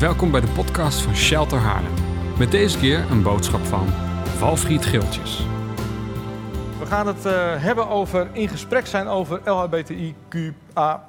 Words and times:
Welkom 0.00 0.30
bij 0.30 0.40
de 0.40 0.48
podcast 0.48 1.00
van 1.00 1.16
Shelter 1.16 1.58
Haarlem. 1.58 1.92
Met 2.38 2.50
deze 2.50 2.78
keer 2.78 3.10
een 3.10 3.22
boodschap 3.22 3.64
van 3.64 3.86
Valfried 4.24 4.84
Geeltjes. 4.84 5.46
We 6.78 6.86
gaan 6.86 7.06
het 7.06 7.26
eh, 7.26 7.62
hebben 7.62 7.88
over 7.88 8.28
in 8.32 8.48
gesprek 8.48 8.86
zijn 8.86 9.06
over 9.06 9.40
LHBTIQA+. 9.44 11.00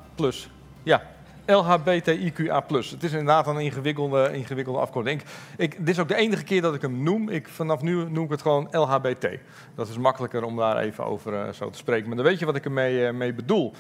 Ja, 0.84 1.02
LHBTIQA+. 1.46 2.64
Het 2.68 3.04
is 3.04 3.12
inderdaad 3.12 3.48
een 3.48 3.60
ingewikkelde, 3.60 4.30
ingewikkelde 4.34 4.80
afkorting. 4.80 5.22
Ik, 5.58 5.78
dit 5.78 5.90
is 5.90 6.00
ook 6.00 6.08
de 6.08 6.16
enige 6.16 6.44
keer 6.44 6.62
dat 6.62 6.74
ik 6.74 6.82
hem 6.82 7.04
noem. 7.04 7.30
Ik, 7.30 7.48
vanaf 7.48 7.82
nu 7.82 8.10
noem 8.10 8.26
ik 8.26 8.32
het 8.32 8.42
gewoon 8.42 8.68
LHBT. 8.72 9.28
Dat 9.76 9.90
is 9.90 9.98
makkelijker 9.98 10.44
om 10.44 10.56
daar 10.56 10.78
even 10.78 11.06
over 11.06 11.34
uh, 11.34 11.54
zo 11.54 11.70
te 11.70 11.78
spreken. 11.78 12.08
Maar 12.08 12.18
dan 12.18 12.26
weet 12.26 12.40
je 12.40 12.46
wat 12.46 12.56
ik 12.56 12.66
ermee 12.66 12.96
uh, 12.96 13.12
mee 13.12 13.34
bedoel. 13.34 13.74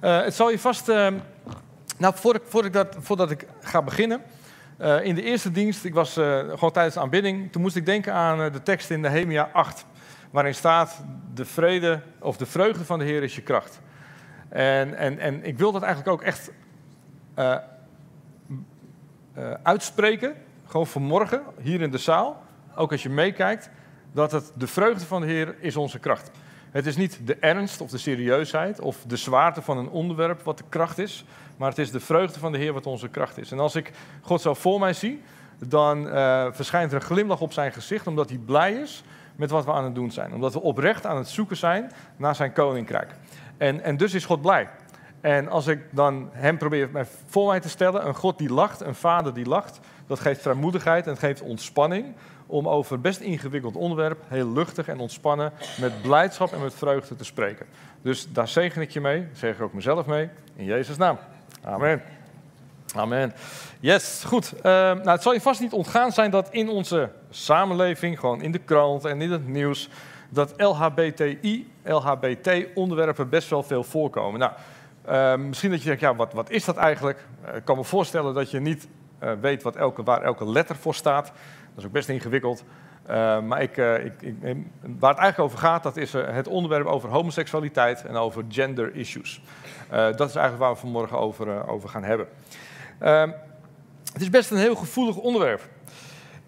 Het 0.00 0.34
zal 0.34 0.50
je 0.50 0.58
vast... 0.58 0.86
nou, 0.86 2.14
dat, 2.70 2.96
voordat 3.00 3.30
ik 3.30 3.46
ga 3.60 3.82
beginnen... 3.82 4.22
Uh, 4.80 5.04
in 5.04 5.14
de 5.14 5.22
eerste 5.22 5.50
dienst, 5.50 5.84
ik 5.84 5.94
was 5.94 6.18
uh, 6.18 6.38
gewoon 6.38 6.72
tijdens 6.72 6.94
de 6.94 7.00
aanbidding, 7.00 7.52
toen 7.52 7.62
moest 7.62 7.76
ik 7.76 7.86
denken 7.86 8.12
aan 8.12 8.40
uh, 8.40 8.52
de 8.52 8.62
tekst 8.62 8.90
in 8.90 9.00
Nehemia 9.00 9.50
8, 9.52 9.86
waarin 10.30 10.54
staat: 10.54 11.04
De 11.34 11.44
vrede 11.44 12.00
of 12.20 12.36
de 12.36 12.46
vreugde 12.46 12.84
van 12.84 12.98
de 12.98 13.04
Heer 13.04 13.22
is 13.22 13.34
je 13.34 13.42
kracht. 13.42 13.80
En, 14.48 14.94
en, 14.94 15.18
en 15.18 15.44
ik 15.44 15.58
wil 15.58 15.72
dat 15.72 15.82
eigenlijk 15.82 16.12
ook 16.12 16.22
echt 16.22 16.50
uitspreken, 19.62 20.34
gewoon 20.66 20.86
vanmorgen, 20.86 21.42
hier 21.60 21.80
in 21.80 21.90
de 21.90 21.98
zaal, 21.98 22.42
ook 22.76 22.92
als 22.92 23.02
je 23.02 23.10
meekijkt, 23.10 23.70
dat 24.12 24.32
het 24.32 24.52
de 24.54 24.66
vreugde 24.66 25.06
van 25.06 25.20
de 25.20 25.26
Heer 25.26 25.54
is 25.60 25.76
onze 25.76 25.98
kracht. 25.98 26.30
Het 26.70 26.86
is 26.86 26.96
niet 26.96 27.20
de 27.24 27.34
ernst 27.34 27.80
of 27.80 27.90
de 27.90 27.98
serieusheid 27.98 28.80
of 28.80 28.96
de 29.06 29.16
zwaarte 29.16 29.62
van 29.62 29.78
een 29.78 29.88
onderwerp 29.88 30.42
wat 30.42 30.58
de 30.58 30.64
kracht 30.68 30.98
is, 30.98 31.24
maar 31.56 31.68
het 31.68 31.78
is 31.78 31.90
de 31.90 32.00
vreugde 32.00 32.38
van 32.38 32.52
de 32.52 32.58
Heer 32.58 32.72
wat 32.72 32.86
onze 32.86 33.08
kracht 33.08 33.38
is. 33.38 33.52
En 33.52 33.58
als 33.58 33.74
ik 33.74 33.92
God 34.20 34.40
zo 34.40 34.54
voor 34.54 34.80
mij 34.80 34.92
zie, 34.92 35.22
dan 35.58 36.06
uh, 36.06 36.46
verschijnt 36.50 36.92
er 36.92 36.96
een 36.96 37.06
glimlach 37.06 37.40
op 37.40 37.52
zijn 37.52 37.72
gezicht, 37.72 38.06
omdat 38.06 38.28
hij 38.28 38.38
blij 38.38 38.72
is 38.72 39.04
met 39.36 39.50
wat 39.50 39.64
we 39.64 39.72
aan 39.72 39.84
het 39.84 39.94
doen 39.94 40.10
zijn. 40.10 40.34
Omdat 40.34 40.52
we 40.52 40.60
oprecht 40.60 41.06
aan 41.06 41.16
het 41.16 41.28
zoeken 41.28 41.56
zijn 41.56 41.92
naar 42.16 42.34
zijn 42.34 42.52
koninkrijk. 42.52 43.14
En, 43.56 43.82
en 43.82 43.96
dus 43.96 44.14
is 44.14 44.24
God 44.24 44.42
blij. 44.42 44.68
En 45.20 45.48
als 45.48 45.66
ik 45.66 45.80
dan 45.90 46.28
hem 46.32 46.58
probeer 46.58 47.06
voor 47.26 47.46
mij 47.46 47.60
te 47.60 47.68
stellen, 47.68 48.06
een 48.06 48.14
God 48.14 48.38
die 48.38 48.52
lacht, 48.52 48.80
een 48.80 48.94
vader 48.94 49.34
die 49.34 49.46
lacht, 49.46 49.80
dat 50.06 50.20
geeft 50.20 50.42
vrijmoedigheid 50.42 51.04
en 51.04 51.10
het 51.10 51.20
geeft 51.20 51.40
ontspanning 51.40 52.14
om 52.48 52.68
over 52.68 53.00
best 53.00 53.20
ingewikkeld 53.20 53.76
onderwerp 53.76 54.24
heel 54.28 54.52
luchtig 54.52 54.88
en 54.88 54.98
ontspannen 54.98 55.52
met 55.80 56.02
blijdschap 56.02 56.52
en 56.52 56.62
met 56.62 56.74
vreugde 56.74 57.16
te 57.16 57.24
spreken. 57.24 57.66
Dus 58.02 58.32
daar 58.32 58.48
zegen 58.48 58.82
ik 58.82 58.90
je 58.90 59.00
mee, 59.00 59.26
zeg 59.32 59.54
ik 59.54 59.62
ook 59.62 59.72
mezelf 59.72 60.06
mee, 60.06 60.28
in 60.54 60.64
Jezus' 60.64 60.96
naam. 60.96 61.18
Amen. 61.62 62.02
Amen. 62.94 63.32
Yes, 63.80 64.22
goed. 64.26 64.52
Uh, 64.56 64.62
nou, 64.62 65.10
het 65.10 65.22
zal 65.22 65.32
je 65.32 65.40
vast 65.40 65.60
niet 65.60 65.72
ontgaan 65.72 66.12
zijn 66.12 66.30
dat 66.30 66.48
in 66.50 66.68
onze 66.68 67.10
samenleving, 67.30 68.20
gewoon 68.20 68.42
in 68.42 68.52
de 68.52 68.58
krant 68.58 69.04
en 69.04 69.22
in 69.22 69.30
het 69.30 69.46
nieuws, 69.46 69.88
dat 70.28 70.52
LHBTI, 70.56 71.72
LHBT-onderwerpen 71.82 73.28
best 73.28 73.50
wel 73.50 73.62
veel 73.62 73.84
voorkomen. 73.84 74.40
Nou, 74.40 74.52
uh, 75.08 75.46
misschien 75.46 75.70
dat 75.70 75.80
je 75.80 75.86
denkt, 75.86 76.00
ja, 76.00 76.14
wat, 76.14 76.32
wat 76.32 76.50
is 76.50 76.64
dat 76.64 76.76
eigenlijk? 76.76 77.26
Uh, 77.48 77.56
ik 77.56 77.64
kan 77.64 77.76
me 77.76 77.84
voorstellen 77.84 78.34
dat 78.34 78.50
je 78.50 78.60
niet 78.60 78.88
eh, 79.18 79.32
weet 79.40 79.62
wat 79.62 79.76
elke, 79.76 80.02
waar 80.02 80.22
elke 80.22 80.48
letter 80.48 80.76
voor 80.76 80.94
staat. 80.94 81.32
Dat 81.78 81.86
is 81.86 81.92
ook 81.92 81.96
best 81.96 82.08
ingewikkeld. 82.08 82.64
Uh, 83.10 83.40
maar 83.40 83.62
ik, 83.62 83.76
uh, 83.76 84.04
ik, 84.04 84.22
ik, 84.22 84.36
waar 84.98 85.10
het 85.10 85.18
eigenlijk 85.18 85.38
over 85.38 85.58
gaat, 85.58 85.82
dat 85.82 85.96
is 85.96 86.12
het 86.12 86.48
onderwerp 86.48 86.86
over 86.86 87.08
homoseksualiteit 87.08 88.04
en 88.04 88.16
over 88.16 88.44
gender 88.48 88.94
issues. 88.94 89.42
dat 89.90 90.28
is 90.28 90.34
eigenlijk 90.34 90.58
waar 90.58 90.72
we 90.72 90.78
vanmorgen 90.78 91.18
over, 91.18 91.68
over 91.68 91.88
gaan 91.88 92.02
hebben. 92.02 92.28
Ehm, 92.98 93.30
het 94.12 94.22
is 94.22 94.30
best 94.30 94.50
een 94.50 94.58
heel 94.58 94.74
gevoelig 94.74 95.16
onderwerp. 95.16 95.68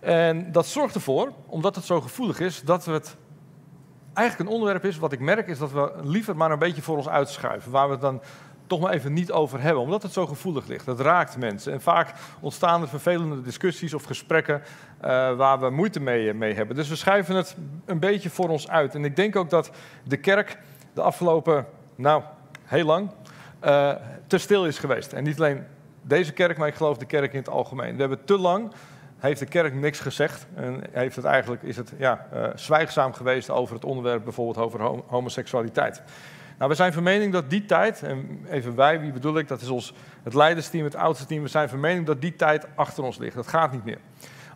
En 0.00 0.52
dat 0.52 0.66
zorgt 0.66 0.94
ervoor, 0.94 1.32
omdat 1.46 1.74
het 1.74 1.84
zo 1.84 2.00
gevoelig 2.00 2.40
is, 2.40 2.62
dat 2.62 2.84
het 2.84 3.16
eigenlijk 4.12 4.48
een 4.48 4.56
onderwerp 4.56 4.84
is, 4.84 4.98
wat 4.98 5.12
ik 5.12 5.20
merk, 5.20 5.48
is 5.48 5.58
dat 5.58 5.72
we 5.72 5.92
liever 6.02 6.36
maar 6.36 6.50
een 6.50 6.58
beetje 6.58 6.82
voor 6.82 6.96
ons 6.96 7.08
uitschuiven. 7.08 7.70
Waar 7.70 7.90
we 7.90 7.98
dan 7.98 8.20
toch 8.70 8.80
maar 8.80 8.92
even 8.92 9.12
niet 9.12 9.32
over 9.32 9.60
hebben, 9.60 9.82
omdat 9.82 10.02
het 10.02 10.12
zo 10.12 10.26
gevoelig 10.26 10.66
ligt. 10.66 10.86
Het 10.86 11.00
raakt 11.00 11.36
mensen. 11.36 11.72
En 11.72 11.80
vaak 11.80 12.12
ontstaan 12.40 12.82
er 12.82 12.88
vervelende 12.88 13.42
discussies 13.42 13.94
of 13.94 14.04
gesprekken 14.04 14.62
uh, 15.04 15.36
waar 15.36 15.60
we 15.60 15.70
moeite 15.70 16.00
mee, 16.00 16.34
mee, 16.34 16.54
hebben. 16.54 16.76
Dus 16.76 16.88
we 16.88 16.96
schuiven 16.96 17.36
het 17.36 17.56
een 17.84 17.98
beetje 17.98 18.30
voor 18.30 18.48
ons 18.48 18.68
uit. 18.68 18.94
En 18.94 19.04
ik 19.04 19.16
denk 19.16 19.36
ook 19.36 19.50
dat 19.50 19.70
de 20.04 20.16
kerk 20.16 20.58
de 20.92 21.02
afgelopen, 21.02 21.66
nou, 21.94 22.22
heel 22.64 22.84
lang, 22.84 23.10
uh, 23.64 23.92
te 24.26 24.38
stil 24.38 24.66
is 24.66 24.78
geweest. 24.78 25.12
En 25.12 25.24
niet 25.24 25.40
alleen 25.40 25.64
deze 26.02 26.32
kerk, 26.32 26.58
maar 26.58 26.68
ik 26.68 26.74
geloof 26.74 26.98
de 26.98 27.06
kerk 27.06 27.32
in 27.32 27.38
het 27.38 27.48
algemeen. 27.48 27.94
We 27.94 28.00
hebben 28.00 28.24
te 28.24 28.38
lang 28.38 28.72
heeft 29.18 29.40
de 29.40 29.46
kerk 29.46 29.74
niks 29.74 30.00
gezegd. 30.00 30.46
En 30.54 30.82
heeft 30.92 31.16
het 31.16 31.24
eigenlijk, 31.24 31.62
is 31.62 31.76
het 31.76 31.92
ja, 31.98 32.26
uh, 32.34 32.46
zwijgzaam 32.54 33.12
geweest 33.12 33.50
over 33.50 33.74
het 33.74 33.84
onderwerp, 33.84 34.24
bijvoorbeeld 34.24 34.66
over 34.66 34.82
hom 34.82 35.02
homoseksualiteit. 35.06 36.02
Nou, 36.60 36.72
we 36.72 36.78
zijn 36.78 36.92
van 36.92 37.02
mening 37.02 37.32
dat 37.32 37.50
die 37.50 37.64
tijd, 37.64 38.02
en 38.02 38.46
even 38.50 38.74
wij, 38.74 39.00
wie 39.00 39.12
bedoel 39.12 39.38
ik, 39.38 39.48
dat 39.48 39.60
is 39.60 39.68
ons, 39.68 39.94
het 40.22 40.34
leidersteam, 40.34 40.84
het 40.84 40.94
oudste 40.94 41.26
team, 41.26 41.42
we 41.42 41.48
zijn 41.48 41.68
van 41.68 41.80
mening 41.80 42.06
dat 42.06 42.20
die 42.20 42.36
tijd 42.36 42.66
achter 42.74 43.04
ons 43.04 43.18
ligt. 43.18 43.34
Dat 43.34 43.46
gaat 43.46 43.72
niet 43.72 43.84
meer. 43.84 43.98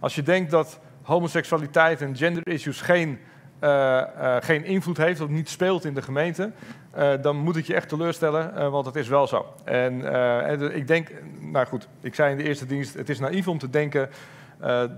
Als 0.01 0.15
je 0.15 0.23
denkt 0.23 0.51
dat 0.51 0.81
homoseksualiteit 1.03 2.01
en 2.01 2.17
gender 2.17 2.49
issues 2.49 2.81
geen, 2.81 3.19
uh, 3.61 3.71
uh, 3.71 4.37
geen 4.41 4.65
invloed 4.65 4.97
heeft, 4.97 5.21
of 5.21 5.29
niet 5.29 5.49
speelt 5.49 5.85
in 5.85 5.95
de 5.95 6.03
gemeente, 6.03 6.53
uh, 6.97 7.13
dan 7.21 7.37
moet 7.37 7.57
ik 7.57 7.67
je 7.67 7.75
echt 7.75 7.89
teleurstellen, 7.89 8.71
want 8.71 8.87
het 8.87 8.97
is 8.97 9.09
wel 9.09 9.27
zo. 9.27 9.55
En, 9.65 10.75
ik 10.75 10.87
denk, 10.87 11.09
nou 11.41 11.67
goed, 11.67 11.89
ik 12.01 12.15
zei 12.15 12.31
in 12.31 12.37
de 12.37 12.45
eerste 12.45 12.67
dienst, 12.67 12.95
het 12.95 13.09
is 13.09 13.19
naïef 13.19 13.49
om 13.49 13.59
te 13.59 13.71
denken 13.71 14.11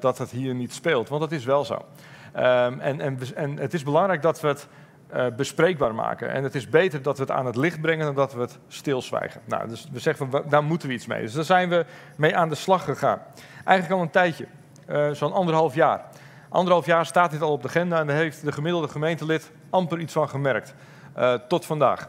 dat 0.01 0.19
het 0.19 0.31
hier 0.31 0.55
niet 0.55 0.73
speelt, 0.73 1.09
want 1.09 1.21
dat 1.21 1.33
is 1.33 1.45
wel 1.45 1.65
zo. 1.65 1.75
Um, 1.75 2.81
en, 2.81 3.01
en, 3.01 3.19
en 3.35 3.59
het 3.59 3.75
is 3.75 3.83
belangrijk 3.83 4.23
dat 4.23 4.41
we 4.41 4.49
het 4.49 4.69
uh, 5.15 5.27
bespreekbaar 5.37 5.95
maken. 5.95 6.31
En 6.31 6.43
het 6.43 6.55
is 6.55 6.69
beter 6.69 7.03
dat 7.03 7.17
we 7.17 7.23
het 7.23 7.33
aan 7.33 7.47
het 7.47 7.57
licht 7.57 7.81
brengen 7.81 8.05
dan 8.05 8.15
dat 8.15 8.33
we 8.33 8.41
het 8.41 8.59
stilzwijgen. 8.69 9.41
Nou, 9.45 9.69
dus 9.69 9.89
we 9.93 9.99
zeggen, 9.99 10.31
van, 10.31 10.45
daar 10.49 10.65
moeten 10.65 10.89
we 10.89 10.95
iets 10.95 11.07
mee. 11.07 11.23
Dus 11.23 11.33
daar 11.33 11.45
zijn 11.45 11.69
we 11.69 11.85
mee 12.17 12.37
aan 12.37 12.49
de 12.49 12.55
slag 12.55 12.85
gegaan. 12.85 13.23
Eigenlijk 13.65 13.99
al 13.99 14.05
een 14.07 14.13
tijdje, 14.13 14.47
uh, 14.89 15.11
zo'n 15.11 15.33
anderhalf 15.33 15.75
jaar. 15.75 16.05
Anderhalf 16.49 16.87
jaar 16.87 17.07
staat 17.07 17.31
dit 17.31 17.43
al 17.43 17.53
op 17.53 17.63
de 17.63 17.69
agenda 17.69 18.01
en 18.01 18.07
daar 18.07 18.17
heeft 18.17 18.45
de 18.45 18.53
gemiddelde 18.53 18.89
gemeentelid 18.89 19.51
amper 19.71 19.99
iets 19.99 20.13
van 20.13 20.29
gemerkt. 20.29 20.75
Uh, 21.19 21.35
tot 21.35 21.67
vandaag. 21.67 22.09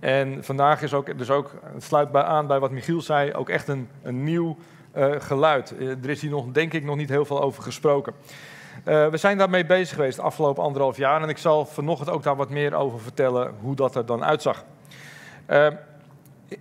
En 0.00 0.44
vandaag 0.44 0.82
is 0.82 0.94
ook, 0.94 1.18
dus 1.18 1.30
ook, 1.30 1.54
het 1.72 1.82
sluit 1.82 2.12
bij 2.12 2.22
aan 2.22 2.46
bij 2.46 2.58
wat 2.58 2.70
Michiel 2.70 3.00
zei, 3.00 3.32
ook 3.32 3.48
echt 3.48 3.68
een, 3.68 3.88
een 4.02 4.24
nieuw 4.24 4.56
geluid. 5.18 5.74
er 5.80 6.10
is 6.10 6.20
hier 6.20 6.30
nog, 6.30 6.46
denk 6.52 6.72
ik, 6.72 6.84
nog 6.84 6.96
niet 6.96 7.08
heel 7.08 7.24
veel 7.24 7.42
over 7.42 7.62
gesproken. 7.62 8.14
Uh, 8.88 9.08
we 9.08 9.16
zijn 9.16 9.38
daarmee 9.38 9.66
bezig 9.66 9.94
geweest 9.94 10.16
de 10.16 10.22
afgelopen 10.22 10.62
anderhalf 10.62 10.96
jaar 10.96 11.22
en 11.22 11.28
ik 11.28 11.38
zal 11.38 11.66
vanochtend 11.66 12.10
ook 12.10 12.22
daar 12.22 12.36
wat 12.36 12.50
meer 12.50 12.74
over 12.74 13.00
vertellen 13.00 13.54
hoe 13.60 13.74
dat 13.74 13.94
er 13.94 14.06
dan 14.06 14.24
uitzag. 14.24 14.64
Uh, 15.48 15.66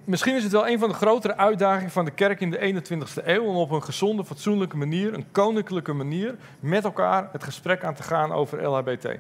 misschien 0.03 0.35
is 0.35 0.43
het 0.43 0.51
wel 0.51 0.67
een 0.67 0.79
van 0.79 0.89
de 0.89 0.95
grotere 0.95 1.37
uitdagingen 1.37 1.91
van 1.91 2.05
de 2.05 2.11
kerk 2.11 2.39
in 2.39 2.51
de 2.51 2.81
21ste 2.83 3.25
eeuw 3.25 3.43
om 3.43 3.55
op 3.55 3.71
een 3.71 3.83
gezonde, 3.83 4.25
fatsoenlijke 4.25 4.77
manier, 4.77 5.13
een 5.13 5.31
koninklijke 5.31 5.93
manier, 5.93 6.35
met 6.59 6.83
elkaar 6.83 7.29
het 7.31 7.43
gesprek 7.43 7.83
aan 7.83 7.93
te 7.93 8.03
gaan 8.03 8.31
over 8.31 8.63
LHBT. 8.63 9.05
Een 9.05 9.19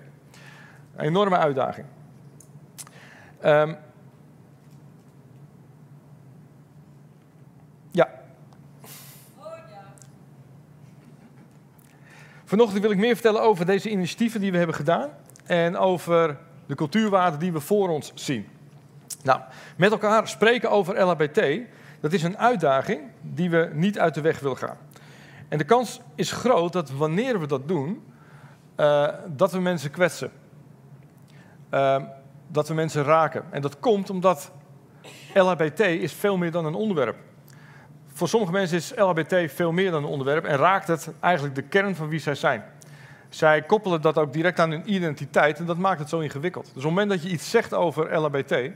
enorme 0.95 1.37
uitdaging. 1.37 1.85
Um, 3.45 3.77
Vanochtend 12.47 12.81
wil 12.81 12.91
ik 12.91 12.97
meer 12.97 13.13
vertellen 13.13 13.41
over 13.41 13.65
deze 13.65 13.89
initiatieven 13.89 14.41
die 14.41 14.51
we 14.51 14.57
hebben 14.57 14.75
gedaan 14.75 15.09
en 15.45 15.77
over 15.77 16.37
de 16.65 16.75
cultuurwaarden 16.75 17.39
die 17.39 17.51
we 17.51 17.59
voor 17.59 17.89
ons 17.89 18.11
zien. 18.15 18.47
Nou, 19.23 19.41
met 19.77 19.91
elkaar 19.91 20.27
spreken 20.27 20.71
over 20.71 21.01
LHBT, 21.01 21.41
dat 21.99 22.13
is 22.13 22.23
een 22.23 22.37
uitdaging 22.37 23.01
die 23.21 23.49
we 23.49 23.69
niet 23.73 23.99
uit 23.99 24.13
de 24.13 24.21
weg 24.21 24.39
willen 24.39 24.57
gaan. 24.57 24.77
En 25.47 25.57
de 25.57 25.63
kans 25.63 26.01
is 26.15 26.31
groot 26.31 26.73
dat 26.73 26.89
wanneer 26.91 27.39
we 27.39 27.47
dat 27.47 27.67
doen, 27.67 28.03
uh, 28.77 29.07
dat 29.27 29.51
we 29.51 29.59
mensen 29.59 29.91
kwetsen. 29.91 30.31
Uh, 31.71 32.03
dat 32.47 32.67
we 32.67 32.73
mensen 32.73 33.03
raken. 33.03 33.43
En 33.49 33.61
dat 33.61 33.79
komt 33.79 34.09
omdat 34.09 34.51
LHBT 35.33 35.79
is 35.79 36.13
veel 36.13 36.37
meer 36.37 36.51
dan 36.51 36.65
een 36.65 36.75
onderwerp 36.75 37.17
voor 38.17 38.27
sommige 38.27 38.51
mensen 38.51 38.77
is 38.77 38.93
LHBT 38.95 39.51
veel 39.51 39.71
meer 39.71 39.91
dan 39.91 40.03
een 40.03 40.09
onderwerp 40.09 40.45
en 40.45 40.57
raakt 40.57 40.87
het 40.87 41.09
eigenlijk 41.19 41.55
de 41.55 41.61
kern 41.61 41.95
van 41.95 42.07
wie 42.07 42.19
zij 42.19 42.35
zijn. 42.35 42.63
Zij 43.29 43.61
koppelen 43.61 44.01
dat 44.01 44.17
ook 44.17 44.33
direct 44.33 44.59
aan 44.59 44.71
hun 44.71 44.93
identiteit 44.93 45.59
en 45.59 45.65
dat 45.65 45.77
maakt 45.77 45.99
het 45.99 46.09
zo 46.09 46.19
ingewikkeld. 46.19 46.65
Dus 46.65 46.73
op 46.75 46.81
het 46.81 46.89
moment 46.89 47.09
dat 47.09 47.23
je 47.23 47.29
iets 47.29 47.49
zegt 47.49 47.73
over 47.73 48.17
LHBT, 48.17 48.51
uh, 48.51 48.69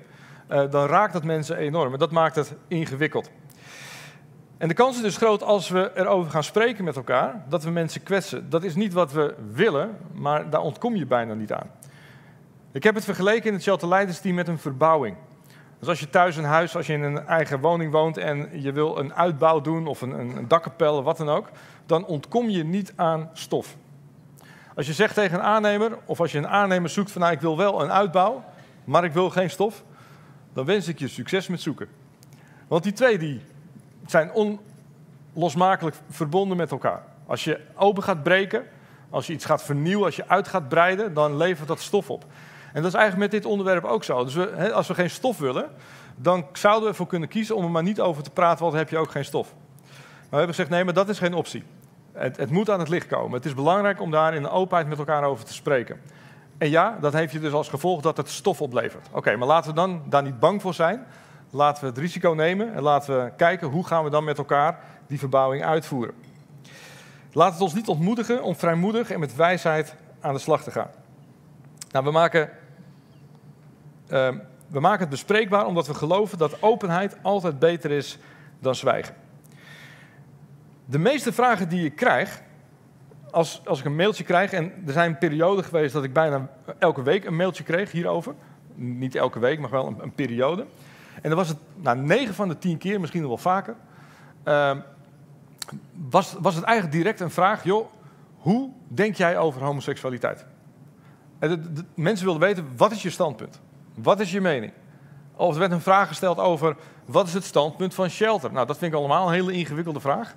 dan 0.47 0.85
raakt 0.85 1.13
dat 1.13 1.23
mensen 1.23 1.57
enorm 1.57 1.93
en 1.93 1.99
dat 1.99 2.11
maakt 2.11 2.35
het 2.35 2.53
ingewikkeld. 2.67 3.29
En 4.57 4.67
de 4.67 4.73
kans 4.73 4.95
is 4.95 5.01
dus 5.01 5.17
groot 5.17 5.43
als 5.43 5.69
we 5.69 5.91
erover 5.95 6.31
gaan 6.31 6.43
spreken 6.43 6.83
met 6.83 6.95
elkaar, 6.95 7.43
dat 7.49 7.63
we 7.63 7.69
mensen 7.69 8.03
kwetsen. 8.03 8.49
Dat 8.49 8.63
is 8.63 8.75
niet 8.75 8.93
wat 8.93 9.11
we 9.11 9.35
willen, 9.51 9.97
maar 10.13 10.49
daar 10.49 10.61
ontkom 10.61 10.95
je 10.95 11.05
bijna 11.05 11.33
niet 11.33 11.53
aan. 11.53 11.71
Ik 12.71 12.83
heb 12.83 12.95
het 12.95 13.03
vergeleken 13.03 13.47
in 13.47 13.53
het 13.53 13.63
Shelter 13.63 13.87
Leidersteam 13.87 14.35
met 14.35 14.47
een 14.47 14.59
verbouwing. 14.59 15.15
Dus 15.81 15.89
als 15.89 15.99
je 15.99 16.09
thuis 16.09 16.35
een 16.35 16.43
huis, 16.43 16.75
als 16.75 16.87
je 16.87 16.93
in 16.93 17.01
een 17.01 17.27
eigen 17.27 17.59
woning 17.59 17.91
woont 17.91 18.17
en 18.17 18.61
je 18.61 18.71
wil 18.71 18.97
een 18.97 19.13
uitbouw 19.13 19.61
doen 19.61 19.87
of 19.87 20.01
een, 20.01 20.11
een, 20.11 20.47
dakkapel, 20.47 21.03
wat 21.03 21.17
dan 21.17 21.29
ook, 21.29 21.49
dan 21.85 22.05
ontkom 22.05 22.49
je 22.49 22.63
niet 22.63 22.93
aan 22.95 23.29
stof. 23.33 23.75
Als 24.75 24.87
je 24.87 24.93
zegt 24.93 25.13
tegen 25.13 25.37
een 25.37 25.43
aannemer, 25.43 25.97
of 26.05 26.19
als 26.19 26.31
je 26.31 26.37
een 26.37 26.47
aannemer 26.47 26.89
zoekt 26.89 27.11
van 27.11 27.21
nou, 27.21 27.33
ik 27.33 27.41
wil 27.41 27.57
wel 27.57 27.81
een 27.81 27.91
uitbouw, 27.91 28.43
maar 28.83 29.03
ik 29.03 29.11
wil 29.11 29.29
geen 29.29 29.49
stof, 29.49 29.83
dan 30.53 30.65
wens 30.65 30.87
ik 30.87 30.99
je 30.99 31.07
succes 31.07 31.47
met 31.47 31.61
zoeken. 31.61 31.87
Want 32.67 32.83
die 32.83 32.93
twee 32.93 33.17
die 33.17 33.41
zijn 34.05 34.31
onlosmakelijk 35.33 35.95
verbonden 36.09 36.57
met 36.57 36.71
elkaar. 36.71 37.03
Als 37.25 37.43
je 37.43 37.59
open 37.75 38.03
gaat 38.03 38.23
breken, 38.23 38.63
als 39.09 39.27
je 39.27 39.33
iets 39.33 39.45
gaat 39.45 39.63
vernieuwen, 39.63 40.05
als 40.05 40.15
je 40.15 40.27
uit 40.27 40.47
gaat 40.47 40.69
breiden, 40.69 41.13
dan 41.13 41.37
levert 41.37 41.67
dat 41.67 41.79
stof 41.79 42.09
op. 42.09 42.25
En 42.73 42.81
dat 42.81 42.93
is 42.93 42.99
eigenlijk 42.99 43.31
met 43.31 43.41
dit 43.41 43.51
onderwerp 43.51 43.83
ook 43.83 44.03
zo. 44.03 44.23
Dus 44.23 44.33
we, 44.33 44.73
als 44.73 44.87
we 44.87 44.93
geen 44.93 45.09
stof 45.09 45.37
willen, 45.37 45.69
dan 46.15 46.45
zouden 46.53 46.83
we 46.83 46.89
ervoor 46.89 47.07
kunnen 47.07 47.29
kiezen 47.29 47.55
om 47.55 47.63
er 47.63 47.69
maar 47.69 47.83
niet 47.83 48.01
over 48.01 48.23
te 48.23 48.29
praten, 48.29 48.59
want 48.59 48.71
dan 48.71 48.81
heb 48.81 48.89
je 48.89 48.97
ook 48.97 49.11
geen 49.11 49.25
stof. 49.25 49.53
Maar 49.53 50.29
we 50.29 50.35
hebben 50.37 50.55
gezegd, 50.55 50.69
nee, 50.69 50.83
maar 50.83 50.93
dat 50.93 51.09
is 51.09 51.19
geen 51.19 51.33
optie. 51.33 51.63
Het, 52.11 52.37
het 52.37 52.49
moet 52.49 52.69
aan 52.69 52.79
het 52.79 52.89
licht 52.89 53.07
komen. 53.07 53.31
Het 53.31 53.45
is 53.45 53.53
belangrijk 53.53 54.01
om 54.01 54.11
daar 54.11 54.33
in 54.33 54.41
de 54.41 54.49
openheid 54.49 54.87
met 54.87 54.97
elkaar 54.97 55.23
over 55.23 55.45
te 55.45 55.53
spreken. 55.53 56.01
En 56.57 56.69
ja, 56.69 56.97
dat 57.01 57.13
heeft 57.13 57.33
je 57.33 57.39
dus 57.39 57.53
als 57.53 57.69
gevolg 57.69 58.01
dat 58.01 58.17
het 58.17 58.29
stof 58.29 58.61
oplevert. 58.61 59.07
Oké, 59.11 59.35
maar 59.35 59.47
laten 59.47 59.69
we 59.69 59.75
dan 59.75 60.01
daar 60.09 60.23
niet 60.23 60.39
bang 60.39 60.61
voor 60.61 60.73
zijn. 60.73 61.05
Laten 61.49 61.83
we 61.83 61.89
het 61.89 61.97
risico 61.97 62.31
nemen 62.31 62.73
en 62.73 62.81
laten 62.81 63.23
we 63.23 63.31
kijken 63.37 63.67
hoe 63.67 63.85
gaan 63.85 64.03
we 64.03 64.09
dan 64.09 64.23
met 64.23 64.37
elkaar 64.37 64.79
die 65.07 65.19
verbouwing 65.19 65.63
uitvoeren. 65.63 66.13
Laat 67.33 67.53
het 67.53 67.61
ons 67.61 67.73
niet 67.73 67.87
ontmoedigen 67.87 68.43
om 68.43 68.55
vrijmoedig 68.55 69.11
en 69.11 69.19
met 69.19 69.35
wijsheid 69.35 69.95
aan 70.19 70.33
de 70.33 70.39
slag 70.39 70.63
te 70.63 70.71
gaan. 70.71 70.89
Nou, 71.91 72.05
we 72.05 72.11
maken, 72.11 72.49
uh, 74.11 74.29
we 74.67 74.79
maken 74.79 74.99
het 74.99 75.09
bespreekbaar 75.09 75.65
omdat 75.65 75.87
we 75.87 75.93
geloven 75.93 76.37
dat 76.37 76.61
openheid 76.61 77.17
altijd 77.21 77.59
beter 77.59 77.91
is 77.91 78.17
dan 78.59 78.75
zwijgen. 78.75 79.15
De 80.85 80.99
meeste 80.99 81.33
vragen 81.33 81.69
die 81.69 81.85
ik 81.85 81.95
krijg, 81.95 82.41
als, 83.31 83.61
als 83.65 83.79
ik 83.79 83.85
een 83.85 83.95
mailtje 83.95 84.23
krijg, 84.23 84.51
en 84.51 84.73
er 84.85 84.93
zijn 84.93 85.17
perioden 85.17 85.63
geweest 85.63 85.93
dat 85.93 86.03
ik 86.03 86.13
bijna 86.13 86.49
elke 86.79 87.01
week 87.01 87.25
een 87.25 87.35
mailtje 87.35 87.63
kreeg 87.63 87.91
hierover. 87.91 88.33
Niet 88.75 89.15
elke 89.15 89.39
week, 89.39 89.59
maar 89.59 89.69
wel 89.69 89.95
een, 89.99 90.13
periode. 90.13 90.65
En 91.21 91.29
dan 91.29 91.35
was 91.37 91.47
het 91.47 91.57
nou, 91.75 91.97
9 91.97 92.33
van 92.33 92.47
de 92.47 92.57
10 92.57 92.77
keer, 92.77 92.99
misschien 92.99 93.21
nog 93.21 93.29
wel 93.29 93.37
vaker. 93.37 93.75
Uh, 94.45 94.77
was, 96.09 96.35
was 96.39 96.55
het 96.55 96.63
eigenlijk 96.63 96.95
direct 96.95 97.19
een 97.19 97.31
vraag, 97.31 97.63
joh, 97.63 97.87
hoe 98.37 98.69
denk 98.87 99.15
jij 99.15 99.37
over 99.37 99.61
homoseksualiteit? 99.61 100.45
En 101.39 101.49
de, 101.73 101.83
mensen 101.93 102.25
wilden 102.25 102.47
weten, 102.47 102.67
wat 102.75 102.91
is 102.91 103.01
je 103.01 103.09
standpunt? 103.09 103.61
Wat 103.95 104.19
is 104.19 104.31
je 104.31 104.41
mening? 104.41 104.71
Of 105.35 105.53
er 105.53 105.59
werd 105.59 105.71
een 105.71 105.81
vraag 105.81 106.07
gesteld 106.07 106.37
over, 106.37 106.75
wat 107.05 107.27
is 107.27 107.33
het 107.33 107.43
standpunt 107.43 107.93
van 107.93 108.09
Shelter? 108.09 108.51
Nou, 108.51 108.67
dat 108.67 108.77
vind 108.77 108.93
ik 108.93 108.97
allemaal 108.97 109.27
een 109.27 109.33
hele 109.33 109.51
ingewikkelde 109.51 109.99
vraag. 109.99 110.35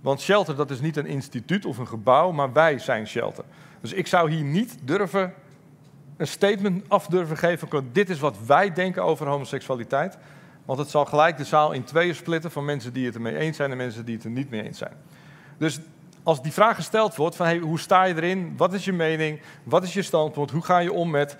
Want 0.00 0.20
Shelter, 0.20 0.56
dat 0.56 0.70
is 0.70 0.80
niet 0.80 0.96
een 0.96 1.06
instituut 1.06 1.64
of 1.64 1.78
een 1.78 1.88
gebouw, 1.88 2.30
maar 2.30 2.52
wij 2.52 2.78
zijn 2.78 3.06
Shelter. 3.06 3.44
Dus 3.80 3.92
ik 3.92 4.06
zou 4.06 4.30
hier 4.30 4.44
niet 4.44 4.78
durven 4.82 5.34
een 6.16 6.26
statement 6.26 6.88
af 6.88 7.06
durven 7.06 7.36
geven. 7.36 7.90
Dit 7.92 8.10
is 8.10 8.18
wat 8.20 8.36
wij 8.46 8.72
denken 8.72 9.04
over 9.04 9.26
homoseksualiteit. 9.26 10.18
Want 10.64 10.78
het 10.78 10.90
zal 10.90 11.04
gelijk 11.04 11.36
de 11.36 11.44
zaal 11.44 11.72
in 11.72 11.84
tweeën 11.84 12.14
splitten 12.14 12.50
van 12.50 12.64
mensen 12.64 12.92
die 12.92 13.06
het 13.06 13.14
ermee 13.14 13.36
eens 13.36 13.56
zijn 13.56 13.70
en 13.70 13.76
mensen 13.76 14.04
die 14.04 14.14
het 14.14 14.24
er 14.24 14.30
niet 14.30 14.50
mee 14.50 14.62
eens 14.62 14.78
zijn. 14.78 14.92
Dus 15.58 15.80
als 16.22 16.42
die 16.42 16.52
vraag 16.52 16.76
gesteld 16.76 17.16
wordt 17.16 17.36
van 17.36 17.46
hey, 17.46 17.58
hoe 17.58 17.80
sta 17.80 18.04
je 18.04 18.14
erin, 18.14 18.54
wat 18.56 18.72
is 18.72 18.84
je 18.84 18.92
mening, 18.92 19.40
wat 19.62 19.82
is 19.82 19.94
je 19.94 20.02
standpunt, 20.02 20.50
hoe 20.50 20.62
ga 20.62 20.78
je 20.78 20.92
om 20.92 21.10
met... 21.10 21.36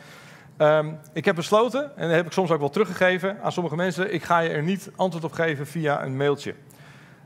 Um, 0.63 0.99
ik 1.13 1.25
heb 1.25 1.35
besloten, 1.35 1.97
en 1.97 2.07
dat 2.07 2.17
heb 2.17 2.27
ik 2.27 2.33
soms 2.33 2.51
ook 2.51 2.61
wel 2.61 2.71
teruggegeven 2.71 3.43
aan 3.43 3.53
sommige 3.53 3.77
mensen, 3.77 4.15
ik 4.15 4.23
ga 4.23 4.39
je 4.39 4.49
er 4.49 4.63
niet 4.63 4.91
antwoord 4.97 5.25
op 5.25 5.33
geven 5.33 5.67
via 5.67 6.05
een 6.05 6.17
mailtje. 6.17 6.55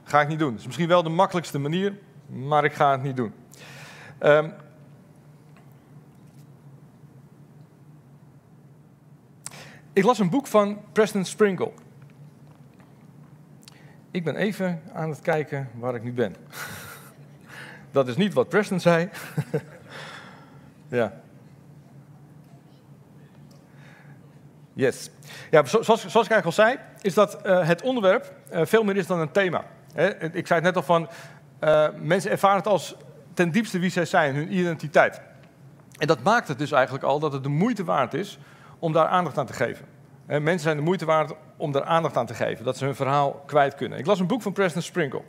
Ga 0.04 0.20
ik 0.20 0.28
niet 0.28 0.38
doen. 0.38 0.50
Dat 0.50 0.60
is 0.60 0.66
misschien 0.66 0.88
wel 0.88 1.02
de 1.02 1.08
makkelijkste 1.08 1.58
manier, 1.58 1.98
maar 2.26 2.64
ik 2.64 2.72
ga 2.72 2.90
het 2.90 3.02
niet 3.02 3.16
doen. 3.16 3.32
Um, 4.20 4.52
ik 9.92 10.04
las 10.04 10.18
een 10.18 10.30
boek 10.30 10.46
van 10.46 10.80
Preston 10.92 11.24
Sprinkle. 11.24 11.72
Ik 14.10 14.24
ben 14.24 14.36
even 14.36 14.82
aan 14.92 15.10
het 15.10 15.20
kijken 15.20 15.70
waar 15.74 15.94
ik 15.94 16.02
nu 16.02 16.12
ben. 16.12 16.36
Dat 17.90 18.08
is 18.08 18.16
niet 18.16 18.32
wat 18.32 18.48
Preston 18.48 18.80
zei. 18.80 19.08
ja. 20.88 21.24
Yes. 24.76 25.10
Ja, 25.50 25.64
zoals, 25.64 25.86
zoals 25.86 26.06
ik 26.06 26.14
eigenlijk 26.14 26.44
al 26.44 26.52
zei, 26.52 26.76
is 27.00 27.14
dat 27.14 27.38
uh, 27.46 27.66
het 27.66 27.82
onderwerp 27.82 28.32
uh, 28.52 28.60
veel 28.64 28.84
meer 28.84 28.96
is 28.96 29.06
dan 29.06 29.20
een 29.20 29.30
thema. 29.30 29.64
Ik 30.32 30.46
zei 30.46 30.60
het 30.60 30.62
net 30.62 30.76
al 30.76 30.82
van, 30.82 31.08
uh, 31.60 31.86
mensen 32.00 32.30
ervaren 32.30 32.56
het 32.56 32.66
als 32.66 32.96
ten 33.34 33.50
diepste 33.50 33.78
wie 33.78 33.90
zij 33.90 34.04
zijn, 34.04 34.34
hun 34.34 34.54
identiteit. 34.54 35.20
En 35.98 36.06
dat 36.06 36.22
maakt 36.22 36.48
het 36.48 36.58
dus 36.58 36.72
eigenlijk 36.72 37.04
al 37.04 37.18
dat 37.18 37.32
het 37.32 37.42
de 37.42 37.48
moeite 37.48 37.84
waard 37.84 38.14
is 38.14 38.38
om 38.78 38.92
daar 38.92 39.06
aandacht 39.06 39.38
aan 39.38 39.46
te 39.46 39.52
geven. 39.52 39.86
En 40.26 40.42
mensen 40.42 40.62
zijn 40.62 40.76
de 40.76 40.82
moeite 40.82 41.04
waard 41.04 41.32
om 41.56 41.72
daar 41.72 41.84
aandacht 41.84 42.16
aan 42.16 42.26
te 42.26 42.34
geven, 42.34 42.64
dat 42.64 42.76
ze 42.76 42.84
hun 42.84 42.94
verhaal 42.94 43.42
kwijt 43.46 43.74
kunnen. 43.74 43.98
Ik 43.98 44.06
las 44.06 44.20
een 44.20 44.26
boek 44.26 44.42
van 44.42 44.52
Preston 44.52 44.82
Sprinkle. 44.82 45.22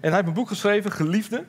En 0.00 0.08
hij 0.08 0.12
heeft 0.12 0.26
een 0.26 0.34
boek 0.34 0.48
geschreven, 0.48 0.92
Geliefde. 0.92 1.44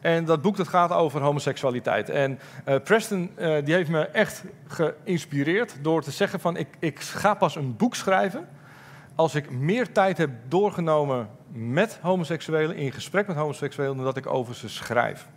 En 0.00 0.24
dat 0.24 0.42
boek 0.42 0.56
dat 0.56 0.68
gaat 0.68 0.92
over 0.92 1.20
homoseksualiteit. 1.20 2.10
En 2.10 2.38
uh, 2.68 2.76
Preston 2.84 3.30
uh, 3.38 3.64
die 3.64 3.74
heeft 3.74 3.90
me 3.90 4.04
echt 4.04 4.44
geïnspireerd 4.66 5.76
door 5.82 6.02
te 6.02 6.10
zeggen 6.10 6.40
van... 6.40 6.56
Ik, 6.56 6.68
ik 6.78 7.00
ga 7.00 7.34
pas 7.34 7.56
een 7.56 7.76
boek 7.76 7.94
schrijven 7.94 8.48
als 9.14 9.34
ik 9.34 9.50
meer 9.50 9.92
tijd 9.92 10.18
heb 10.18 10.30
doorgenomen 10.48 11.28
met 11.52 11.98
homoseksuelen... 12.02 12.76
in 12.76 12.92
gesprek 12.92 13.26
met 13.26 13.36
homoseksuelen, 13.36 13.96
dan 13.96 14.04
dat 14.04 14.16
ik 14.16 14.26
over 14.26 14.54
ze 14.54 14.68
schrijf. 14.68 15.28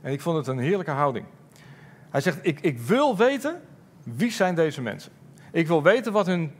En 0.00 0.12
ik 0.12 0.20
vond 0.20 0.36
het 0.36 0.46
een 0.46 0.58
heerlijke 0.58 0.90
houding. 0.90 1.26
Hij 2.10 2.20
zegt, 2.20 2.38
ik, 2.42 2.60
ik 2.60 2.78
wil 2.78 3.16
weten 3.16 3.60
wie 4.02 4.30
zijn 4.30 4.54
deze 4.54 4.82
mensen. 4.82 5.12
Ik 5.52 5.66
wil 5.66 5.82
weten 5.82 6.12
wat 6.12 6.26
hun 6.26 6.52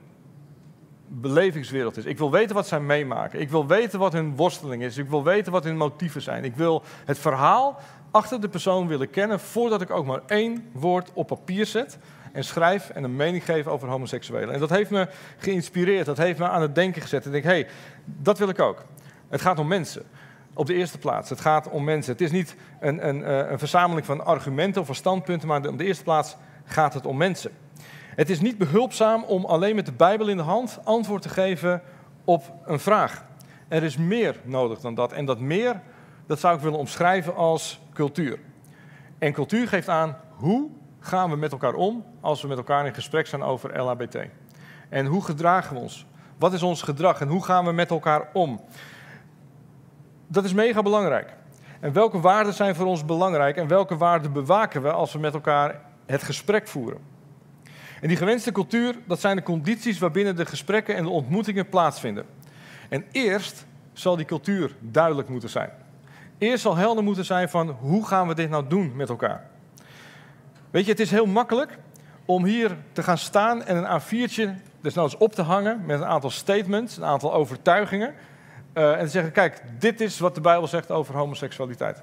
belevingswereld 1.09 1.97
is. 1.97 2.05
Ik 2.05 2.19
wil 2.19 2.31
weten 2.31 2.55
wat 2.55 2.67
zij 2.67 2.81
meemaken. 2.81 3.41
Ik 3.41 3.51
wil 3.51 3.67
weten 3.67 3.99
wat 3.99 4.13
hun 4.13 4.37
worsteling 4.37 4.83
is. 4.83 4.97
Ik 4.97 5.09
wil 5.09 5.25
weten 5.25 5.53
wat 5.53 5.65
hun 5.65 5.77
motieven 5.77 6.23
zijn. 6.23 6.45
Ik 6.45 6.57
wil 6.57 6.83
het 7.05 7.19
verhaal 7.19 7.81
achter 8.11 8.41
de 8.41 8.49
persoon 8.49 8.87
willen 8.87 9.11
kennen 9.11 9.41
voordat 9.41 9.81
ik 9.81 9.91
ook 9.91 10.07
maar 10.07 10.21
één 10.27 10.69
woord 10.73 11.11
op 11.13 11.27
papier 11.27 11.67
zet 11.67 11.99
en 12.33 12.45
schrijf 12.45 12.91
en 12.91 13.05
een 13.05 13.17
mening 13.17 13.45
geef 13.45 13.67
over 13.67 13.89
homoseksuelen. 13.89 14.55
En 14.55 14.61
dat 14.61 14.71
heeft 14.71 14.91
me 14.91 15.09
geïnspireerd, 15.39 16.07
dat 16.07 16.17
heeft 16.17 16.39
me 16.39 16.49
aan 16.49 16.63
het 16.63 16.75
denken 16.75 17.03
gezet. 17.03 17.27
En 17.27 17.35
ik 17.35 17.43
denk, 17.43 17.55
hé, 17.55 17.61
hey, 17.61 17.69
dat 18.05 18.39
wil 18.39 18.49
ik 18.49 18.61
ook. 18.61 18.85
Het 19.29 19.41
gaat 19.41 19.59
om 19.59 19.67
mensen. 19.67 20.03
Op 20.55 20.67
de 20.67 20.75
eerste 20.75 20.99
plaats, 20.99 21.31
het 21.31 21.41
gaat 21.41 21.69
om 21.69 21.85
mensen. 21.85 22.13
Het 22.13 22.21
is 22.21 22.31
niet 22.31 22.57
een, 22.81 23.09
een, 23.09 23.25
eh, 23.25 23.51
een 23.51 23.59
verzameling 23.59 24.07
van 24.07 24.25
argumenten 24.25 24.81
of 24.81 24.87
van 24.87 24.97
standpunten, 24.97 25.49
maar 25.49 25.67
op 25.69 25.79
de 25.79 25.85
eerste 25.85 26.05
plaats 26.05 26.37
gaat 26.65 26.95
het 26.95 27.07
om 27.07 27.17
mensen. 27.17 27.51
Het 28.17 28.31
is 28.31 28.41
niet 28.41 28.59
behulpzaam 28.59 29.23
om 29.23 29.45
alleen 29.45 29.75
met 29.75 29.87
de 29.87 29.93
Bijbel 29.93 30.29
in 30.29 30.37
de 30.37 30.43
hand 30.43 30.79
antwoord 30.85 31.23
te 31.23 31.29
geven 31.29 31.83
op 32.25 32.53
een 32.65 32.81
vraag. 32.81 33.25
Er 33.69 33.83
is 33.83 33.97
meer 33.97 34.41
nodig 34.45 34.81
dan 34.81 34.95
dat. 34.95 35.13
En 35.13 35.25
dat 35.25 35.41
meer, 35.41 35.81
dat 36.27 36.41
zou 36.41 36.57
ik 36.57 36.61
willen 36.61 36.79
omschrijven 36.79 37.35
als 37.35 37.81
cultuur. 37.93 38.39
En 39.19 39.33
cultuur 39.33 39.69
geeft 39.69 39.89
aan 39.89 40.17
hoe 40.31 40.71
gaan 41.01 41.31
we 41.31 41.37
met 41.37 41.53
elkaar 41.53 41.75
om 41.75 42.05
als 42.21 42.43
we 42.43 42.49
met 42.49 42.57
elkaar 42.57 42.87
in 42.87 42.95
gesprek 42.95 43.27
zijn 43.27 43.43
over 43.43 43.81
LHBT. 43.81 44.17
En 44.89 45.07
hoe 45.07 45.25
gedragen 45.25 45.75
we 45.75 45.83
ons? 45.83 46.07
Wat 46.39 46.53
is 46.53 46.63
ons 46.63 46.83
gedrag 46.83 47.21
en 47.21 47.29
hoe 47.29 47.45
gaan 47.45 47.65
we 47.65 47.73
met 47.73 47.91
elkaar 47.91 48.29
om? 48.33 48.61
Dat 50.27 50.45
is 50.45 50.53
mega 50.53 50.83
belangrijk. 50.83 51.37
En 51.81 51.93
welke 51.93 52.21
waarden 52.21 52.55
zijn 52.55 52.75
voor 52.75 52.87
ons 52.87 53.05
belangrijk 53.05 53.57
en 53.57 53.69
welke 53.69 53.97
waarden 53.97 54.33
bewaken 54.33 54.83
we 54.83 54.93
als 54.93 55.13
we 55.13 55.19
met 55.19 55.35
elkaar 55.35 55.81
het 56.07 56.23
gesprek 56.23 56.69
voeren? 56.69 57.16
En 58.01 58.09
die 58.09 58.17
gewenste 58.17 58.53
cultuur, 58.53 58.95
dat 59.07 59.21
zijn 59.21 59.37
de 59.37 59.43
condities 59.43 59.99
waarbinnen 59.99 60.37
de 60.37 60.47
gesprekken 60.47 60.97
en 60.97 61.03
de 61.03 61.11
ontmoetingen 61.11 61.69
plaatsvinden. 61.69 62.25
En 62.89 63.05
eerst 63.13 63.67
zal 63.93 64.17
die 64.17 64.27
cultuur 64.27 64.75
duidelijk 64.81 65.29
moeten 65.29 65.49
zijn. 65.49 65.71
Eerst 66.39 66.63
zal 66.63 66.77
helder 66.77 67.05
moeten 67.05 67.25
zijn 67.25 67.49
van 67.49 67.69
hoe 67.69 68.07
gaan 68.07 68.29
we 68.29 68.35
dit 68.35 68.51
nou 68.51 68.65
doen 68.69 68.97
met 68.97 69.09
elkaar. 69.09 69.47
Weet 70.71 70.85
je, 70.85 70.91
het 70.91 71.01
is 71.01 71.11
heel 71.11 71.27
makkelijk 71.27 71.79
om 72.25 72.45
hier 72.45 72.77
te 72.93 73.03
gaan 73.03 73.19
staan 73.19 73.65
en 73.65 73.77
een 73.77 74.01
A4'tje 74.01 74.63
desnoods 74.81 75.17
op 75.17 75.33
te 75.33 75.43
hangen 75.43 75.83
met 75.87 76.01
een 76.01 76.07
aantal 76.07 76.31
statements, 76.31 76.97
een 76.97 77.05
aantal 77.05 77.35
overtuigingen. 77.35 78.15
Uh, 78.75 78.99
en 78.99 79.05
te 79.05 79.11
zeggen, 79.11 79.33
kijk, 79.33 79.63
dit 79.79 80.01
is 80.01 80.19
wat 80.19 80.35
de 80.35 80.41
Bijbel 80.41 80.67
zegt 80.67 80.91
over 80.91 81.15
homoseksualiteit. 81.15 82.03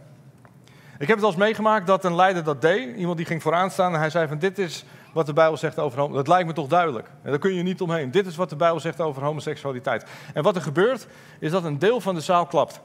Ik 0.98 1.08
heb 1.08 1.18
het 1.18 1.26
al 1.26 1.32
eens 1.32 1.40
meegemaakt 1.40 1.88
dat 1.88 2.06
een 2.06 2.16
leider 2.16 2.44
dat 2.44 2.62
deed. 2.62 2.96
Iemand 2.96 3.18
die 3.18 3.26
ging 3.26 3.42
vooraan 3.42 3.72
staan 3.72 3.94
en 3.94 4.00
hij 4.00 4.10
zei 4.10 4.28
van 4.28 4.38
dit 4.38 4.58
is 4.58 4.86
wat 5.14 5.26
de 5.26 5.34
Bijbel 5.34 5.58
zegt 5.58 5.80
over 5.80 6.00
homoseksualiteit. 6.00 6.26
Dat 6.26 6.28
lijkt 6.28 6.48
me 6.48 6.54
toch 6.54 6.68
duidelijk. 6.68 7.08
En 7.22 7.30
daar 7.30 7.40
kun 7.40 7.54
je 7.54 7.64
niet 7.64 7.82
omheen. 7.82 8.12
Dit 8.12 8.26
is 8.26 8.36
wat 8.36 8.50
de 8.50 8.56
Bijbel 8.56 8.80
zegt 8.80 9.02
over 9.02 9.24
homoseksualiteit. 9.24 10.06
En 10.34 10.44
wat 10.44 10.56
er 10.56 10.62
gebeurt, 10.62 11.08
is 11.40 11.52
dat 11.52 11.64
een 11.64 11.80
deel 11.80 12.02
van 12.02 12.16
de 12.16 12.22
zaal 12.22 12.46
klapt. 12.46 12.82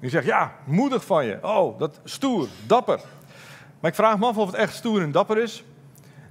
Die 0.00 0.10
zegt, 0.10 0.26
ja, 0.26 0.52
moedig 0.64 1.04
van 1.04 1.24
je. 1.24 1.38
Oh, 1.42 1.78
dat 1.78 2.00
stoer, 2.04 2.48
dapper. 2.66 3.00
Maar 3.80 3.90
ik 3.90 3.96
vraag 3.96 4.18
me 4.18 4.26
af 4.26 4.36
of 4.36 4.46
het 4.46 4.54
echt 4.54 4.74
stoer 4.74 5.02
en 5.02 5.12
dapper 5.12 5.38
is. 5.38 5.64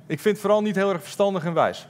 Ik 0.06 0.20
vind 0.20 0.36
het 0.36 0.39
vooral 0.39 0.62
niet 0.62 0.75
heel 0.75 0.89
erg 0.89 1.01
verstandig 1.01 1.46
en 1.46 1.53
wijs. 1.53 1.88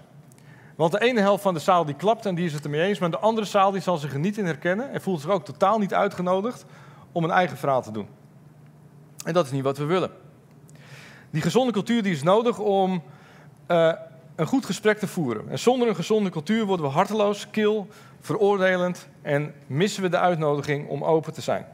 Want 0.75 0.91
de 0.91 1.01
ene 1.01 1.19
helft 1.19 1.43
van 1.43 1.53
de 1.53 1.59
zaal 1.59 1.85
die 1.85 1.95
klapt 1.95 2.25
en 2.25 2.35
die 2.35 2.45
is 2.45 2.53
het 2.53 2.63
ermee 2.63 2.81
eens, 2.81 2.99
maar 2.99 3.11
de 3.11 3.17
andere 3.17 3.47
zaal 3.47 3.71
die 3.71 3.81
zal 3.81 3.97
zich 3.97 4.13
er 4.13 4.19
niet 4.19 4.37
in 4.37 4.45
herkennen 4.45 4.91
en 4.91 5.01
voelt 5.01 5.21
zich 5.21 5.29
ook 5.29 5.45
totaal 5.45 5.79
niet 5.79 5.93
uitgenodigd 5.93 6.65
om 7.11 7.23
een 7.23 7.31
eigen 7.31 7.57
verhaal 7.57 7.81
te 7.81 7.91
doen. 7.91 8.07
En 9.25 9.33
dat 9.33 9.45
is 9.45 9.51
niet 9.51 9.63
wat 9.63 9.77
we 9.77 9.83
willen. 9.83 10.11
Die 11.29 11.41
gezonde 11.41 11.71
cultuur 11.71 12.03
die 12.03 12.13
is 12.13 12.23
nodig 12.23 12.59
om 12.59 13.03
uh, 13.67 13.93
een 14.35 14.45
goed 14.45 14.65
gesprek 14.65 14.97
te 14.97 15.07
voeren. 15.07 15.49
En 15.49 15.59
zonder 15.59 15.87
een 15.87 15.95
gezonde 15.95 16.29
cultuur 16.29 16.65
worden 16.65 16.85
we 16.85 16.91
harteloos, 16.91 17.49
kil, 17.49 17.87
veroordelend 18.19 19.07
en 19.21 19.53
missen 19.67 20.03
we 20.03 20.09
de 20.09 20.19
uitnodiging 20.19 20.87
om 20.87 21.03
open 21.03 21.33
te 21.33 21.41
zijn. 21.41 21.65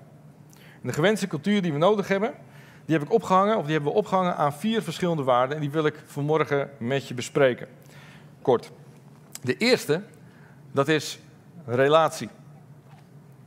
De 0.82 0.94
gewenste 0.94 1.28
cultuur 1.28 1.62
die 1.62 1.72
we 1.72 1.78
nodig 1.78 2.08
hebben, 2.08 2.34
die 2.86 2.98
heb 2.98 3.06
ik 3.06 3.14
opgehangen, 3.14 3.58
of 3.58 3.64
die 3.64 3.74
hebben 3.74 3.92
we 3.92 3.98
opgehangen 3.98 4.36
aan 4.36 4.54
vier 4.54 4.82
verschillende 4.82 5.24
waarden. 5.24 5.56
En 5.56 5.62
die 5.62 5.72
wil 5.72 5.86
ik 5.86 6.04
vanmorgen 6.06 6.70
met 6.78 7.08
je 7.08 7.14
bespreken. 7.14 7.68
Kort. 8.42 8.72
De 9.42 9.58
eerste, 9.58 10.02
dat 10.72 10.88
is 10.88 11.20
relatie. 11.66 12.30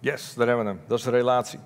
Yes, 0.01 0.35
daar 0.35 0.47
hebben 0.47 0.65
we 0.65 0.71
hem. 0.71 0.81
Dat 0.87 0.99
is 0.99 1.05
relatie. 1.05 1.59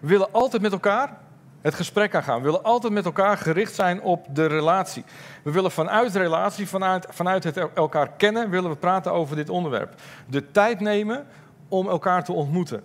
We 0.00 0.08
willen 0.08 0.32
altijd 0.32 0.62
met 0.62 0.72
elkaar 0.72 1.18
het 1.64 1.74
gesprek 1.74 2.14
aangaan. 2.14 2.38
We 2.38 2.44
willen 2.44 2.62
altijd 2.62 2.92
met 2.92 3.04
elkaar 3.04 3.38
gericht 3.38 3.74
zijn 3.74 4.02
op 4.02 4.26
de 4.30 4.46
relatie. 4.46 5.04
We 5.42 5.50
willen 5.50 5.70
vanuit 5.70 6.14
relatie, 6.14 6.68
vanuit, 6.68 7.06
vanuit 7.10 7.44
het 7.44 7.56
elkaar 7.74 8.10
kennen, 8.16 8.50
willen 8.50 8.70
we 8.70 8.76
praten 8.76 9.12
over 9.12 9.36
dit 9.36 9.48
onderwerp. 9.48 9.94
De 10.26 10.50
tijd 10.50 10.80
nemen 10.80 11.26
om 11.68 11.88
elkaar 11.88 12.24
te 12.24 12.32
ontmoeten. 12.32 12.84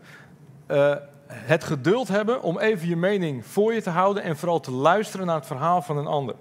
Uh, 0.68 0.96
het 1.28 1.64
geduld 1.64 2.08
hebben 2.08 2.42
om 2.42 2.60
even 2.60 2.88
je 2.88 2.96
mening 2.96 3.46
voor 3.46 3.74
je 3.74 3.82
te 3.82 3.90
houden 3.90 4.24
en 4.24 4.38
vooral 4.38 4.60
te 4.60 4.72
luisteren 4.72 5.26
naar 5.26 5.36
het 5.36 5.46
verhaal 5.46 5.82
van 5.82 5.98
een 5.98 6.08
ander. 6.08 6.36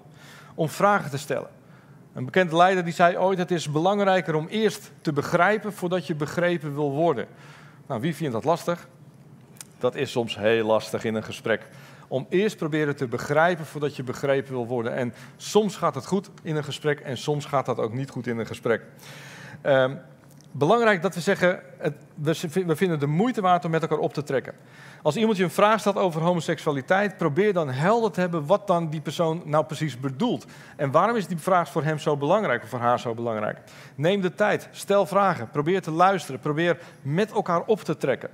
Om 0.55 0.69
vragen 0.69 1.09
te 1.09 1.17
stellen. 1.17 1.49
Een 2.13 2.25
bekende 2.25 2.55
leider 2.55 2.83
die 2.83 2.93
zei 2.93 3.17
ooit: 3.17 3.37
Het 3.37 3.51
is 3.51 3.71
belangrijker 3.71 4.35
om 4.35 4.47
eerst 4.47 4.91
te 5.01 5.13
begrijpen 5.13 5.73
voordat 5.73 6.07
je 6.07 6.15
begrepen 6.15 6.73
wil 6.73 6.91
worden. 6.91 7.27
Nou, 7.87 8.01
wie 8.01 8.15
vindt 8.15 8.33
dat 8.33 8.43
lastig? 8.43 8.87
Dat 9.79 9.95
is 9.95 10.11
soms 10.11 10.37
heel 10.37 10.65
lastig 10.65 11.03
in 11.03 11.15
een 11.15 11.23
gesprek. 11.23 11.61
Om 12.09 12.25
eerst 12.29 12.57
proberen 12.57 12.95
te 12.95 13.07
begrijpen 13.07 13.65
voordat 13.65 13.95
je 13.95 14.03
begrepen 14.03 14.51
wil 14.51 14.67
worden. 14.67 14.95
En 14.95 15.13
soms 15.37 15.75
gaat 15.75 15.95
het 15.95 16.05
goed 16.05 16.29
in 16.41 16.55
een 16.55 16.63
gesprek 16.63 16.99
en 16.99 17.17
soms 17.17 17.45
gaat 17.45 17.65
dat 17.65 17.79
ook 17.79 17.93
niet 17.93 18.09
goed 18.09 18.27
in 18.27 18.37
een 18.37 18.47
gesprek. 18.47 18.81
Um, 19.63 19.99
belangrijk 20.51 21.01
dat 21.01 21.15
we 21.15 21.21
zeggen, 21.21 21.59
het, 21.77 21.93
we 22.15 22.35
vinden 22.75 22.89
het 22.89 22.99
de 22.99 23.05
moeite 23.05 23.41
waard 23.41 23.65
om 23.65 23.71
met 23.71 23.81
elkaar 23.81 23.97
op 23.97 24.13
te 24.13 24.23
trekken. 24.23 24.53
Als 25.01 25.15
iemand 25.15 25.37
je 25.37 25.43
een 25.43 25.49
vraag 25.49 25.79
stelt 25.79 25.95
over 25.95 26.21
homoseksualiteit, 26.21 27.17
probeer 27.17 27.53
dan 27.53 27.69
helder 27.69 28.11
te 28.11 28.19
hebben 28.19 28.45
wat 28.45 28.67
dan 28.67 28.89
die 28.89 29.01
persoon 29.01 29.41
nou 29.45 29.65
precies 29.65 29.99
bedoelt. 29.99 30.45
En 30.75 30.91
waarom 30.91 31.15
is 31.15 31.27
die 31.27 31.37
vraag 31.37 31.71
voor 31.71 31.83
hem 31.83 31.99
zo 31.99 32.17
belangrijk 32.17 32.63
of 32.63 32.69
voor 32.69 32.79
haar 32.79 32.99
zo 32.99 33.13
belangrijk? 33.13 33.57
Neem 33.95 34.21
de 34.21 34.35
tijd, 34.35 34.67
stel 34.71 35.05
vragen, 35.05 35.49
probeer 35.49 35.81
te 35.81 35.91
luisteren, 35.91 36.39
probeer 36.39 36.77
met 37.01 37.31
elkaar 37.31 37.61
op 37.65 37.81
te 37.81 37.97
trekken. 37.97 38.29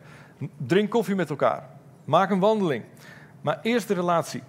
Drink 0.58 0.89
koffie 0.89 1.15
met 1.15 1.29
elkaar, 1.29 1.70
maak 2.03 2.29
een 2.29 2.39
wandeling. 2.39 2.84
Maar 3.46 3.60
eerst 3.62 3.88
de 3.88 3.94
relatie. 3.94 4.44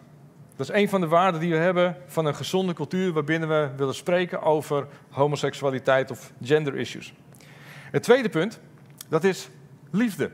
Dat 0.56 0.68
is 0.68 0.74
een 0.74 0.88
van 0.88 1.00
de 1.00 1.06
waarden 1.06 1.40
die 1.40 1.50
we 1.50 1.56
hebben 1.56 1.96
van 2.06 2.26
een 2.26 2.34
gezonde 2.34 2.72
cultuur 2.72 3.12
waarbinnen 3.12 3.48
we 3.48 3.70
willen 3.76 3.94
spreken 3.94 4.42
over 4.42 4.86
homoseksualiteit 5.10 6.10
of 6.10 6.32
gender 6.42 6.76
issues. 6.76 7.14
Het 7.90 8.02
tweede 8.02 8.28
punt, 8.28 8.60
dat 9.08 9.24
is 9.24 9.48
liefde. 9.90 10.30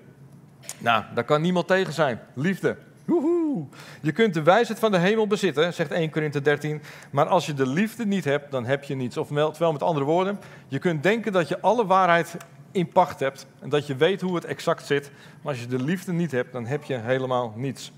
Nou, 0.78 1.04
daar 1.14 1.24
kan 1.24 1.40
niemand 1.40 1.66
tegen 1.66 1.92
zijn. 1.92 2.20
Liefde. 2.34 2.76
Woehoe. 3.04 3.66
Je 4.00 4.12
kunt 4.12 4.34
de 4.34 4.42
wijsheid 4.42 4.78
van 4.78 4.90
de 4.90 4.98
hemel 4.98 5.26
bezitten, 5.26 5.74
zegt 5.74 5.90
1 5.90 6.10
Korinthe 6.10 6.40
13. 6.40 6.82
Maar 7.10 7.26
als 7.26 7.46
je 7.46 7.54
de 7.54 7.66
liefde 7.66 8.06
niet 8.06 8.24
hebt, 8.24 8.50
dan 8.50 8.64
heb 8.64 8.84
je 8.84 8.94
niets. 8.94 9.16
Of 9.16 9.28
wel 9.58 9.72
met 9.72 9.82
andere 9.82 10.06
woorden, 10.06 10.38
je 10.68 10.78
kunt 10.78 11.02
denken 11.02 11.32
dat 11.32 11.48
je 11.48 11.60
alle 11.60 11.86
waarheid 11.86 12.36
in 12.70 12.88
pacht 12.88 13.20
hebt 13.20 13.46
en 13.60 13.68
dat 13.68 13.86
je 13.86 13.96
weet 13.96 14.20
hoe 14.20 14.34
het 14.34 14.44
exact 14.44 14.86
zit. 14.86 15.10
Maar 15.42 15.52
als 15.52 15.62
je 15.62 15.68
de 15.68 15.82
liefde 15.82 16.12
niet 16.12 16.30
hebt, 16.30 16.52
dan 16.52 16.66
heb 16.66 16.84
je 16.84 16.98
helemaal 16.98 17.52
niets. 17.56 17.92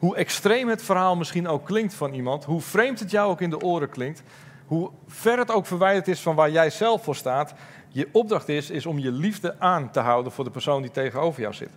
Hoe 0.00 0.16
extreem 0.16 0.68
het 0.68 0.82
verhaal 0.82 1.16
misschien 1.16 1.48
ook 1.48 1.66
klinkt 1.66 1.94
van 1.94 2.12
iemand, 2.12 2.44
hoe 2.44 2.60
vreemd 2.60 3.00
het 3.00 3.10
jou 3.10 3.30
ook 3.30 3.40
in 3.40 3.50
de 3.50 3.60
oren 3.60 3.88
klinkt, 3.88 4.22
hoe 4.66 4.90
ver 5.06 5.38
het 5.38 5.50
ook 5.50 5.66
verwijderd 5.66 6.08
is 6.08 6.20
van 6.20 6.34
waar 6.34 6.50
jij 6.50 6.70
zelf 6.70 7.04
voor 7.04 7.16
staat, 7.16 7.54
je 7.88 8.08
opdracht 8.12 8.48
is, 8.48 8.70
is 8.70 8.86
om 8.86 8.98
je 8.98 9.12
liefde 9.12 9.58
aan 9.58 9.90
te 9.90 10.00
houden 10.00 10.32
voor 10.32 10.44
de 10.44 10.50
persoon 10.50 10.82
die 10.82 10.90
tegenover 10.90 11.40
jou 11.40 11.54
zit. 11.54 11.70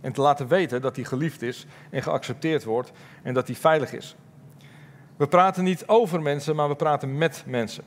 En 0.00 0.12
te 0.12 0.20
laten 0.20 0.48
weten 0.48 0.82
dat 0.82 0.96
hij 0.96 1.04
geliefd 1.04 1.42
is 1.42 1.66
en 1.90 2.02
geaccepteerd 2.02 2.64
wordt 2.64 2.92
en 3.22 3.34
dat 3.34 3.46
hij 3.46 3.56
veilig 3.56 3.92
is. 3.92 4.16
We 5.16 5.26
praten 5.26 5.64
niet 5.64 5.86
over 5.86 6.22
mensen, 6.22 6.56
maar 6.56 6.68
we 6.68 6.76
praten 6.76 7.18
met 7.18 7.44
mensen. 7.46 7.84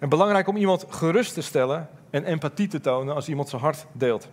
En 0.00 0.08
belangrijk 0.08 0.48
om 0.48 0.56
iemand 0.56 0.86
gerust 0.88 1.34
te 1.34 1.42
stellen 1.42 1.88
en 2.10 2.24
empathie 2.24 2.68
te 2.68 2.80
tonen 2.80 3.14
als 3.14 3.28
iemand 3.28 3.48
zijn 3.48 3.62
hart 3.62 3.86
deelt. 3.92 4.28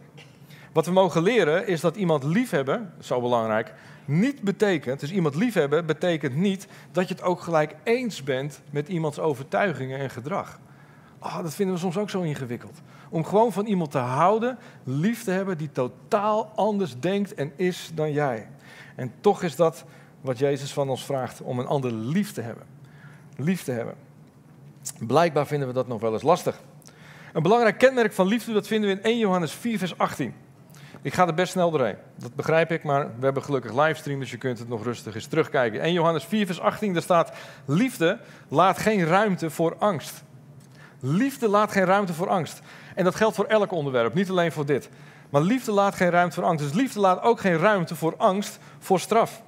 Wat 0.74 0.86
we 0.86 0.92
mogen 0.92 1.24
leren 1.24 1.68
is 1.68 1.82
dat 1.82 1.96
iemand 1.96 2.24
liefhebben, 2.24 2.94
zo 3.00 3.22
belangrijk, 3.22 3.74
niet 4.08 4.42
betekent, 4.42 5.00
dus 5.00 5.12
iemand 5.12 5.36
liefhebben 5.36 5.86
betekent 5.86 6.36
niet 6.36 6.68
dat 6.92 7.08
je 7.08 7.14
het 7.14 7.24
ook 7.24 7.42
gelijk 7.42 7.76
eens 7.84 8.24
bent 8.24 8.62
met 8.70 8.88
iemands 8.88 9.20
overtuigingen 9.20 10.00
en 10.00 10.10
gedrag. 10.10 10.60
Oh, 11.20 11.42
dat 11.42 11.56
vinden 11.56 11.76
we 11.76 11.82
soms 11.82 11.98
ook 11.98 12.10
zo 12.10 12.22
ingewikkeld. 12.22 12.82
Om 13.10 13.26
gewoon 13.26 13.52
van 13.52 13.66
iemand 13.66 13.92
te 13.92 13.98
houden, 13.98 14.58
lief 14.84 15.24
te 15.24 15.32
hebben 15.32 15.58
die 15.58 15.72
totaal 15.72 16.52
anders 16.56 17.00
denkt 17.00 17.34
en 17.34 17.52
is 17.56 17.92
dan 17.94 18.12
jij. 18.12 18.48
En 18.96 19.14
toch 19.22 19.44
is 19.44 19.56
dat 19.56 19.86
wat 20.22 20.38
Jezus 20.38 20.74
van 20.74 20.90
ons 20.90 21.06
vraagt, 21.06 21.42
om 21.42 21.60
een 21.60 21.68
ander 21.68 21.92
lief 21.92 22.32
te 22.32 22.42
hebben. 22.42 22.66
Lief 23.36 23.64
te 23.64 23.72
hebben. 23.72 23.96
Blijkbaar 25.00 25.48
vinden 25.48 25.68
we 25.68 25.74
dat 25.74 25.88
nog 25.88 26.02
wel 26.02 26.14
eens 26.14 26.22
lastig. 26.22 26.62
Een 27.34 27.44
belangrijk 27.44 27.78
kenmerk 27.78 28.14
van 28.14 28.28
liefde, 28.28 28.54
dat 28.54 28.68
vinden 28.68 28.90
we 28.90 28.96
in 28.96 29.04
1 29.04 29.18
Johannes 29.18 29.52
4, 29.52 29.78
vers 29.78 29.98
18. 29.98 30.34
Ik 31.02 31.14
ga 31.14 31.28
er 31.28 31.34
best 31.34 31.52
snel 31.52 31.72
doorheen. 31.72 31.96
Dat 32.16 32.36
begrijp 32.36 32.72
ik, 32.72 32.84
maar 32.84 33.06
we 33.20 33.26
hebben 33.26 33.44
gelukkig 33.44 33.74
livestream, 33.74 34.20
dus 34.20 34.32
je 34.32 34.38
kunt 34.38 34.60
het 34.60 34.68
nog 34.68 34.84
rustig 34.84 35.16
eens 35.16 35.26
terugkijken. 35.26 35.82
1 35.82 35.94
Johannes 35.94 36.24
4, 36.24 36.46
vers 36.46 36.60
18, 36.60 36.94
daar 36.94 37.02
staat: 37.02 37.32
Liefde 37.66 38.20
laat 38.48 38.78
geen 38.78 39.06
ruimte 39.06 39.50
voor 39.50 39.76
angst. 39.78 40.24
Liefde 41.00 41.48
laat 41.48 41.72
geen 41.72 41.86
ruimte 41.86 42.14
voor 42.14 42.30
angst. 42.30 42.62
En 42.96 43.04
dat 43.04 43.16
geldt 43.16 43.36
voor 43.36 43.46
elk 43.46 43.72
onderwerp, 43.72 44.14
niet 44.14 44.30
alleen 44.30 44.52
voor 44.52 44.66
dit. 44.66 44.90
Maar 45.30 45.42
liefde 45.42 45.72
laat 45.72 45.96
geen 45.96 46.10
ruimte 46.10 46.36
voor 46.36 46.44
angst. 46.44 46.66
Dus 46.66 46.74
liefde 46.74 47.00
laat 47.00 47.22
ook 47.22 47.40
geen 47.40 47.58
ruimte 47.58 47.96
voor 47.96 48.14
angst, 48.18 48.60
voor 48.80 49.00
straf. 49.00 49.42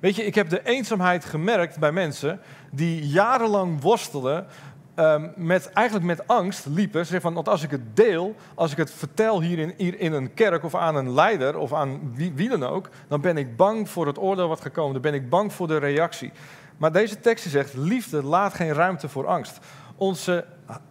Weet 0.00 0.16
je, 0.16 0.24
ik 0.24 0.34
heb 0.34 0.48
de 0.48 0.64
eenzaamheid 0.64 1.24
gemerkt 1.24 1.78
bij 1.78 1.92
mensen 1.92 2.40
die 2.70 3.08
jarenlang 3.08 3.80
worstelen 3.80 4.46
um, 4.96 5.32
met, 5.36 5.70
eigenlijk 5.72 6.06
met 6.06 6.26
angst 6.28 6.66
liepen. 6.66 7.06
Ze 7.06 7.20
van, 7.20 7.34
want 7.34 7.48
als 7.48 7.62
ik 7.62 7.70
het 7.70 7.96
deel, 7.96 8.34
als 8.54 8.72
ik 8.72 8.76
het 8.76 8.90
vertel 8.90 9.40
hier 9.40 9.58
in, 9.58 9.74
hier 9.76 10.00
in 10.00 10.12
een 10.12 10.34
kerk 10.34 10.64
of 10.64 10.74
aan 10.74 10.96
een 10.96 11.10
leider 11.10 11.56
of 11.56 11.72
aan 11.72 12.14
wie, 12.14 12.32
wie 12.32 12.48
dan 12.48 12.64
ook, 12.64 12.88
dan 13.08 13.20
ben 13.20 13.36
ik 13.36 13.56
bang 13.56 13.88
voor 13.88 14.06
het 14.06 14.18
oordeel 14.18 14.48
wat 14.48 14.60
gekomen. 14.60 14.92
Dan 14.92 15.02
ben 15.02 15.14
ik 15.14 15.28
bang 15.28 15.52
voor 15.52 15.66
de 15.66 15.76
reactie. 15.76 16.32
Maar 16.76 16.92
deze 16.92 17.20
tekst 17.20 17.50
zegt, 17.50 17.74
liefde 17.74 18.22
laat 18.22 18.54
geen 18.54 18.72
ruimte 18.72 19.08
voor 19.08 19.26
angst. 19.26 19.58
Onze, 19.96 20.44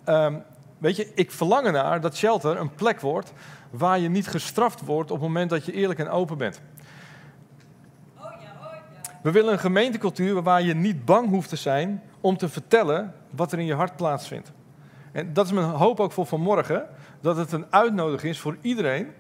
um, 0.06 0.44
weet 0.78 0.96
je, 0.96 1.12
ik 1.16 1.32
verlang 1.32 1.66
ernaar 1.66 2.02
dat 2.02 2.16
shelter 2.16 2.58
een 2.58 2.76
plek 2.76 3.00
wordt 3.00 3.34
waar 3.70 4.00
je 4.00 4.10
niet 4.10 4.28
gestraft 4.28 4.82
wordt 4.82 5.12
op 5.12 5.18
het 5.18 5.28
moment 5.28 5.50
dat 5.50 5.66
je 5.66 5.74
eerlijk 5.74 6.00
en 6.00 6.10
open 6.10 6.38
bent. 6.38 6.62
We 9.22 9.32
willen 9.32 9.54
een 9.54 9.60
gemeentecultuur 9.60 10.42
waar 10.42 10.62
je 10.62 10.74
niet 10.74 11.06
bang 11.06 11.30
hoeft 11.30 11.50
te 11.50 11.56
zijn 11.56 12.04
om 12.22 12.38
te 12.38 12.50
vertellen 12.50 13.14
wat 13.36 13.52
er 13.52 13.60
in 13.60 13.66
je 13.66 13.74
hart 13.74 13.96
plaatsvindt. 13.96 14.52
En 15.12 15.34
dat 15.34 15.46
is 15.46 15.52
mijn 15.52 15.70
hoop 15.70 16.00
ook 16.00 16.12
voor 16.12 16.26
vanmorgen, 16.26 16.88
dat 17.22 17.38
het 17.38 17.52
een 17.52 17.66
uitnodiging 17.70 18.34
is 18.34 18.40
voor 18.40 18.58
iedereen, 18.62 19.12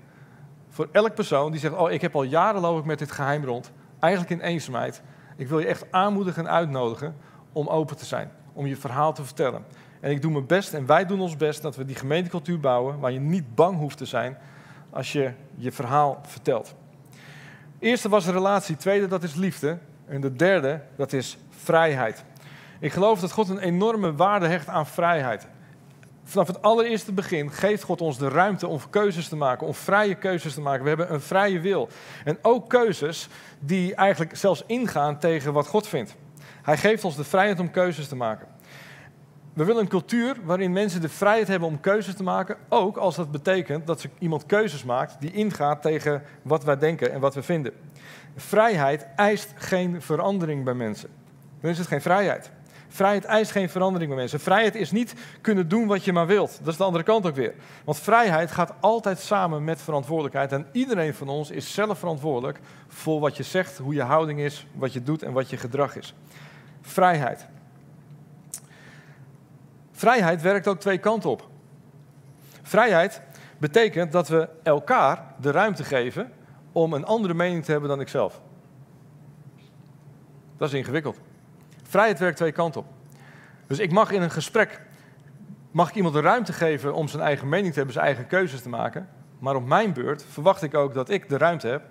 voor 0.69 0.89
elk 0.91 1.13
persoon 1.13 1.51
die 1.51 1.59
zegt, 1.59 1.75
oh 1.75 1.91
ik 1.91 2.01
heb 2.01 2.15
al 2.15 2.23
jaren 2.23 2.61
loop 2.61 2.79
ik 2.79 2.85
met 2.85 2.99
dit 2.99 3.11
geheim 3.11 3.45
rond, 3.45 3.71
eigenlijk 3.99 4.33
in 4.33 4.47
eenzaamheid. 4.47 5.01
Ik 5.35 5.47
wil 5.47 5.59
je 5.59 5.65
echt 5.65 5.85
aanmoedigen 5.91 6.45
en 6.45 6.51
uitnodigen 6.51 7.15
om 7.51 7.67
open 7.67 7.97
te 7.97 8.05
zijn, 8.05 8.31
om 8.53 8.65
je 8.65 8.75
verhaal 8.75 9.13
te 9.13 9.23
vertellen. 9.23 9.65
En 9.99 10.11
ik 10.11 10.21
doe 10.21 10.31
mijn 10.31 10.45
best 10.45 10.73
en 10.73 10.85
wij 10.85 11.05
doen 11.05 11.21
ons 11.21 11.37
best 11.37 11.61
dat 11.61 11.75
we 11.75 11.85
die 11.85 11.95
gemeentecultuur 11.95 12.59
bouwen 12.59 12.99
waar 12.99 13.11
je 13.11 13.19
niet 13.19 13.55
bang 13.55 13.77
hoeft 13.77 13.97
te 13.97 14.05
zijn 14.05 14.37
als 14.89 15.11
je 15.11 15.31
je 15.55 15.71
verhaal 15.71 16.19
vertelt. 16.21 16.75
Eerste 17.79 18.09
was 18.09 18.27
relatie, 18.27 18.75
tweede 18.75 19.07
dat 19.07 19.23
is 19.23 19.35
liefde 19.35 19.77
en 20.05 20.21
de 20.21 20.35
derde 20.35 20.81
dat 20.95 21.13
is 21.13 21.37
vrijheid. 21.49 22.23
Ik 22.83 22.93
geloof 22.93 23.19
dat 23.19 23.31
God 23.31 23.49
een 23.49 23.59
enorme 23.59 24.15
waarde 24.15 24.47
hecht 24.47 24.67
aan 24.67 24.87
vrijheid. 24.87 25.47
Vanaf 26.23 26.47
het 26.47 26.61
allereerste 26.61 27.11
begin 27.13 27.51
geeft 27.51 27.83
God 27.83 28.01
ons 28.01 28.17
de 28.17 28.27
ruimte 28.27 28.67
om 28.67 28.79
keuzes 28.89 29.27
te 29.27 29.35
maken, 29.35 29.67
om 29.67 29.73
vrije 29.73 30.15
keuzes 30.15 30.53
te 30.53 30.61
maken. 30.61 30.83
We 30.83 30.87
hebben 30.87 31.13
een 31.13 31.21
vrije 31.21 31.59
wil. 31.59 31.89
En 32.23 32.37
ook 32.41 32.69
keuzes 32.69 33.27
die 33.59 33.95
eigenlijk 33.95 34.35
zelfs 34.35 34.63
ingaan 34.67 35.19
tegen 35.19 35.53
wat 35.53 35.67
God 35.67 35.87
vindt. 35.87 36.15
Hij 36.61 36.77
geeft 36.77 37.03
ons 37.03 37.15
de 37.15 37.23
vrijheid 37.23 37.59
om 37.59 37.71
keuzes 37.71 38.07
te 38.07 38.15
maken. 38.15 38.47
We 39.53 39.63
willen 39.63 39.81
een 39.81 39.87
cultuur 39.87 40.35
waarin 40.43 40.71
mensen 40.71 41.01
de 41.01 41.09
vrijheid 41.09 41.47
hebben 41.47 41.67
om 41.67 41.79
keuzes 41.79 42.15
te 42.15 42.23
maken, 42.23 42.57
ook 42.69 42.97
als 42.97 43.15
dat 43.15 43.31
betekent 43.31 43.87
dat 43.87 44.01
ze 44.01 44.09
iemand 44.19 44.45
keuzes 44.45 44.83
maakt 44.83 45.15
die 45.19 45.31
ingaat 45.31 45.81
tegen 45.81 46.23
wat 46.41 46.63
wij 46.63 46.77
denken 46.77 47.11
en 47.11 47.19
wat 47.19 47.35
we 47.35 47.43
vinden. 47.43 47.73
Vrijheid 48.35 49.07
eist 49.15 49.53
geen 49.55 50.01
verandering 50.01 50.63
bij 50.63 50.73
mensen. 50.73 51.09
Dan 51.61 51.71
is 51.71 51.77
het 51.77 51.87
geen 51.87 52.01
vrijheid. 52.01 52.51
Vrijheid 52.93 53.25
eist 53.25 53.51
geen 53.51 53.69
verandering 53.69 54.09
bij 54.09 54.19
mensen. 54.19 54.39
Vrijheid 54.39 54.75
is 54.75 54.91
niet 54.91 55.13
kunnen 55.41 55.67
doen 55.67 55.87
wat 55.87 56.05
je 56.05 56.13
maar 56.13 56.27
wilt. 56.27 56.57
Dat 56.59 56.67
is 56.67 56.77
de 56.77 56.83
andere 56.83 57.03
kant 57.03 57.25
ook 57.25 57.35
weer. 57.35 57.53
Want 57.83 57.99
vrijheid 57.99 58.51
gaat 58.51 58.73
altijd 58.79 59.19
samen 59.19 59.63
met 59.63 59.81
verantwoordelijkheid. 59.81 60.51
En 60.51 60.67
iedereen 60.71 61.13
van 61.13 61.29
ons 61.29 61.51
is 61.51 61.73
zelf 61.73 61.99
verantwoordelijk 61.99 62.59
voor 62.87 63.19
wat 63.19 63.37
je 63.37 63.43
zegt, 63.43 63.77
hoe 63.77 63.93
je 63.93 64.01
houding 64.01 64.39
is, 64.39 64.65
wat 64.73 64.93
je 64.93 65.03
doet 65.03 65.23
en 65.23 65.31
wat 65.31 65.49
je 65.49 65.57
gedrag 65.57 65.95
is. 65.95 66.13
Vrijheid. 66.81 67.47
Vrijheid 69.91 70.41
werkt 70.41 70.67
ook 70.67 70.79
twee 70.79 70.97
kanten 70.97 71.29
op. 71.29 71.47
Vrijheid 72.61 73.21
betekent 73.57 74.11
dat 74.11 74.27
we 74.27 74.49
elkaar 74.63 75.33
de 75.41 75.51
ruimte 75.51 75.83
geven 75.83 76.31
om 76.71 76.93
een 76.93 77.05
andere 77.05 77.33
mening 77.33 77.65
te 77.65 77.71
hebben 77.71 77.89
dan 77.89 78.01
ikzelf. 78.01 78.41
Dat 80.57 80.67
is 80.67 80.73
ingewikkeld. 80.73 81.19
Vrijheid 81.93 82.19
werkt 82.19 82.37
twee 82.37 82.51
kanten 82.51 82.81
op. 82.81 82.87
Dus 83.67 83.79
ik 83.79 83.91
mag 83.91 84.11
in 84.11 84.21
een 84.21 84.31
gesprek, 84.31 84.81
mag 85.71 85.89
ik 85.89 85.95
iemand 85.95 86.13
de 86.13 86.21
ruimte 86.21 86.53
geven 86.53 86.93
om 86.93 87.07
zijn 87.07 87.23
eigen 87.23 87.49
mening 87.49 87.69
te 87.69 87.75
hebben, 87.75 87.93
zijn 87.93 88.05
eigen 88.05 88.27
keuzes 88.27 88.61
te 88.61 88.69
maken. 88.69 89.09
Maar 89.39 89.55
op 89.55 89.65
mijn 89.65 89.93
beurt 89.93 90.25
verwacht 90.29 90.61
ik 90.61 90.73
ook 90.73 90.93
dat 90.93 91.09
ik 91.09 91.29
de 91.29 91.37
ruimte 91.37 91.67
heb 91.67 91.83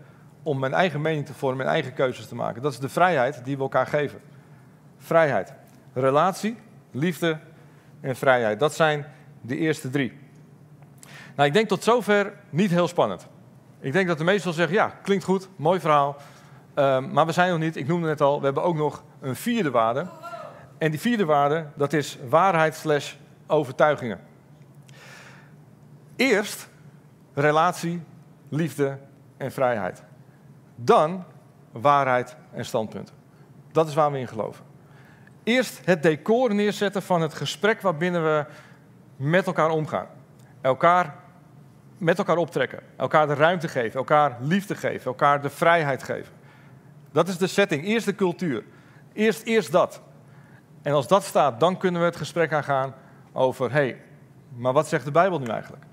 om 0.42 0.58
mijn 0.58 0.74
eigen 0.74 1.00
mening 1.00 1.26
te 1.26 1.34
vormen, 1.34 1.58
mijn 1.58 1.68
eigen 1.68 1.92
keuzes 1.92 2.26
te 2.26 2.34
maken. 2.34 2.62
Dat 2.62 2.72
is 2.72 2.78
de 2.78 2.88
vrijheid 2.88 3.44
die 3.44 3.56
we 3.56 3.62
elkaar 3.62 3.86
geven. 3.86 4.20
Vrijheid. 4.98 5.52
Relatie, 5.92 6.56
liefde 6.90 7.38
en 8.00 8.16
vrijheid. 8.16 8.60
Dat 8.60 8.74
zijn 8.74 9.06
de 9.40 9.56
eerste 9.56 9.90
drie. 9.90 10.18
Nou, 11.36 11.48
ik 11.48 11.54
denk 11.54 11.68
tot 11.68 11.84
zover 11.84 12.32
niet 12.50 12.70
heel 12.70 12.88
spannend. 12.88 13.26
Ik 13.80 13.92
denk 13.92 14.08
dat 14.08 14.18
de 14.18 14.24
meesten 14.24 14.44
wel 14.44 14.54
zeggen, 14.54 14.76
ja, 14.76 14.94
klinkt 15.02 15.24
goed, 15.24 15.48
mooi 15.56 15.80
verhaal. 15.80 16.16
Ehm, 16.74 17.12
maar 17.12 17.26
we 17.26 17.32
zijn 17.32 17.50
nog 17.50 17.58
niet, 17.58 17.76
ik 17.76 17.86
noemde 17.86 18.08
het 18.08 18.20
al, 18.20 18.38
we 18.38 18.44
hebben 18.44 18.62
ook 18.62 18.76
nog 18.76 19.04
een 19.20 19.36
vierde 19.36 19.70
waarde. 19.70 20.06
En 20.78 20.90
die 20.90 21.00
vierde 21.00 21.24
waarde, 21.24 21.66
dat 21.74 21.92
is 21.92 22.18
waarheid 22.28 22.74
slash 22.74 23.14
overtuigingen. 23.46 24.20
Eerst 26.16 26.68
relatie, 27.34 28.02
liefde 28.48 28.98
en 29.36 29.52
vrijheid. 29.52 30.02
Dan 30.76 31.24
waarheid 31.72 32.36
en 32.52 32.64
standpunten. 32.64 33.14
Dat 33.72 33.88
is 33.88 33.94
waar 33.94 34.12
we 34.12 34.18
in 34.18 34.28
geloven. 34.28 34.64
Eerst 35.44 35.80
het 35.84 36.02
decor 36.02 36.54
neerzetten 36.54 37.02
van 37.02 37.20
het 37.20 37.34
gesprek 37.34 37.80
waarbinnen 37.80 38.22
we 38.22 38.46
met 39.16 39.46
elkaar 39.46 39.70
omgaan. 39.70 40.06
Elkaar 40.60 41.14
met 41.98 42.18
elkaar 42.18 42.36
optrekken. 42.36 42.78
Elkaar 42.96 43.26
de 43.26 43.34
ruimte 43.34 43.68
geven. 43.68 43.98
Elkaar 43.98 44.36
liefde 44.40 44.74
geven. 44.74 45.06
Elkaar 45.06 45.42
de 45.42 45.50
vrijheid 45.50 46.02
geven. 46.02 46.32
Dat 47.12 47.28
is 47.28 47.38
de 47.38 47.46
setting. 47.46 47.84
Eerst 47.84 48.06
de 48.06 48.14
cultuur. 48.14 48.64
Eerst, 49.12 49.42
eerst 49.42 49.72
dat. 49.72 50.02
En 50.82 50.92
als 50.92 51.08
dat 51.08 51.24
staat, 51.24 51.60
dan 51.60 51.76
kunnen 51.76 52.00
we 52.00 52.06
het 52.06 52.16
gesprek 52.16 52.52
aangaan 52.52 52.94
over: 53.32 53.70
hé, 53.70 53.76
hey, 53.76 54.00
maar 54.56 54.72
wat 54.72 54.88
zegt 54.88 55.04
de 55.04 55.10
Bijbel 55.10 55.38
nu 55.38 55.46
eigenlijk? 55.46 55.84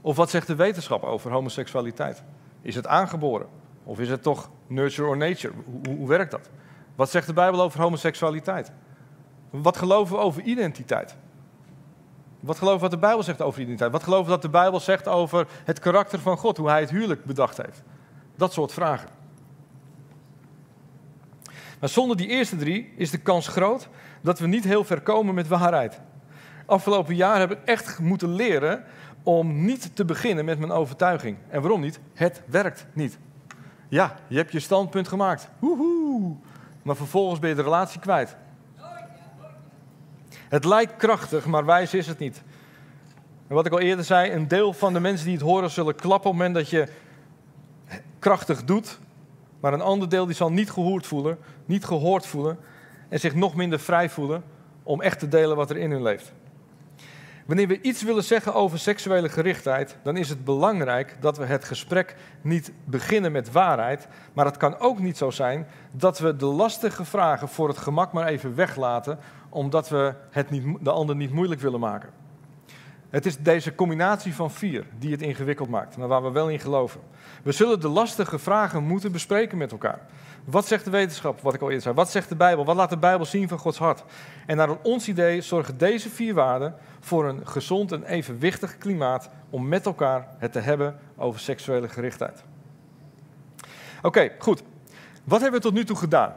Of 0.00 0.16
wat 0.16 0.30
zegt 0.30 0.46
de 0.46 0.54
wetenschap 0.54 1.02
over 1.02 1.30
homoseksualiteit? 1.30 2.22
Is 2.62 2.74
het 2.74 2.86
aangeboren? 2.86 3.46
Of 3.84 4.00
is 4.00 4.08
het 4.08 4.22
toch 4.22 4.50
nurture 4.66 5.08
or 5.08 5.16
nature? 5.16 5.54
Hoe, 5.64 5.96
hoe 5.96 6.08
werkt 6.08 6.30
dat? 6.30 6.50
Wat 6.94 7.10
zegt 7.10 7.26
de 7.26 7.32
Bijbel 7.32 7.60
over 7.60 7.80
homoseksualiteit? 7.80 8.72
Wat 9.50 9.76
geloven 9.76 10.16
we 10.16 10.22
over 10.22 10.42
identiteit? 10.42 11.16
Wat 12.40 12.58
geloven 12.58 12.76
we 12.76 12.82
wat 12.82 13.00
de 13.00 13.06
Bijbel 13.06 13.22
zegt 13.22 13.42
over 13.42 13.60
identiteit? 13.60 13.92
Wat 13.92 14.02
geloven 14.02 14.24
we 14.24 14.30
dat 14.30 14.42
de 14.42 14.48
Bijbel 14.48 14.80
zegt 14.80 15.08
over 15.08 15.46
het 15.64 15.78
karakter 15.78 16.18
van 16.18 16.36
God, 16.36 16.56
hoe 16.56 16.68
hij 16.68 16.80
het 16.80 16.90
huwelijk 16.90 17.24
bedacht 17.24 17.56
heeft? 17.56 17.82
Dat 18.36 18.52
soort 18.52 18.72
vragen. 18.72 19.08
Maar 21.80 21.88
zonder 21.88 22.16
die 22.16 22.28
eerste 22.28 22.56
drie 22.56 22.92
is 22.96 23.10
de 23.10 23.18
kans 23.18 23.48
groot 23.48 23.88
dat 24.20 24.38
we 24.38 24.46
niet 24.46 24.64
heel 24.64 24.84
ver 24.84 25.00
komen 25.00 25.34
met 25.34 25.48
waarheid. 25.48 26.00
Afgelopen 26.66 27.14
jaar 27.14 27.38
heb 27.38 27.50
ik 27.50 27.58
echt 27.64 27.98
moeten 27.98 28.34
leren 28.34 28.84
om 29.22 29.64
niet 29.64 29.96
te 29.96 30.04
beginnen 30.04 30.44
met 30.44 30.58
mijn 30.58 30.72
overtuiging. 30.72 31.36
En 31.48 31.60
waarom 31.60 31.80
niet? 31.80 32.00
Het 32.14 32.42
werkt 32.46 32.86
niet. 32.92 33.18
Ja, 33.88 34.14
je 34.26 34.36
hebt 34.36 34.52
je 34.52 34.60
standpunt 34.60 35.08
gemaakt. 35.08 35.48
Woehoe. 35.58 36.36
Maar 36.82 36.96
vervolgens 36.96 37.40
ben 37.40 37.48
je 37.48 37.56
de 37.56 37.62
relatie 37.62 38.00
kwijt. 38.00 38.36
Het 40.48 40.64
lijkt 40.64 40.96
krachtig, 40.96 41.46
maar 41.46 41.64
wijs 41.64 41.94
is 41.94 42.06
het 42.06 42.18
niet. 42.18 42.42
En 43.48 43.54
wat 43.54 43.66
ik 43.66 43.72
al 43.72 43.80
eerder 43.80 44.04
zei, 44.04 44.32
een 44.32 44.48
deel 44.48 44.72
van 44.72 44.92
de 44.92 45.00
mensen 45.00 45.26
die 45.26 45.34
het 45.34 45.44
horen 45.44 45.70
zullen 45.70 45.94
klappen 45.94 46.30
op 46.30 46.36
het 46.36 46.46
moment 46.46 46.54
dat 46.54 46.68
je 46.68 46.88
krachtig 48.18 48.64
doet. 48.64 48.98
Maar 49.64 49.72
een 49.72 49.80
ander 49.80 50.08
deel 50.08 50.26
die 50.26 50.34
zal 50.34 50.50
niet 50.52 50.70
gehoord 50.70 51.06
voelen, 51.06 51.38
niet 51.64 51.84
gehoord 51.84 52.26
voelen 52.26 52.58
en 53.08 53.20
zich 53.20 53.34
nog 53.34 53.54
minder 53.54 53.80
vrij 53.80 54.10
voelen 54.10 54.44
om 54.82 55.02
echt 55.02 55.18
te 55.18 55.28
delen 55.28 55.56
wat 55.56 55.70
er 55.70 55.76
in 55.76 55.90
hun 55.90 56.02
leeft. 56.02 56.32
Wanneer 57.46 57.68
we 57.68 57.80
iets 57.80 58.02
willen 58.02 58.24
zeggen 58.24 58.54
over 58.54 58.78
seksuele 58.78 59.28
gerichtheid, 59.28 59.96
dan 60.02 60.16
is 60.16 60.28
het 60.28 60.44
belangrijk 60.44 61.16
dat 61.20 61.36
we 61.36 61.44
het 61.44 61.64
gesprek 61.64 62.16
niet 62.40 62.72
beginnen 62.84 63.32
met 63.32 63.52
waarheid. 63.52 64.08
Maar 64.32 64.44
het 64.44 64.56
kan 64.56 64.78
ook 64.78 64.98
niet 64.98 65.16
zo 65.16 65.30
zijn 65.30 65.66
dat 65.92 66.18
we 66.18 66.36
de 66.36 66.46
lastige 66.46 67.04
vragen 67.04 67.48
voor 67.48 67.68
het 67.68 67.78
gemak 67.78 68.12
maar 68.12 68.26
even 68.26 68.54
weglaten, 68.54 69.18
omdat 69.48 69.88
we 69.88 70.14
het 70.30 70.50
niet, 70.50 70.64
de 70.80 70.90
ander 70.90 71.16
niet 71.16 71.32
moeilijk 71.32 71.60
willen 71.60 71.80
maken. 71.80 72.23
Het 73.14 73.26
is 73.26 73.38
deze 73.38 73.74
combinatie 73.74 74.34
van 74.34 74.50
vier 74.50 74.84
die 74.98 75.10
het 75.10 75.22
ingewikkeld 75.22 75.68
maakt, 75.68 75.96
maar 75.96 76.08
waar 76.08 76.22
we 76.22 76.30
wel 76.30 76.50
in 76.50 76.60
geloven. 76.60 77.00
We 77.42 77.52
zullen 77.52 77.80
de 77.80 77.88
lastige 77.88 78.38
vragen 78.38 78.84
moeten 78.84 79.12
bespreken 79.12 79.58
met 79.58 79.72
elkaar. 79.72 80.00
Wat 80.44 80.66
zegt 80.66 80.84
de 80.84 80.90
wetenschap, 80.90 81.40
wat 81.40 81.54
ik 81.54 81.60
al 81.60 81.66
eerder 81.66 81.82
zei? 81.82 81.94
Wat 81.94 82.10
zegt 82.10 82.28
de 82.28 82.36
Bijbel? 82.36 82.64
Wat 82.64 82.76
laat 82.76 82.90
de 82.90 82.96
Bijbel 82.96 83.26
zien 83.26 83.48
van 83.48 83.58
Gods 83.58 83.78
hart? 83.78 84.04
En 84.46 84.56
naar 84.56 84.76
ons 84.82 85.08
idee 85.08 85.40
zorgen 85.40 85.78
deze 85.78 86.08
vier 86.10 86.34
waarden 86.34 86.74
voor 87.00 87.28
een 87.28 87.46
gezond 87.46 87.92
en 87.92 88.04
evenwichtig 88.04 88.78
klimaat 88.78 89.28
om 89.50 89.68
met 89.68 89.86
elkaar 89.86 90.28
het 90.38 90.52
te 90.52 90.60
hebben 90.60 90.98
over 91.16 91.40
seksuele 91.40 91.88
gerichtheid. 91.88 92.42
Oké, 94.02 94.30
goed. 94.38 94.62
Wat 95.24 95.40
hebben 95.40 95.60
we 95.60 95.66
tot 95.66 95.74
nu 95.74 95.84
toe 95.84 95.96
gedaan? 95.96 96.34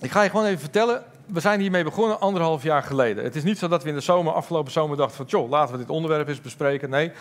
Ik 0.00 0.10
ga 0.10 0.22
je 0.22 0.30
gewoon 0.30 0.46
even 0.46 0.60
vertellen. 0.60 1.04
We 1.26 1.40
zijn 1.40 1.60
hiermee 1.60 1.84
begonnen 1.84 2.20
anderhalf 2.20 2.62
jaar 2.62 2.82
geleden. 2.82 3.24
Het 3.24 3.36
is 3.36 3.42
niet 3.42 3.58
zo 3.58 3.68
dat 3.68 3.82
we 3.82 3.88
in 3.88 3.94
de 3.94 4.00
zomer, 4.00 4.32
afgelopen 4.32 4.72
zomer 4.72 4.96
dachten 4.96 5.16
van... 5.16 5.26
joh, 5.26 5.50
laten 5.50 5.72
we 5.72 5.80
dit 5.80 5.90
onderwerp 5.90 6.28
eens 6.28 6.40
bespreken. 6.40 6.90
Nee, 6.90 7.12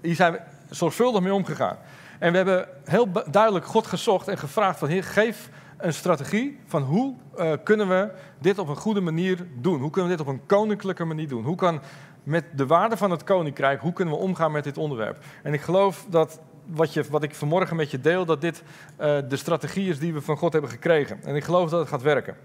hier 0.00 0.14
zijn 0.14 0.32
we 0.32 0.40
zorgvuldig 0.70 1.22
mee 1.22 1.34
omgegaan. 1.34 1.76
En 2.18 2.30
we 2.30 2.36
hebben 2.36 2.68
heel 2.84 3.08
duidelijk 3.30 3.66
God 3.66 3.86
gezocht 3.86 4.28
en 4.28 4.38
gevraagd 4.38 4.78
van... 4.78 4.88
Heer, 4.88 5.04
geef 5.04 5.48
een 5.76 5.94
strategie 5.94 6.58
van 6.66 6.82
hoe 6.82 7.14
uh, 7.38 7.52
kunnen 7.64 7.88
we 7.88 8.10
dit 8.38 8.58
op 8.58 8.68
een 8.68 8.76
goede 8.76 9.00
manier 9.00 9.46
doen? 9.60 9.80
Hoe 9.80 9.90
kunnen 9.90 10.10
we 10.10 10.16
dit 10.16 10.26
op 10.26 10.32
een 10.32 10.46
koninklijke 10.46 11.04
manier 11.04 11.28
doen? 11.28 11.44
Hoe 11.44 11.56
kan 11.56 11.80
met 12.22 12.44
de 12.54 12.66
waarde 12.66 12.96
van 12.96 13.10
het 13.10 13.24
koninkrijk, 13.24 13.80
hoe 13.80 13.92
kunnen 13.92 14.14
we 14.14 14.20
omgaan 14.20 14.52
met 14.52 14.64
dit 14.64 14.78
onderwerp? 14.78 15.18
En 15.42 15.52
ik 15.52 15.60
geloof 15.60 16.06
dat 16.08 16.40
wat, 16.66 16.92
je, 16.92 17.04
wat 17.10 17.22
ik 17.22 17.34
vanmorgen 17.34 17.76
met 17.76 17.90
je 17.90 18.00
deel, 18.00 18.24
dat 18.24 18.40
dit 18.40 18.62
uh, 19.00 19.18
de 19.28 19.36
strategie 19.36 19.88
is 19.88 19.98
die 19.98 20.12
we 20.12 20.20
van 20.20 20.36
God 20.36 20.52
hebben 20.52 20.70
gekregen. 20.70 21.22
En 21.24 21.34
ik 21.34 21.44
geloof 21.44 21.70
dat 21.70 21.80
het 21.80 21.88
gaat 21.88 22.02
werken. 22.02 22.36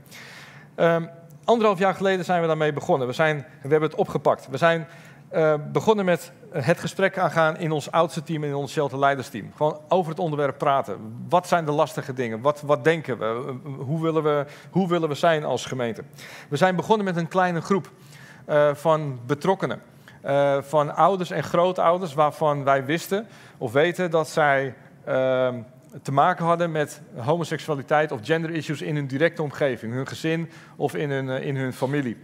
Um, 0.80 1.10
anderhalf 1.44 1.80
jaar 1.80 1.96
geleden 1.96 2.26
zijn 2.26 2.42
we 2.42 2.48
daarmee 2.48 2.74
begonnen. 2.74 3.08
We, 3.08 3.14
zijn, 3.14 3.38
we 3.38 3.70
hebben 3.70 3.90
het 3.90 4.00
opgepakt. 4.00 4.48
We 4.50 4.58
zijn 4.58 4.88
uh, 5.34 5.54
begonnen 5.72 6.06
met 6.06 6.32
het 6.52 6.80
gesprek 6.80 7.18
aangaan 7.18 7.58
in 7.58 7.72
ons 7.72 7.92
oudste 7.92 8.24
team 8.24 8.44
en 8.44 8.50
in 8.50 8.56
ons 8.56 8.72
shelter 8.72 9.00
leidersteam. 9.00 9.52
Gewoon 9.56 9.80
over 9.88 10.12
het 10.12 10.20
onderwerp 10.20 10.58
praten. 10.58 11.26
Wat 11.30 11.48
zijn 11.48 11.66
de 11.66 11.72
lastige 11.72 12.14
dingen? 12.14 12.42
Wat, 12.42 12.62
wat 12.62 12.84
denken 12.84 13.18
we? 13.18 13.54
Hoe 13.78 14.02
willen 14.02 14.24
we? 14.24 14.46
hoe 14.70 14.88
willen 14.88 15.10
we 15.10 15.16
zijn 15.16 15.44
als 15.44 15.66
gemeente? 15.66 16.04
We 16.50 16.58
zijn 16.58 16.76
begonnen 16.76 17.06
met 17.06 17.16
een 17.16 17.28
kleine 17.28 17.62
groep 17.62 17.92
uh, 18.50 18.74
van 18.74 19.20
betrokkenen. 19.26 19.82
Uh, 20.26 20.58
van 20.62 20.96
ouders 20.96 21.32
en 21.32 21.44
grootouders 21.44 22.14
waarvan 22.14 22.64
wij 22.64 22.86
wisten 22.86 23.28
of 23.58 23.72
weten 23.72 24.12
dat 24.12 24.30
zij 24.30 24.76
uh, 25.08 25.50
te 26.02 26.12
maken 26.12 26.46
hadden 26.46 26.72
met 26.72 27.02
homoseksualiteit 27.16 28.12
of 28.12 28.20
gender 28.24 28.50
issues 28.50 28.82
in 28.82 28.96
hun 28.96 29.08
directe 29.08 29.42
omgeving, 29.42 29.94
hun 29.94 30.08
gezin 30.08 30.50
of 30.76 30.96
in 30.96 31.10
hun, 31.12 31.30
in 31.30 31.56
hun 31.56 31.74
familie. 31.74 32.18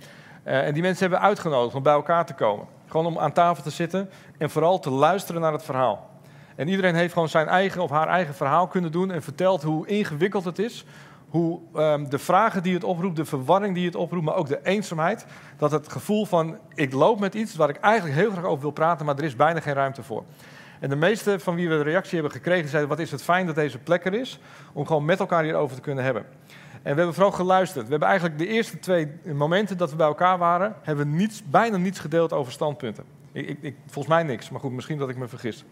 en 0.44 0.74
die 0.74 0.82
mensen 0.82 1.10
hebben 1.10 1.28
uitgenodigd 1.28 1.76
om 1.76 1.84
bij 1.84 1.94
elkaar 1.94 2.26
te 2.26 2.34
komen. 2.34 2.66
Gewoon 2.88 3.06
om 3.06 3.20
aan 3.20 3.34
tafel 3.34 3.64
te 3.64 3.70
zitten 3.70 4.10
en 4.38 4.50
vooral 4.50 4.80
te 4.80 4.90
luisteren 4.90 5.42
naar 5.42 5.54
het 5.54 5.64
verhaal. 5.64 6.10
En 6.56 6.68
iedereen 6.68 6.96
heeft 6.96 7.14
gewoon 7.14 7.30
zijn 7.30 7.48
eigen 7.48 7.82
of 7.82 7.90
haar 7.90 8.08
eigen 8.08 8.34
verhaal 8.34 8.68
kunnen 8.68 8.92
doen 8.92 9.12
en 9.12 9.24
vertelt 9.24 9.64
hoe 9.64 9.88
ingewikkeld 9.88 10.46
het 10.46 10.60
is. 10.60 10.86
Hoe 11.30 11.60
um, 11.76 12.10
de 12.10 12.20
vragen 12.20 12.64
die 12.64 12.74
het 12.74 12.84
oproept, 12.84 13.16
de 13.16 13.26
verwarring 13.26 13.76
die 13.76 13.86
het 13.86 13.96
oproept, 13.96 14.26
maar 14.26 14.36
ook 14.36 14.48
de 14.48 14.60
eenzaamheid. 14.64 15.26
Dat 15.58 15.72
het 15.72 15.92
gevoel 15.92 16.26
van 16.26 16.58
ik 16.74 16.94
loop 16.94 17.20
met 17.20 17.34
iets 17.34 17.56
waar 17.56 17.70
ik 17.70 17.78
eigenlijk 17.78 18.16
heel 18.16 18.32
graag 18.32 18.44
over 18.44 18.62
wil 18.62 18.72
praten, 18.72 19.06
maar 19.06 19.18
er 19.18 19.24
is 19.24 19.36
bijna 19.36 19.60
geen 19.60 19.74
ruimte 19.74 20.04
voor. 20.04 20.24
En 20.80 20.90
de 20.90 20.96
meeste 20.96 21.40
van 21.40 21.56
wie 21.56 21.70
we 21.70 21.76
de 21.76 21.84
reactie 21.84 22.14
hebben 22.14 22.32
gekregen 22.32 22.70
zeiden: 22.70 22.90
Wat 22.90 23.00
is 23.00 23.12
het 23.12 23.24
fijn 23.24 23.46
dat 23.46 23.56
deze 23.56 23.78
plek 23.78 24.06
er 24.06 24.14
is, 24.14 24.40
om 24.74 24.86
gewoon 24.86 25.06
met 25.06 25.20
elkaar 25.20 25.44
hierover 25.44 25.76
te 25.76 25.82
kunnen 25.82 26.04
hebben. 26.04 26.26
En 26.72 26.92
we 26.92 26.98
hebben 26.98 27.14
vooral 27.14 27.32
geluisterd. 27.32 27.86
We 27.86 27.90
hebben 27.90 28.08
eigenlijk 28.08 28.40
de 28.40 28.48
eerste 28.48 28.80
twee 28.80 29.08
momenten 29.34 29.78
dat 29.78 29.90
we 29.90 29.96
bij 29.96 30.08
elkaar 30.08 30.38
waren, 30.38 30.76
hebben 30.82 31.06
we 31.06 31.12
niets, 31.12 31.44
bijna 31.44 31.78
niets 31.78 32.00
gedeeld 32.00 32.34
over 32.34 32.52
standpunten. 32.52 33.04
Ik, 33.32 33.48
ik, 33.48 33.58
ik, 33.62 33.76
volgens 33.86 34.16
mij 34.16 34.24
niks, 34.24 34.50
maar 34.50 34.60
goed, 34.60 34.72
misschien 34.72 34.98
dat 34.98 35.10
ik 35.10 35.18
me 35.18 35.28
vergis. 35.28 35.64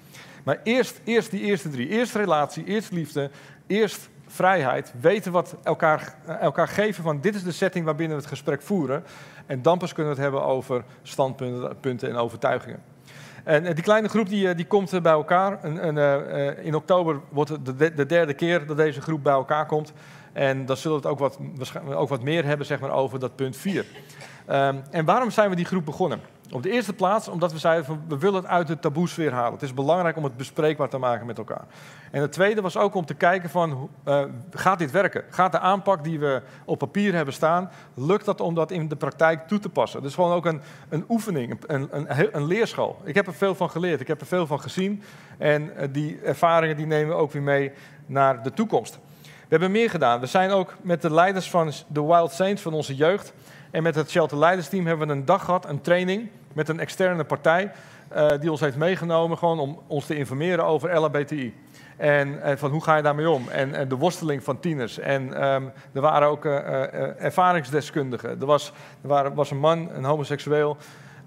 Maar 0.43 0.59
eerst, 0.63 1.01
eerst 1.03 1.31
die 1.31 1.41
eerste 1.41 1.69
drie. 1.69 1.87
Eerst 1.87 2.15
relatie, 2.15 2.65
eerst 2.65 2.91
liefde, 2.91 3.29
eerst 3.67 4.09
vrijheid, 4.27 4.93
weten 4.99 5.31
wat 5.31 5.55
elkaar, 5.63 6.15
elkaar 6.39 6.67
geven 6.67 7.03
van 7.03 7.21
dit 7.21 7.35
is 7.35 7.43
de 7.43 7.51
setting 7.51 7.85
waarbinnen 7.85 8.15
we 8.15 8.21
het 8.21 8.31
gesprek 8.31 8.61
voeren. 8.61 9.03
En 9.45 9.61
dan 9.61 9.77
pas 9.77 9.93
kunnen 9.93 10.15
we 10.15 10.21
het 10.21 10.31
hebben 10.31 10.49
over 10.49 10.83
standpunten 11.03 12.09
en 12.09 12.15
overtuigingen. 12.15 12.92
En 13.43 13.63
die 13.63 13.83
kleine 13.83 14.07
groep 14.07 14.29
die, 14.29 14.55
die 14.55 14.65
komt 14.65 15.01
bij 15.01 15.11
elkaar. 15.11 15.65
In 16.63 16.75
oktober 16.75 17.19
wordt 17.29 17.49
het 17.49 17.65
de, 17.65 17.93
de, 17.93 18.05
derde 18.05 18.33
keer 18.33 18.65
dat 18.65 18.77
deze 18.77 19.01
groep 19.01 19.23
bij 19.23 19.33
elkaar 19.33 19.65
komt. 19.65 19.93
En 20.33 20.65
dan 20.65 20.77
zullen 20.77 21.01
we 21.01 21.07
het 21.07 21.11
ook 21.11 21.19
wat, 21.19 21.39
ook 21.93 22.09
wat 22.09 22.23
meer 22.23 22.45
hebben 22.45 22.65
zeg 22.65 22.79
maar, 22.79 22.91
over 22.91 23.19
dat 23.19 23.35
punt 23.35 23.57
4. 23.57 23.85
Um, 24.49 24.81
en 24.91 25.05
waarom 25.05 25.31
zijn 25.31 25.49
we 25.49 25.55
die 25.55 25.65
groep 25.65 25.85
begonnen? 25.85 26.19
Op 26.53 26.63
de 26.63 26.69
eerste 26.69 26.93
plaats 26.93 27.27
omdat 27.27 27.51
we 27.51 27.57
zeiden 27.57 27.85
van 27.85 28.01
we 28.07 28.17
willen 28.17 28.41
het 28.41 28.51
uit 28.51 28.67
de 28.67 28.79
taboesfeer 28.79 29.31
halen. 29.31 29.53
Het 29.53 29.61
is 29.61 29.73
belangrijk 29.73 30.17
om 30.17 30.23
het 30.23 30.37
bespreekbaar 30.37 30.89
te 30.89 30.97
maken 30.97 31.25
met 31.25 31.37
elkaar. 31.37 31.65
En 32.11 32.21
het 32.21 32.31
tweede 32.31 32.61
was 32.61 32.77
ook 32.77 32.95
om 32.95 33.05
te 33.05 33.13
kijken 33.13 33.49
van 33.49 33.89
uh, 34.07 34.23
gaat 34.51 34.79
dit 34.79 34.91
werken? 34.91 35.23
Gaat 35.29 35.51
de 35.51 35.59
aanpak 35.59 36.03
die 36.03 36.19
we 36.19 36.41
op 36.65 36.79
papier 36.79 37.13
hebben 37.13 37.33
staan, 37.33 37.71
lukt 37.93 38.25
dat 38.25 38.41
om 38.41 38.55
dat 38.55 38.71
in 38.71 38.87
de 38.87 38.95
praktijk 38.95 39.47
toe 39.47 39.59
te 39.59 39.69
passen? 39.69 40.01
Dus 40.01 40.13
gewoon 40.13 40.33
ook 40.33 40.45
een, 40.45 40.61
een 40.89 41.05
oefening, 41.09 41.59
een, 41.67 41.87
een, 41.91 42.35
een 42.35 42.45
leerschool. 42.45 43.01
Ik 43.03 43.15
heb 43.15 43.27
er 43.27 43.33
veel 43.33 43.55
van 43.55 43.69
geleerd, 43.69 44.01
ik 44.01 44.07
heb 44.07 44.21
er 44.21 44.27
veel 44.27 44.47
van 44.47 44.59
gezien. 44.59 45.03
En 45.37 45.71
uh, 45.77 45.87
die 45.91 46.19
ervaringen 46.23 46.77
die 46.77 46.85
nemen 46.85 47.15
we 47.15 47.21
ook 47.21 47.31
weer 47.31 47.41
mee 47.41 47.71
naar 48.05 48.43
de 48.43 48.53
toekomst. 48.53 48.99
We 49.21 49.59
hebben 49.59 49.71
meer 49.71 49.89
gedaan. 49.89 50.19
We 50.19 50.25
zijn 50.25 50.51
ook 50.51 50.73
met 50.81 51.01
de 51.01 51.13
leiders 51.13 51.49
van 51.49 51.71
de 51.87 52.03
Wild 52.03 52.31
Saints 52.31 52.61
van 52.61 52.73
onze 52.73 52.95
jeugd 52.95 53.33
en 53.73 53.83
met 53.83 53.95
het 53.95 54.09
Shelter 54.09 54.37
Leidersteam 54.37 54.85
hebben 54.85 55.07
we 55.07 55.13
een 55.13 55.25
dag 55.25 55.45
gehad, 55.45 55.69
een 55.69 55.81
training 55.81 56.29
met 56.53 56.69
een 56.69 56.79
externe 56.79 57.23
partij 57.23 57.71
uh, 58.15 58.29
die 58.39 58.51
ons 58.51 58.59
heeft 58.59 58.77
meegenomen 58.77 59.37
gewoon 59.37 59.59
om 59.59 59.79
ons 59.87 60.05
te 60.05 60.15
informeren 60.15 60.65
over 60.65 60.99
LHBTI. 60.99 61.53
En, 61.97 62.41
en, 62.41 62.57
van 62.57 62.71
hoe 62.71 62.83
ga 62.83 62.95
je 62.95 63.03
daarmee 63.03 63.29
om? 63.29 63.49
En, 63.49 63.73
en 63.73 63.87
de 63.87 63.95
worsteling 63.95 64.43
van 64.43 64.59
tieners. 64.59 64.99
En 64.99 65.43
um, 65.53 65.71
er 65.93 66.01
waren 66.01 66.27
ook 66.27 66.45
ervaringsdeskundigen. 66.45 68.29
Er 68.29 68.45
was, 68.45 68.73
er 69.01 69.07
waren, 69.07 69.33
was 69.33 69.51
een 69.51 69.59
man, 69.59 69.89
een 69.91 70.03
homoseksueel, 70.03 70.77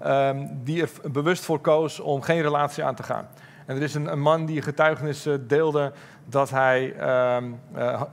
um, 0.05 0.49
die 0.63 0.81
er 0.81 0.89
bewust 1.11 1.43
voor 1.43 1.59
koos 1.59 1.99
om 1.99 2.21
geen 2.21 2.41
relatie 2.41 2.83
aan 2.83 2.95
te 2.95 3.03
gaan. 3.03 3.27
En 3.65 3.75
er 3.75 3.81
is 3.81 3.93
een, 3.93 4.11
een 4.11 4.21
man 4.21 4.45
die 4.45 4.57
een 4.57 4.63
getuigenis 4.63 5.27
deelde 5.39 5.91
dat 6.25 6.49
hij 6.49 6.83
um, 7.35 7.59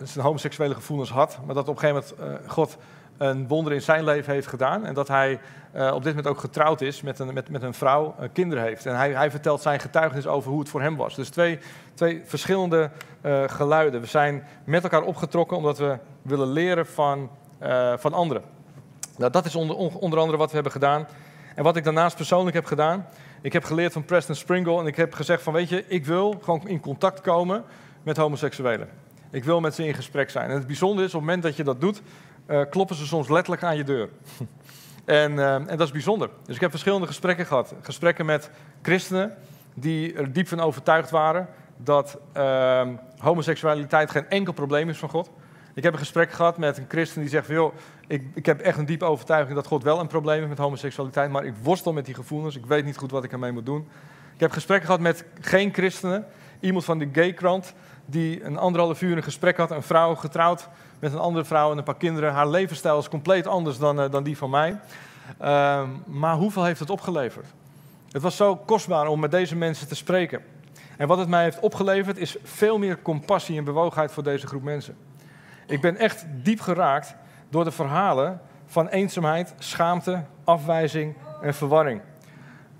zijn 0.02 0.24
homoseksuele 0.24 0.74
gevoelens 0.74 1.10
had, 1.10 1.38
maar 1.46 1.54
dat 1.54 1.68
op 1.68 1.82
een 1.82 1.88
gegeven 1.88 2.16
moment 2.18 2.50
God 2.50 2.76
een 3.24 3.48
wonder 3.48 3.72
in 3.72 3.82
zijn 3.82 4.04
leven 4.04 4.32
heeft 4.32 4.46
gedaan. 4.46 4.86
En 4.86 4.94
dat 4.94 5.08
hij 5.08 5.40
uh, 5.74 5.92
op 5.94 6.02
dit 6.02 6.14
moment 6.14 6.26
ook 6.26 6.40
getrouwd 6.40 6.80
is 6.80 7.02
met 7.02 7.18
een, 7.18 7.34
met, 7.34 7.48
met 7.48 7.62
een 7.62 7.74
vrouw, 7.74 8.14
uh, 8.20 8.28
kinderen 8.32 8.64
heeft. 8.64 8.86
En 8.86 8.96
hij, 8.96 9.12
hij 9.12 9.30
vertelt 9.30 9.62
zijn 9.62 9.80
getuigenis 9.80 10.26
over 10.26 10.50
hoe 10.50 10.60
het 10.60 10.68
voor 10.68 10.82
hem 10.82 10.96
was. 10.96 11.14
Dus 11.14 11.28
twee, 11.28 11.58
twee 11.94 12.22
verschillende 12.24 12.90
uh, 13.22 13.42
geluiden. 13.46 14.00
We 14.00 14.06
zijn 14.06 14.44
met 14.64 14.82
elkaar 14.82 15.02
opgetrokken 15.02 15.56
omdat 15.56 15.78
we 15.78 15.98
willen 16.22 16.48
leren 16.48 16.86
van, 16.86 17.30
van 17.96 18.12
anderen. 18.12 18.42
Nou, 19.16 19.30
dat 19.30 19.44
is 19.44 19.54
onder, 19.54 19.76
onder 19.76 20.18
andere 20.18 20.38
wat 20.38 20.48
we 20.48 20.54
hebben 20.54 20.72
gedaan. 20.72 21.06
En 21.54 21.64
wat 21.64 21.76
ik 21.76 21.84
daarnaast 21.84 22.16
persoonlijk 22.16 22.56
heb 22.56 22.64
gedaan. 22.64 23.06
Ik 23.40 23.52
heb 23.52 23.64
geleerd 23.64 23.92
van 23.92 24.04
Preston 24.04 24.34
Springle 24.34 24.80
en 24.80 24.86
ik 24.86 24.96
heb 24.96 25.14
gezegd 25.14 25.42
van 25.42 25.52
weet 25.52 25.68
je, 25.68 25.84
ik 25.86 26.06
wil 26.06 26.38
gewoon 26.42 26.68
in 26.68 26.80
contact 26.80 27.20
komen 27.20 27.64
met 28.02 28.16
homoseksuelen. 28.16 28.88
Ik 29.30 29.44
wil 29.44 29.60
met 29.60 29.74
ze 29.74 29.86
in 29.86 29.94
gesprek 29.94 30.30
zijn. 30.30 30.50
En 30.50 30.56
het 30.56 30.66
bijzondere 30.66 31.06
is, 31.06 31.14
op 31.14 31.20
het 31.20 31.28
moment 31.28 31.42
dat 31.42 31.56
je 31.56 31.64
dat 31.64 31.80
doet, 31.80 32.02
uh, 32.46 32.60
kloppen 32.70 32.96
ze 32.96 33.06
soms 33.06 33.28
letterlijk 33.28 33.62
aan 33.62 33.76
je 33.76 33.84
deur. 33.84 34.08
en, 35.04 35.32
uh, 35.32 35.54
en 35.54 35.76
dat 35.76 35.80
is 35.80 35.90
bijzonder. 35.90 36.30
Dus 36.46 36.54
ik 36.54 36.60
heb 36.60 36.70
verschillende 36.70 37.06
gesprekken 37.06 37.46
gehad. 37.46 37.74
Gesprekken 37.80 38.26
met 38.26 38.50
christenen 38.82 39.34
die 39.74 40.14
er 40.14 40.32
diep 40.32 40.48
van 40.48 40.60
overtuigd 40.60 41.10
waren 41.10 41.48
dat 41.76 42.18
uh, 42.36 42.88
homoseksualiteit 43.18 44.10
geen 44.10 44.28
enkel 44.28 44.52
probleem 44.52 44.88
is 44.88 44.98
van 44.98 45.08
God. 45.08 45.30
Ik 45.74 45.82
heb 45.82 45.92
een 45.92 45.98
gesprek 45.98 46.32
gehad 46.32 46.58
met 46.58 46.78
een 46.78 46.84
christen 46.88 47.20
die 47.20 47.30
zegt 47.30 47.48
joh, 47.48 47.74
ik, 48.06 48.22
ik 48.34 48.46
heb 48.46 48.60
echt 48.60 48.78
een 48.78 48.86
diepe 48.86 49.04
overtuiging 49.04 49.54
dat 49.54 49.66
God 49.66 49.82
wel 49.82 50.00
een 50.00 50.06
probleem 50.06 50.36
heeft 50.36 50.48
met 50.48 50.58
homoseksualiteit, 50.58 51.30
maar 51.30 51.44
ik 51.44 51.54
worstel 51.62 51.92
met 51.92 52.04
die 52.04 52.14
gevoelens, 52.14 52.56
ik 52.56 52.66
weet 52.66 52.84
niet 52.84 52.96
goed 52.96 53.10
wat 53.10 53.24
ik 53.24 53.32
ermee 53.32 53.52
moet 53.52 53.66
doen. 53.66 53.88
Ik 54.34 54.40
heb 54.40 54.50
gesprekken 54.50 54.86
gehad 54.86 55.00
met 55.00 55.24
geen 55.40 55.72
christenen, 55.72 56.26
iemand 56.60 56.84
van 56.84 56.98
de 56.98 57.08
gaykrant 57.12 57.74
die 58.06 58.44
een 58.44 58.58
anderhalf 58.58 59.02
uur 59.02 59.16
een 59.16 59.22
gesprek 59.22 59.56
had, 59.56 59.70
een 59.70 59.82
vrouw 59.82 60.14
getrouwd 60.14 60.68
met 60.98 61.12
een 61.12 61.18
andere 61.18 61.44
vrouw 61.44 61.70
en 61.70 61.78
een 61.78 61.84
paar 61.84 61.96
kinderen. 61.96 62.32
Haar 62.32 62.48
levensstijl 62.48 62.98
is 62.98 63.08
compleet 63.08 63.46
anders 63.46 63.78
dan, 63.78 64.00
uh, 64.00 64.10
dan 64.10 64.22
die 64.22 64.36
van 64.36 64.50
mij. 64.50 64.80
Uh, 65.42 65.82
maar 66.06 66.34
hoeveel 66.34 66.64
heeft 66.64 66.80
het 66.80 66.90
opgeleverd? 66.90 67.46
Het 68.10 68.22
was 68.22 68.36
zo 68.36 68.56
kostbaar 68.56 69.06
om 69.06 69.20
met 69.20 69.30
deze 69.30 69.56
mensen 69.56 69.88
te 69.88 69.94
spreken. 69.94 70.42
En 70.96 71.08
wat 71.08 71.18
het 71.18 71.28
mij 71.28 71.42
heeft 71.42 71.60
opgeleverd 71.60 72.18
is 72.18 72.36
veel 72.42 72.78
meer 72.78 73.02
compassie 73.02 73.58
en 73.58 73.64
bewogenheid 73.64 74.12
voor 74.12 74.22
deze 74.22 74.46
groep 74.46 74.62
mensen. 74.62 74.96
Ik 75.66 75.80
ben 75.80 75.96
echt 75.96 76.26
diep 76.42 76.60
geraakt 76.60 77.14
door 77.48 77.64
de 77.64 77.70
verhalen 77.70 78.40
van 78.66 78.88
eenzaamheid, 78.88 79.54
schaamte, 79.58 80.24
afwijzing 80.44 81.14
en 81.42 81.54
verwarring. 81.54 82.00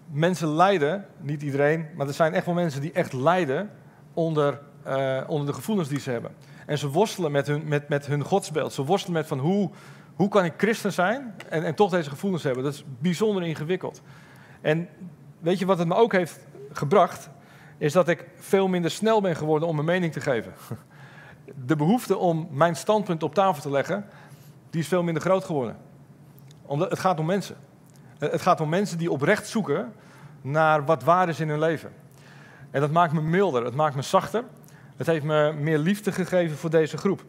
Mensen 0.06 0.48
lijden, 0.48 1.06
niet 1.20 1.42
iedereen, 1.42 1.86
maar 1.96 2.06
er 2.06 2.14
zijn 2.14 2.34
echt 2.34 2.46
wel 2.46 2.54
mensen 2.54 2.80
die 2.80 2.92
echt 2.92 3.12
lijden 3.12 3.70
onder, 4.14 4.60
uh, 4.86 5.20
onder 5.26 5.46
de 5.46 5.52
gevoelens 5.52 5.88
die 5.88 6.00
ze 6.00 6.10
hebben. 6.10 6.30
En 6.66 6.78
ze 6.78 6.88
worstelen 6.88 7.32
met 7.32 7.46
hun, 7.46 7.68
met, 7.68 7.88
met 7.88 8.06
hun 8.06 8.22
godsbeeld. 8.22 8.72
Ze 8.72 8.84
worstelen 8.84 9.16
met 9.16 9.26
van 9.26 9.38
hoe, 9.38 9.70
hoe 10.14 10.28
kan 10.28 10.44
ik 10.44 10.52
christen 10.56 10.92
zijn 10.92 11.34
en, 11.48 11.64
en 11.64 11.74
toch 11.74 11.90
deze 11.90 12.10
gevoelens 12.10 12.42
hebben. 12.42 12.64
Dat 12.64 12.74
is 12.74 12.84
bijzonder 12.98 13.42
ingewikkeld. 13.42 14.02
En 14.60 14.88
weet 15.38 15.58
je 15.58 15.66
wat 15.66 15.78
het 15.78 15.88
me 15.88 15.94
ook 15.94 16.12
heeft 16.12 16.38
gebracht? 16.72 17.30
Is 17.78 17.92
dat 17.92 18.08
ik 18.08 18.26
veel 18.36 18.68
minder 18.68 18.90
snel 18.90 19.20
ben 19.20 19.36
geworden 19.36 19.68
om 19.68 19.74
mijn 19.74 19.86
mening 19.86 20.12
te 20.12 20.20
geven. 20.20 20.52
De 21.66 21.76
behoefte 21.76 22.16
om 22.16 22.48
mijn 22.50 22.76
standpunt 22.76 23.22
op 23.22 23.34
tafel 23.34 23.62
te 23.62 23.70
leggen, 23.70 24.06
die 24.70 24.80
is 24.80 24.88
veel 24.88 25.02
minder 25.02 25.22
groot 25.22 25.44
geworden. 25.44 25.76
Omdat 26.62 26.90
het 26.90 26.98
gaat 26.98 27.18
om 27.18 27.26
mensen. 27.26 27.56
Het 28.18 28.42
gaat 28.42 28.60
om 28.60 28.68
mensen 28.68 28.98
die 28.98 29.10
oprecht 29.10 29.46
zoeken 29.46 29.92
naar 30.40 30.84
wat 30.84 31.02
waar 31.02 31.28
is 31.28 31.40
in 31.40 31.48
hun 31.48 31.58
leven. 31.58 31.92
En 32.70 32.80
dat 32.80 32.90
maakt 32.90 33.12
me 33.12 33.20
milder, 33.20 33.64
het 33.64 33.74
maakt 33.74 33.94
me 33.94 34.02
zachter. 34.02 34.44
Het 34.96 35.06
heeft 35.06 35.24
me 35.24 35.52
meer 35.52 35.78
liefde 35.78 36.12
gegeven 36.12 36.56
voor 36.56 36.70
deze 36.70 36.96
groep. 36.96 37.24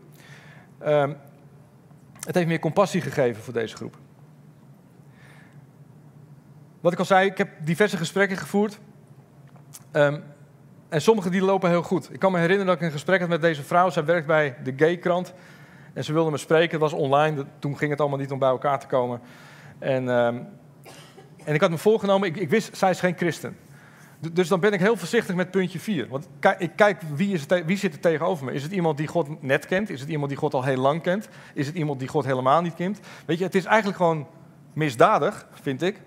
Um, 0.86 1.18
het 2.26 2.36
heeft 2.36 2.48
meer 2.48 2.60
compassie 2.60 3.02
gegeven 3.02 3.44
voor 3.44 3.54
deze 3.54 3.76
groep. 3.76 3.98
Wat 6.82 6.94
ik 6.94 7.00
al 7.00 7.06
zei, 7.06 7.30
ik 7.30 7.38
heb 7.38 7.50
diverse 7.64 7.98
gesprekken 7.98 8.38
gevoerd. 8.38 8.80
Um, 9.92 10.24
en 10.90 11.02
sommige 11.02 11.30
die 11.30 11.42
lopen 11.42 11.70
heel 11.70 11.84
goed. 11.84 12.14
Ik 12.14 12.20
kan 12.20 12.32
me 12.32 12.38
herinneren 12.38 12.66
dat 12.66 12.76
ik 12.76 12.82
een 12.82 12.92
gesprek 12.92 13.20
had 13.20 13.30
met 13.30 13.42
deze 13.42 13.64
vrouw. 13.64 13.90
Zij 13.90 14.06
werkt 14.06 14.28
bij 14.28 14.56
de 14.64 14.74
Gay-krant. 14.76 15.34
En 15.94 16.04
ze 16.04 16.14
wilde 16.14 16.32
me 16.32 16.38
spreken. 16.38 16.72
Het 16.72 16.92
was 16.92 16.94
online. 16.94 17.46
Toen 17.60 17.78
ging 17.78 17.92
het 17.92 18.00
allemaal 18.00 18.20
niet 18.20 18.32
om 18.32 18.40
bij 18.40 18.50
elkaar 18.50 18.80
te 18.80 18.88
komen. 18.88 19.22
En, 19.80 20.08
um, 20.08 20.48
en 21.44 21.54
ik 21.54 21.62
had 21.62 21.70
me 21.70 21.78
voorgenomen, 21.78 22.28
ik, 22.28 22.38
ik 22.38 22.50
wist, 22.50 22.78
zij 22.78 22.90
is 22.90 23.00
geen 23.00 23.18
christen. 23.18 23.58
Dus 24.20 24.48
dan 24.48 24.60
ben 24.60 24.74
ik 24.74 24.80
heel 24.80 24.98
voorzichtig 24.98 25.36
met 25.36 25.52
puntje 25.52 25.80
4. 25.80 26.08
Want 26.08 26.28
ik 26.58 26.72
kijk 26.76 27.02
wie, 27.16 27.34
is 27.34 27.42
het, 27.48 27.66
wie 27.66 27.78
zit 27.78 27.94
er 27.94 28.00
tegenover 28.00 28.46
me. 28.46 28.52
Is 28.52 28.64
het 28.64 28.72
iemand 28.72 28.98
die 28.98 29.08
God 29.08 29.42
net 29.42 29.66
kent? 29.66 29.90
Is 29.90 30.00
het 30.00 30.10
iemand 30.10 30.30
die 30.30 30.38
God 30.38 30.54
al 30.54 30.64
heel 30.64 30.78
lang 30.78 31.02
kent? 31.02 31.30
Is 31.54 31.68
het 31.68 31.76
iemand 31.76 32.00
die 32.00 32.08
God 32.08 32.26
helemaal 32.26 32.62
niet 32.62 32.76
kent? 32.76 33.00
Weet 33.26 33.38
je, 33.38 33.44
het 33.44 33.56
is 33.56 33.66
eigenlijk 33.66 33.98
gewoon 33.98 34.28
misdadig, 34.74 35.48
vind 35.52 35.82
ik, 35.82 36.02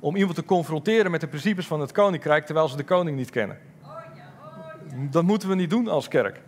om 0.00 0.16
iemand 0.16 0.34
te 0.34 0.44
confronteren 0.44 1.10
met 1.10 1.20
de 1.20 1.26
principes 1.26 1.66
van 1.66 1.80
het 1.80 1.92
koninkrijk 1.92 2.44
terwijl 2.44 2.68
ze 2.68 2.76
de 2.76 2.84
koning 2.84 3.16
niet 3.16 3.30
kennen. 3.30 3.58
Dat 5.10 5.22
moeten 5.22 5.48
we 5.48 5.54
niet 5.54 5.70
doen 5.70 5.88
als 5.88 6.08
kerk. 6.08 6.40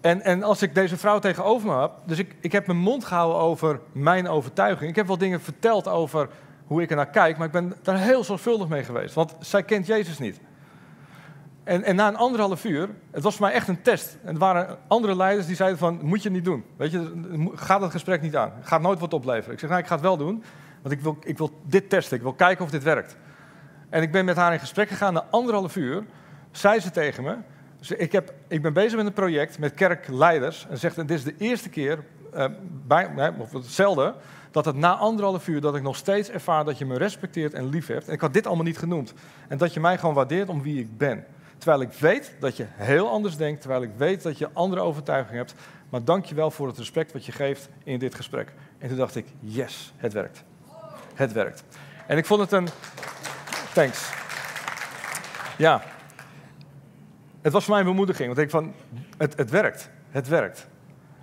En, 0.00 0.22
en 0.22 0.42
als 0.42 0.62
ik 0.62 0.74
deze 0.74 0.96
vrouw 0.96 1.18
tegenover 1.18 1.68
me 1.68 1.80
heb, 1.80 1.92
dus 2.04 2.18
ik, 2.18 2.34
ik 2.40 2.52
heb 2.52 2.66
mijn 2.66 2.78
mond 2.78 3.04
gehouden 3.04 3.40
over 3.40 3.80
mijn 3.92 4.28
overtuiging. 4.28 4.90
Ik 4.90 4.96
heb 4.96 5.06
wel 5.06 5.18
dingen 5.18 5.40
verteld 5.40 5.88
over 5.88 6.28
hoe 6.66 6.82
ik 6.82 6.90
er 6.90 6.96
naar 6.96 7.10
kijk, 7.10 7.36
maar 7.36 7.46
ik 7.46 7.52
ben 7.52 7.74
daar 7.82 7.98
heel 7.98 8.24
zorgvuldig 8.24 8.68
mee 8.68 8.84
geweest. 8.84 9.14
Want 9.14 9.34
zij 9.40 9.62
kent 9.62 9.86
Jezus 9.86 10.18
niet. 10.18 10.40
En, 11.64 11.82
en 11.82 11.96
na 11.96 12.08
een 12.08 12.16
anderhalf 12.16 12.64
uur, 12.64 12.88
het 13.10 13.22
was 13.22 13.36
voor 13.36 13.46
mij 13.46 13.54
echt 13.54 13.68
een 13.68 13.82
test. 13.82 14.18
En 14.24 14.32
er 14.32 14.38
waren 14.38 14.78
andere 14.86 15.16
leiders 15.16 15.46
die 15.46 15.56
zeiden 15.56 15.78
van, 15.78 15.98
moet 16.02 16.22
je 16.22 16.30
niet 16.30 16.44
doen. 16.44 16.64
Weet 16.76 16.90
je, 16.90 17.50
ga 17.54 17.78
dat 17.78 17.90
gesprek 17.90 18.22
niet 18.22 18.36
aan. 18.36 18.52
Gaat 18.62 18.80
nooit 18.80 18.98
wat 18.98 19.12
opleveren. 19.12 19.52
Ik 19.52 19.58
zeg, 19.58 19.68
nou, 19.68 19.82
ik 19.82 19.88
ga 19.88 19.94
het 19.94 20.04
wel 20.04 20.16
doen, 20.16 20.42
want 20.82 20.94
ik 20.94 21.00
wil, 21.00 21.16
ik 21.22 21.38
wil 21.38 21.50
dit 21.62 21.90
testen. 21.90 22.16
Ik 22.16 22.22
wil 22.22 22.32
kijken 22.32 22.64
of 22.64 22.70
dit 22.70 22.82
werkt. 22.82 23.16
En 23.88 24.02
ik 24.02 24.12
ben 24.12 24.24
met 24.24 24.36
haar 24.36 24.52
in 24.52 24.58
gesprek 24.58 24.88
gegaan. 24.88 25.12
Na 25.12 25.26
anderhalf 25.30 25.76
uur 25.76 26.04
zei 26.50 26.80
ze 26.80 26.90
tegen 26.90 27.22
me, 27.22 27.36
ik, 27.96 28.12
heb, 28.12 28.34
ik 28.48 28.62
ben 28.62 28.72
bezig 28.72 28.96
met 28.96 29.06
een 29.06 29.12
project 29.12 29.58
met 29.58 29.74
kerkleiders. 29.74 30.66
En 30.70 30.78
zegt, 30.78 30.96
dit 30.96 31.10
is 31.10 31.24
de 31.24 31.34
eerste 31.38 31.68
keer, 31.68 32.04
uh, 32.34 32.44
bij, 32.86 33.34
of 33.38 33.52
hetzelfde, 33.52 34.14
dat 34.56 34.64
het 34.64 34.76
na 34.76 34.96
anderhalf 34.96 35.48
uur 35.48 35.60
dat 35.60 35.76
ik 35.76 35.82
nog 35.82 35.96
steeds 35.96 36.30
ervaar 36.30 36.64
dat 36.64 36.78
je 36.78 36.86
me 36.86 36.98
respecteert 36.98 37.54
en 37.54 37.68
lief 37.68 37.86
hebt. 37.86 38.08
En 38.08 38.12
ik 38.12 38.20
had 38.20 38.32
dit 38.32 38.46
allemaal 38.46 38.64
niet 38.64 38.78
genoemd. 38.78 39.12
En 39.48 39.58
dat 39.58 39.74
je 39.74 39.80
mij 39.80 39.98
gewoon 39.98 40.14
waardeert 40.14 40.48
om 40.48 40.62
wie 40.62 40.80
ik 40.80 40.98
ben. 40.98 41.24
Terwijl 41.58 41.80
ik 41.80 41.92
weet 41.92 42.34
dat 42.40 42.56
je 42.56 42.66
heel 42.70 43.08
anders 43.08 43.36
denkt, 43.36 43.60
terwijl 43.60 43.82
ik 43.82 43.90
weet 43.96 44.22
dat 44.22 44.38
je 44.38 44.48
andere 44.52 44.80
overtuiging 44.80 45.36
hebt. 45.36 45.54
Maar 45.88 46.04
dank 46.04 46.24
je 46.24 46.34
wel 46.34 46.50
voor 46.50 46.66
het 46.66 46.78
respect 46.78 47.12
wat 47.12 47.26
je 47.26 47.32
geeft 47.32 47.68
in 47.84 47.98
dit 47.98 48.14
gesprek. 48.14 48.52
En 48.78 48.88
toen 48.88 48.96
dacht 48.96 49.16
ik, 49.16 49.26
yes, 49.40 49.92
het 49.96 50.12
werkt. 50.12 50.44
Het 51.14 51.32
werkt. 51.32 51.64
En 52.06 52.16
ik 52.16 52.26
vond 52.26 52.40
het 52.40 52.52
een... 52.52 52.68
Thanks. 53.72 54.10
Ja. 55.58 55.82
Het 57.40 57.52
was 57.52 57.64
voor 57.64 57.72
mij 57.72 57.82
een 57.82 57.90
bemoediging, 57.90 58.26
want 58.26 58.38
ik 58.38 58.50
van, 58.50 58.74
het, 59.18 59.36
het 59.36 59.50
werkt. 59.50 59.90
het 60.10 60.28
werkt. 60.28 60.66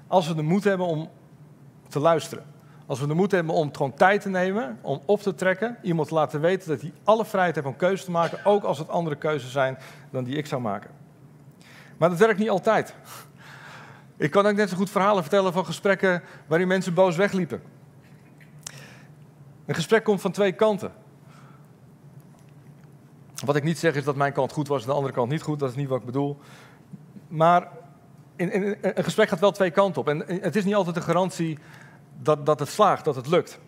Als 0.07 0.27
we 0.27 0.35
de 0.35 0.41
moed 0.41 0.63
hebben 0.63 0.87
om 0.87 1.09
te 1.89 1.99
luisteren. 1.99 2.52
Als 2.85 2.99
we 2.99 3.07
de 3.07 3.13
moed 3.13 3.31
hebben 3.31 3.55
om 3.55 3.75
gewoon 3.75 3.93
tijd 3.93 4.21
te 4.21 4.29
nemen, 4.29 4.79
om 4.81 5.01
op 5.05 5.21
te 5.21 5.35
trekken, 5.35 5.77
iemand 5.81 6.07
te 6.07 6.13
laten 6.13 6.41
weten 6.41 6.69
dat 6.69 6.81
hij 6.81 6.93
alle 7.03 7.25
vrijheid 7.25 7.55
heeft 7.55 7.67
om 7.67 7.75
keuzes 7.75 8.05
te 8.05 8.11
maken, 8.11 8.45
ook 8.45 8.63
als 8.63 8.77
het 8.77 8.89
andere 8.89 9.15
keuzes 9.15 9.51
zijn 9.51 9.77
dan 10.11 10.23
die 10.23 10.35
ik 10.35 10.45
zou 10.45 10.61
maken. 10.61 10.89
Maar 11.97 12.09
dat 12.09 12.17
werkt 12.17 12.39
niet 12.39 12.49
altijd. 12.49 12.95
Ik 14.17 14.31
kan 14.31 14.45
ook 14.45 14.55
net 14.55 14.69
zo 14.69 14.75
goed 14.75 14.89
verhalen 14.89 15.23
vertellen 15.23 15.53
van 15.53 15.65
gesprekken 15.65 16.23
waarin 16.47 16.67
mensen 16.67 16.93
boos 16.93 17.15
wegliepen. 17.15 17.61
Een 19.65 19.75
gesprek 19.75 20.03
komt 20.03 20.21
van 20.21 20.31
twee 20.31 20.51
kanten. 20.51 20.91
Wat 23.45 23.55
ik 23.55 23.63
niet 23.63 23.79
zeg 23.79 23.95
is 23.95 24.03
dat 24.03 24.15
mijn 24.15 24.33
kant 24.33 24.51
goed 24.51 24.67
was 24.67 24.81
en 24.81 24.87
de 24.87 24.93
andere 24.93 25.13
kant 25.13 25.31
niet 25.31 25.41
goed, 25.41 25.59
dat 25.59 25.69
is 25.69 25.75
niet 25.75 25.87
wat 25.87 25.99
ik 25.99 26.05
bedoel. 26.05 26.39
Maar 27.27 27.67
in, 28.35 28.77
een 28.81 29.03
gesprek 29.03 29.29
gaat 29.29 29.39
wel 29.39 29.51
twee 29.51 29.71
kanten 29.71 30.01
op. 30.01 30.07
En 30.07 30.41
het 30.41 30.55
is 30.55 30.63
niet 30.63 30.75
altijd 30.75 30.95
een 30.95 31.01
garantie 31.01 31.59
dat, 32.21 32.45
dat 32.45 32.59
het 32.59 32.69
slaagt, 32.69 33.05
dat 33.05 33.15
het 33.15 33.27
lukt. 33.27 33.59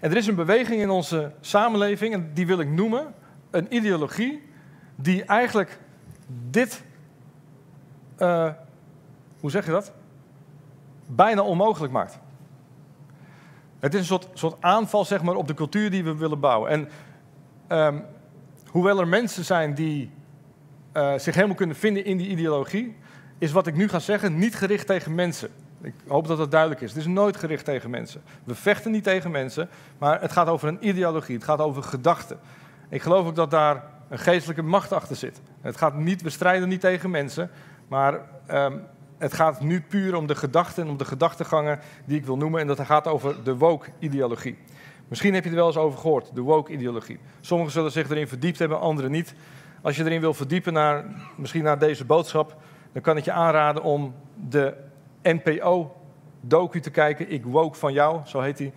En 0.00 0.10
er 0.10 0.16
is 0.16 0.26
een 0.26 0.34
beweging 0.34 0.80
in 0.80 0.90
onze 0.90 1.32
samenleving, 1.40 2.14
en 2.14 2.30
die 2.34 2.46
wil 2.46 2.60
ik 2.60 2.68
noemen, 2.68 3.14
een 3.50 3.74
ideologie 3.74 4.42
die 4.96 5.24
eigenlijk 5.24 5.78
dit, 6.50 6.82
uh, 8.18 8.50
hoe 9.40 9.50
zeg 9.50 9.64
je 9.64 9.70
dat? 9.70 9.92
Bijna 11.06 11.42
onmogelijk 11.42 11.92
maakt. 11.92 12.18
Het 13.78 13.94
is 13.94 14.00
een 14.00 14.06
soort, 14.06 14.28
soort 14.34 14.56
aanval 14.60 15.04
zeg 15.04 15.22
maar, 15.22 15.34
op 15.34 15.46
de 15.46 15.54
cultuur 15.54 15.90
die 15.90 16.04
we 16.04 16.16
willen 16.16 16.40
bouwen. 16.40 16.70
En 16.70 16.88
um, 17.68 18.04
hoewel 18.66 19.00
er 19.00 19.08
mensen 19.08 19.44
zijn 19.44 19.74
die 19.74 20.10
uh, 20.92 21.18
zich 21.18 21.34
helemaal 21.34 21.56
kunnen 21.56 21.76
vinden 21.76 22.04
in 22.04 22.16
die 22.16 22.28
ideologie, 22.28 22.96
is 23.38 23.52
wat 23.52 23.66
ik 23.66 23.74
nu 23.74 23.88
ga 23.88 23.98
zeggen 23.98 24.38
niet 24.38 24.54
gericht 24.54 24.86
tegen 24.86 25.14
mensen. 25.14 25.50
Ik 25.82 25.94
hoop 26.06 26.26
dat 26.26 26.38
dat 26.38 26.50
duidelijk 26.50 26.80
is. 26.80 26.88
Het 26.88 26.98
is 26.98 27.06
nooit 27.06 27.36
gericht 27.36 27.64
tegen 27.64 27.90
mensen. 27.90 28.22
We 28.44 28.54
vechten 28.54 28.90
niet 28.90 29.04
tegen 29.04 29.30
mensen, 29.30 29.68
maar 29.98 30.20
het 30.20 30.32
gaat 30.32 30.48
over 30.48 30.68
een 30.68 30.88
ideologie. 30.88 31.34
Het 31.34 31.44
gaat 31.44 31.60
over 31.60 31.82
gedachten. 31.82 32.38
Ik 32.88 33.02
geloof 33.02 33.26
ook 33.26 33.34
dat 33.34 33.50
daar 33.50 33.84
een 34.08 34.18
geestelijke 34.18 34.62
macht 34.62 34.92
achter 34.92 35.16
zit. 35.16 35.40
Het 35.60 35.76
gaat 35.76 35.94
niet, 35.94 36.22
we 36.22 36.30
strijden 36.30 36.68
niet 36.68 36.80
tegen 36.80 37.10
mensen, 37.10 37.50
maar 37.88 38.20
um, 38.50 38.82
het 39.18 39.34
gaat 39.34 39.60
nu 39.60 39.80
puur 39.80 40.16
om 40.16 40.26
de 40.26 40.34
gedachten 40.34 40.82
en 40.82 40.88
om 40.88 40.96
de 40.96 41.04
gedachtegangen 41.04 41.78
die 42.04 42.18
ik 42.18 42.24
wil 42.24 42.36
noemen. 42.36 42.60
En 42.60 42.66
dat 42.66 42.80
gaat 42.80 43.06
over 43.06 43.44
de 43.44 43.56
woke-ideologie. 43.56 44.58
Misschien 45.08 45.34
heb 45.34 45.44
je 45.44 45.50
er 45.50 45.56
wel 45.56 45.66
eens 45.66 45.76
over 45.76 45.98
gehoord, 45.98 46.34
de 46.34 46.40
woke-ideologie. 46.40 47.18
Sommigen 47.40 47.72
zullen 47.72 47.92
zich 47.92 48.10
erin 48.10 48.28
verdiept 48.28 48.58
hebben, 48.58 48.80
anderen 48.80 49.10
niet. 49.10 49.34
Als 49.82 49.96
je 49.96 50.04
erin 50.04 50.20
wil 50.20 50.34
verdiepen, 50.34 50.72
naar, 50.72 51.04
misschien 51.36 51.62
naar 51.62 51.78
deze 51.78 52.04
boodschap, 52.04 52.56
dan 52.92 53.02
kan 53.02 53.16
ik 53.16 53.24
je 53.24 53.32
aanraden 53.32 53.82
om 53.82 54.14
de 54.48 54.74
NPO-docu 55.22 56.80
te 56.80 56.90
kijken. 56.90 57.30
Ik 57.30 57.44
woke 57.44 57.78
van 57.78 57.92
jou, 57.92 58.20
zo 58.26 58.40
heet 58.40 58.56
die. 58.56 58.72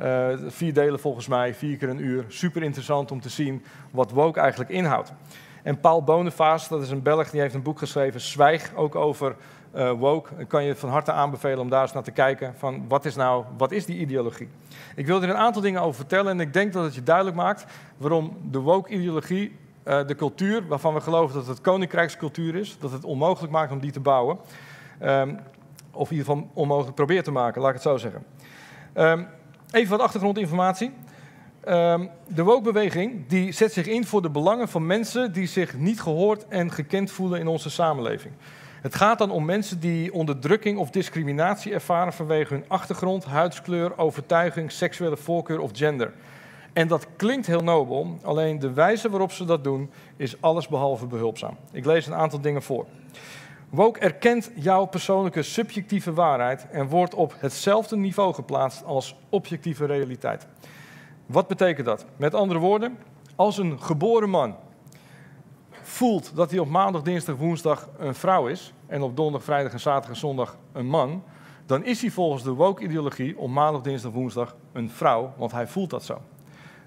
Uh, 0.00 0.28
vier 0.46 0.72
delen 0.72 1.00
volgens 1.00 1.28
mij, 1.28 1.54
vier 1.54 1.76
keer 1.76 1.88
een 1.88 2.04
uur. 2.04 2.24
Super 2.28 2.62
interessant 2.62 3.10
om 3.10 3.20
te 3.20 3.28
zien 3.28 3.64
wat 3.90 4.10
woke 4.10 4.40
eigenlijk 4.40 4.70
inhoudt. 4.70 5.12
En 5.62 5.80
Paul 5.80 6.02
Bonenvaas, 6.02 6.68
dat 6.68 6.82
is 6.82 6.90
een 6.90 7.02
Belg, 7.02 7.30
die 7.30 7.40
heeft 7.40 7.54
een 7.54 7.62
boek 7.62 7.78
geschreven, 7.78 8.20
Zwijg, 8.20 8.74
ook 8.74 8.94
over 8.94 9.36
uh, 9.76 9.92
woke. 9.92 10.30
Ik 10.38 10.48
kan 10.48 10.64
je 10.64 10.74
van 10.74 10.88
harte 10.88 11.12
aanbevelen 11.12 11.58
om 11.58 11.70
daar 11.70 11.82
eens 11.82 11.92
naar 11.92 12.02
te 12.02 12.10
kijken 12.10 12.54
van 12.56 12.88
wat 12.88 13.04
is 13.04 13.14
nou, 13.14 13.44
wat 13.56 13.72
is 13.72 13.86
die 13.86 13.98
ideologie? 13.98 14.48
Ik 14.94 15.06
wil 15.06 15.22
er 15.22 15.28
een 15.28 15.36
aantal 15.36 15.62
dingen 15.62 15.80
over 15.80 15.94
vertellen 15.94 16.32
en 16.32 16.40
ik 16.40 16.52
denk 16.52 16.72
dat 16.72 16.84
het 16.84 16.94
je 16.94 17.02
duidelijk 17.02 17.36
maakt 17.36 17.66
waarom 17.96 18.36
de 18.50 18.58
woke-ideologie, 18.58 19.56
uh, 19.84 20.06
de 20.06 20.14
cultuur 20.14 20.66
waarvan 20.66 20.94
we 20.94 21.00
geloven 21.00 21.34
dat 21.34 21.46
het 21.46 21.60
koninkrijkscultuur 21.60 22.54
is, 22.54 22.78
dat 22.78 22.92
het 22.92 23.04
onmogelijk 23.04 23.52
maakt 23.52 23.72
om 23.72 23.80
die 23.80 23.92
te 23.92 24.00
bouwen. 24.00 24.38
Um, 25.02 25.38
of 25.96 26.10
in 26.10 26.16
ieder 26.16 26.32
geval 26.32 26.50
onmogelijk 26.54 26.94
probeert 26.94 27.24
te 27.24 27.30
maken, 27.30 27.60
laat 27.60 27.68
ik 27.68 27.74
het 27.74 27.84
zo 27.84 27.96
zeggen. 27.96 28.24
Um, 28.94 29.26
even 29.70 29.90
wat 29.90 30.00
achtergrondinformatie. 30.00 30.92
Um, 31.68 32.10
de 32.26 32.42
woke-beweging 32.42 33.26
die 33.28 33.52
zet 33.52 33.72
zich 33.72 33.86
in 33.86 34.06
voor 34.06 34.22
de 34.22 34.30
belangen 34.30 34.68
van 34.68 34.86
mensen 34.86 35.32
die 35.32 35.46
zich 35.46 35.76
niet 35.76 36.00
gehoord 36.00 36.48
en 36.48 36.72
gekend 36.72 37.10
voelen 37.10 37.40
in 37.40 37.46
onze 37.46 37.70
samenleving. 37.70 38.34
Het 38.82 38.94
gaat 38.94 39.18
dan 39.18 39.30
om 39.30 39.44
mensen 39.44 39.80
die 39.80 40.12
onderdrukking 40.12 40.78
of 40.78 40.90
discriminatie 40.90 41.72
ervaren 41.72 42.12
vanwege 42.12 42.54
hun 42.54 42.64
achtergrond, 42.68 43.24
huidskleur, 43.24 43.98
overtuiging, 43.98 44.72
seksuele 44.72 45.16
voorkeur 45.16 45.60
of 45.60 45.70
gender. 45.72 46.12
En 46.72 46.88
dat 46.88 47.06
klinkt 47.16 47.46
heel 47.46 47.62
nobel, 47.62 48.18
alleen 48.22 48.58
de 48.58 48.72
wijze 48.72 49.10
waarop 49.10 49.32
ze 49.32 49.44
dat 49.44 49.64
doen 49.64 49.90
is 50.16 50.40
allesbehalve 50.40 51.06
behulpzaam. 51.06 51.56
Ik 51.72 51.84
lees 51.84 52.06
een 52.06 52.14
aantal 52.14 52.40
dingen 52.40 52.62
voor. 52.62 52.86
Woke 53.70 54.00
erkent 54.00 54.50
jouw 54.54 54.84
persoonlijke 54.84 55.42
subjectieve 55.42 56.12
waarheid 56.12 56.66
en 56.70 56.88
wordt 56.88 57.14
op 57.14 57.34
hetzelfde 57.38 57.96
niveau 57.96 58.34
geplaatst 58.34 58.84
als 58.84 59.16
objectieve 59.28 59.86
realiteit. 59.86 60.46
Wat 61.26 61.48
betekent 61.48 61.86
dat? 61.86 62.06
Met 62.16 62.34
andere 62.34 62.60
woorden, 62.60 62.98
als 63.36 63.58
een 63.58 63.80
geboren 63.80 64.30
man 64.30 64.56
voelt 65.70 66.36
dat 66.36 66.50
hij 66.50 66.58
op 66.58 66.68
maandag, 66.68 67.02
dinsdag, 67.02 67.36
woensdag 67.36 67.88
een 67.98 68.14
vrouw 68.14 68.46
is 68.46 68.72
en 68.86 69.02
op 69.02 69.16
donderdag, 69.16 69.44
vrijdag 69.44 69.72
en 69.72 69.80
zaterdag 69.80 70.10
en 70.10 70.16
zondag 70.16 70.56
een 70.72 70.86
man, 70.86 71.22
dan 71.66 71.84
is 71.84 72.00
hij 72.00 72.10
volgens 72.10 72.42
de 72.42 72.50
woke-ideologie 72.50 73.38
op 73.38 73.50
maandag, 73.50 73.82
dinsdag, 73.82 74.12
woensdag 74.12 74.56
een 74.72 74.90
vrouw, 74.90 75.32
want 75.36 75.52
hij 75.52 75.66
voelt 75.66 75.90
dat 75.90 76.04
zo. 76.04 76.20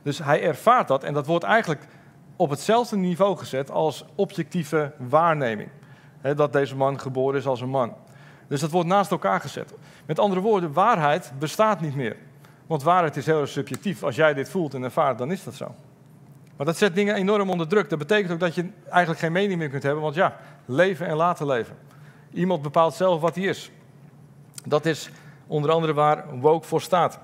Dus 0.03 0.17
hij 0.19 0.43
ervaart 0.43 0.87
dat 0.87 1.03
en 1.03 1.13
dat 1.13 1.25
wordt 1.25 1.43
eigenlijk 1.43 1.87
op 2.35 2.49
hetzelfde 2.49 2.97
niveau 2.97 3.37
gezet 3.37 3.71
als 3.71 4.05
objectieve 4.15 4.93
waarneming. 4.97 5.69
Dat 6.21 6.53
deze 6.53 6.75
man 6.75 6.99
geboren 6.99 7.39
is 7.39 7.47
als 7.47 7.62
een 7.62 7.69
man. 7.69 7.93
Dus 8.47 8.62
dat 8.62 8.71
wordt 8.71 8.88
naast 8.88 9.12
elkaar 9.12 9.39
gezet. 9.39 9.73
Met 10.05 10.19
andere 10.19 10.41
woorden, 10.41 10.73
waarheid 10.73 11.32
bestaat 11.39 11.82
niet 11.82 11.95
meer. 11.95 12.15
Want 12.67 12.84
waarheid 12.84 13.17
is 13.17 13.25
heel 13.25 13.41
erg 13.41 13.49
subjectief. 13.49 14.03
Als 14.03 14.15
jij 14.15 14.34
dit 14.34 14.49
voelt 14.49 14.73
en 14.73 14.84
ervaart, 14.84 15.17
dan 15.17 15.32
is 15.32 15.43
dat 15.43 15.53
zo. 15.53 15.75
Maar 16.58 16.65
dat 16.65 16.77
zet 16.77 16.95
dingen 16.95 17.15
enorm 17.15 17.49
onder 17.49 17.67
druk. 17.67 17.89
Dat 17.89 17.99
betekent 17.99 18.32
ook 18.32 18.39
dat 18.39 18.55
je 18.55 18.69
eigenlijk 18.89 19.19
geen 19.19 19.32
mening 19.32 19.60
meer 19.60 19.69
kunt 19.69 19.84
hebben, 19.84 20.03
want 20.03 20.15
ja, 20.15 20.38
leven 20.65 21.08
en 21.08 21.15
laten 21.15 21.45
leven. 21.45 21.75
Iemand 22.34 22.62
bepaalt 22.62 22.93
zelf 22.93 23.21
wat 23.21 23.36
hij 23.36 23.43
is. 23.43 23.71
Dat 24.65 24.86
is 24.86 25.10
onder 25.47 25.71
andere 25.71 25.93
waar 25.93 26.39
woke 26.39 26.67
voor 26.67 26.82
staat. 26.82 27.19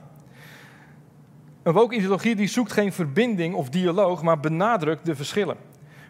Een 1.63 1.73
woke-ideologie 1.73 2.35
die 2.35 2.47
zoekt 2.47 2.71
geen 2.71 2.93
verbinding 2.93 3.55
of 3.55 3.69
dialoog, 3.69 4.21
maar 4.21 4.39
benadrukt 4.39 5.05
de 5.05 5.15
verschillen. 5.15 5.57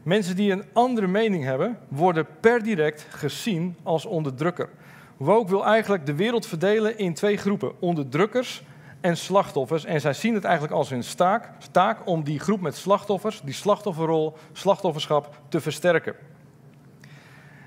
Mensen 0.06 0.36
die 0.36 0.52
een 0.52 0.63
andere 0.74 1.08
mening 1.08 1.44
hebben, 1.44 1.78
worden 1.88 2.28
per 2.39 2.63
direct 2.63 3.08
gezien 3.10 3.78
als 3.84 4.06
onderdrukker. 4.06 4.70
Woke 5.18 5.50
wil 5.50 5.65
eigenlijk 5.65 6.06
de 6.06 6.15
wereld 6.15 6.46
verdelen 6.46 6.98
in 6.98 7.13
twee 7.13 7.38
groepen: 7.38 7.82
onderdrukkers 7.82 8.63
en 9.02 9.18
slachtoffers. 9.18 9.86
En 9.86 10.02
zij 10.02 10.13
zien 10.13 10.34
het 10.34 10.44
eigenlijk 10.44 10.74
als 10.74 10.89
hun 10.89 11.04
taak, 11.15 11.50
taak 11.72 12.08
om 12.08 12.24
die 12.24 12.39
groep 12.39 12.62
met 12.62 12.76
slachtoffers, 12.76 13.41
die 13.41 13.54
slachtofferrol, 13.54 14.38
slachtofferschap 14.52 15.41
te 15.50 15.62
versterken. 15.62 16.15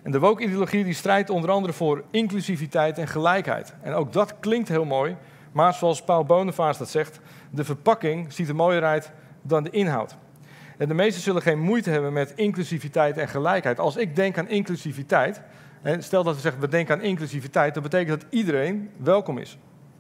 En 0.03 0.11
de 0.11 0.19
woke-ideologie 0.19 0.85
die 0.85 0.95
strijdt 0.95 1.31
onder 1.31 1.51
andere 1.51 1.73
voor 1.73 2.05
inclusiviteit 2.11 2.99
en 2.99 3.09
gelijkheid. 3.09 3.75
En 3.83 3.93
ook 3.93 4.13
dat 4.13 4.35
klinkt 4.41 4.69
heel 4.69 4.85
mooi, 4.85 5.17
maar 5.53 5.75
zoals 5.75 6.03
Paul 6.03 6.25
Bonenvaas 6.25 6.79
dat 6.79 6.89
zegt, 6.89 7.21
de 7.51 7.65
verpakking 7.65 8.33
ziet 8.33 8.49
er 8.49 8.55
mooier 8.55 8.85
uit 8.85 9.13
dan 9.43 9.63
de 9.63 9.71
inhoud. 9.71 10.17
En 10.79 10.89
de 10.89 10.95
meesten 10.95 11.23
zullen 11.23 11.43
geen 11.43 11.61
moeite 11.61 11.91
hebben 11.91 12.13
met 12.13 12.33
inclusiviteit 12.35 13.17
en 13.17 13.29
gelijkheid. 13.29 13.79
Als 13.79 13.97
ik 13.97 14.17
denk 14.17 14.39
aan 14.39 14.49
inclusiviteit, 14.49 15.41
en 15.83 16.03
stel 16.03 16.23
dat 16.23 16.35
we 16.35 16.41
zeggen 16.41 16.61
we 16.61 16.69
denken 16.69 16.95
aan 16.95 17.03
inclusiviteit, 17.03 17.75
dan 17.75 17.83
betekent 17.83 18.21
dat 18.21 18.31
iedereen 18.31 18.91
welkom 18.97 19.39
is 19.39 19.59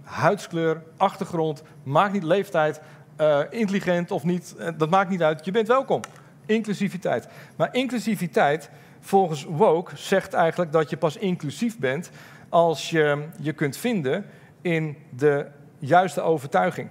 huidskleur, 0.08 0.82
achtergrond, 0.96 1.62
maakt 1.82 2.12
niet 2.12 2.22
leeftijd, 2.22 2.80
uh, 3.20 3.40
intelligent 3.50 4.10
of 4.10 4.24
niet, 4.24 4.54
uh, 4.58 4.68
dat 4.76 4.90
maakt 4.90 5.10
niet 5.10 5.22
uit. 5.22 5.44
Je 5.44 5.50
bent 5.50 5.68
welkom. 5.68 6.00
Inclusiviteit. 6.46 7.28
Maar 7.56 7.74
inclusiviteit, 7.74 8.70
volgens 9.00 9.44
Woke, 9.44 9.96
zegt 9.96 10.32
eigenlijk 10.32 10.72
dat 10.72 10.90
je 10.90 10.96
pas 10.96 11.16
inclusief 11.16 11.78
bent 11.78 12.10
als 12.48 12.90
je 12.90 13.24
je 13.40 13.52
kunt 13.52 13.76
vinden 13.76 14.24
in 14.60 14.96
de 15.10 15.46
juiste 15.78 16.20
overtuiging. 16.20 16.88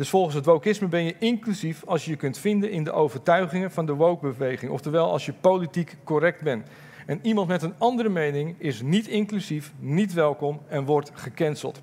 Dus 0.00 0.08
volgens 0.08 0.34
het 0.34 0.44
wokisme 0.44 0.88
ben 0.88 1.04
je 1.04 1.14
inclusief 1.18 1.82
als 1.86 2.04
je 2.04 2.10
je 2.10 2.16
kunt 2.16 2.38
vinden 2.38 2.70
in 2.70 2.84
de 2.84 2.92
overtuigingen 2.92 3.70
van 3.70 3.86
de 3.86 3.94
woke-beweging. 3.94 4.72
Oftewel 4.72 5.10
als 5.10 5.26
je 5.26 5.32
politiek 5.32 5.96
correct 6.04 6.42
bent. 6.42 6.66
En 7.06 7.18
iemand 7.22 7.48
met 7.48 7.62
een 7.62 7.74
andere 7.78 8.08
mening 8.08 8.54
is 8.58 8.82
niet 8.82 9.06
inclusief, 9.08 9.72
niet 9.78 10.12
welkom 10.12 10.60
en 10.68 10.84
wordt 10.84 11.10
gecanceld. 11.14 11.80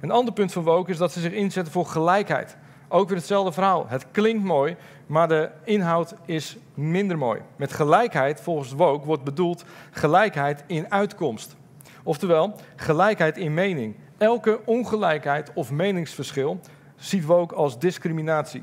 Een 0.00 0.10
ander 0.10 0.34
punt 0.34 0.52
van 0.52 0.62
woke 0.62 0.90
is 0.90 0.96
dat 0.96 1.12
ze 1.12 1.20
zich 1.20 1.32
inzetten 1.32 1.72
voor 1.72 1.86
gelijkheid. 1.86 2.56
Ook 2.88 3.08
weer 3.08 3.16
hetzelfde 3.16 3.52
verhaal. 3.52 3.88
Het 3.88 4.06
klinkt 4.10 4.44
mooi, 4.44 4.76
maar 5.06 5.28
de 5.28 5.50
inhoud 5.64 6.14
is 6.24 6.56
minder 6.74 7.18
mooi. 7.18 7.40
Met 7.56 7.72
gelijkheid, 7.72 8.40
volgens 8.40 8.72
woke, 8.72 9.06
wordt 9.06 9.24
bedoeld 9.24 9.64
gelijkheid 9.90 10.64
in 10.66 10.92
uitkomst. 10.92 11.56
Oftewel, 12.02 12.54
gelijkheid 12.76 13.36
in 13.36 13.54
mening. 13.54 13.94
Elke 14.18 14.60
ongelijkheid 14.64 15.50
of 15.54 15.70
meningsverschil 15.70 16.60
ziet 16.96 17.24
woke 17.24 17.54
als 17.54 17.78
discriminatie. 17.78 18.62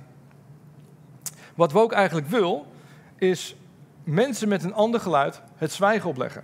Wat 1.55 1.71
woke 1.71 1.95
eigenlijk 1.95 2.27
wil, 2.27 2.65
is 3.15 3.55
mensen 4.03 4.47
met 4.47 4.63
een 4.63 4.73
ander 4.73 4.99
geluid 4.99 5.41
het 5.55 5.71
zwijgen 5.71 6.09
opleggen. 6.09 6.43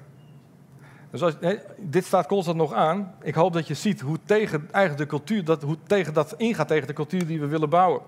Dus 1.12 1.21
als, 1.21 1.36
dit 1.78 2.06
staat 2.06 2.28
constant 2.28 2.58
nog 2.58 2.73
aan. 2.73 3.13
Ik 3.21 3.34
hoop 3.34 3.54
dat 3.54 3.67
je 3.67 3.73
ziet 3.73 4.02
hoe 4.02 4.17
tegen 4.25 4.67
eigenlijk 4.71 5.10
de 5.10 5.17
cultuur, 5.17 5.45
dat, 5.45 5.62
hoe 5.62 5.78
tegen 5.88 6.13
dat 6.13 6.34
ingaat 6.38 6.67
tegen 6.67 6.88
de 6.88 6.93
cultuur 6.93 7.28
die 7.28 7.39
we 7.39 7.47
willen 7.47 7.69
bouwen. 7.69 8.02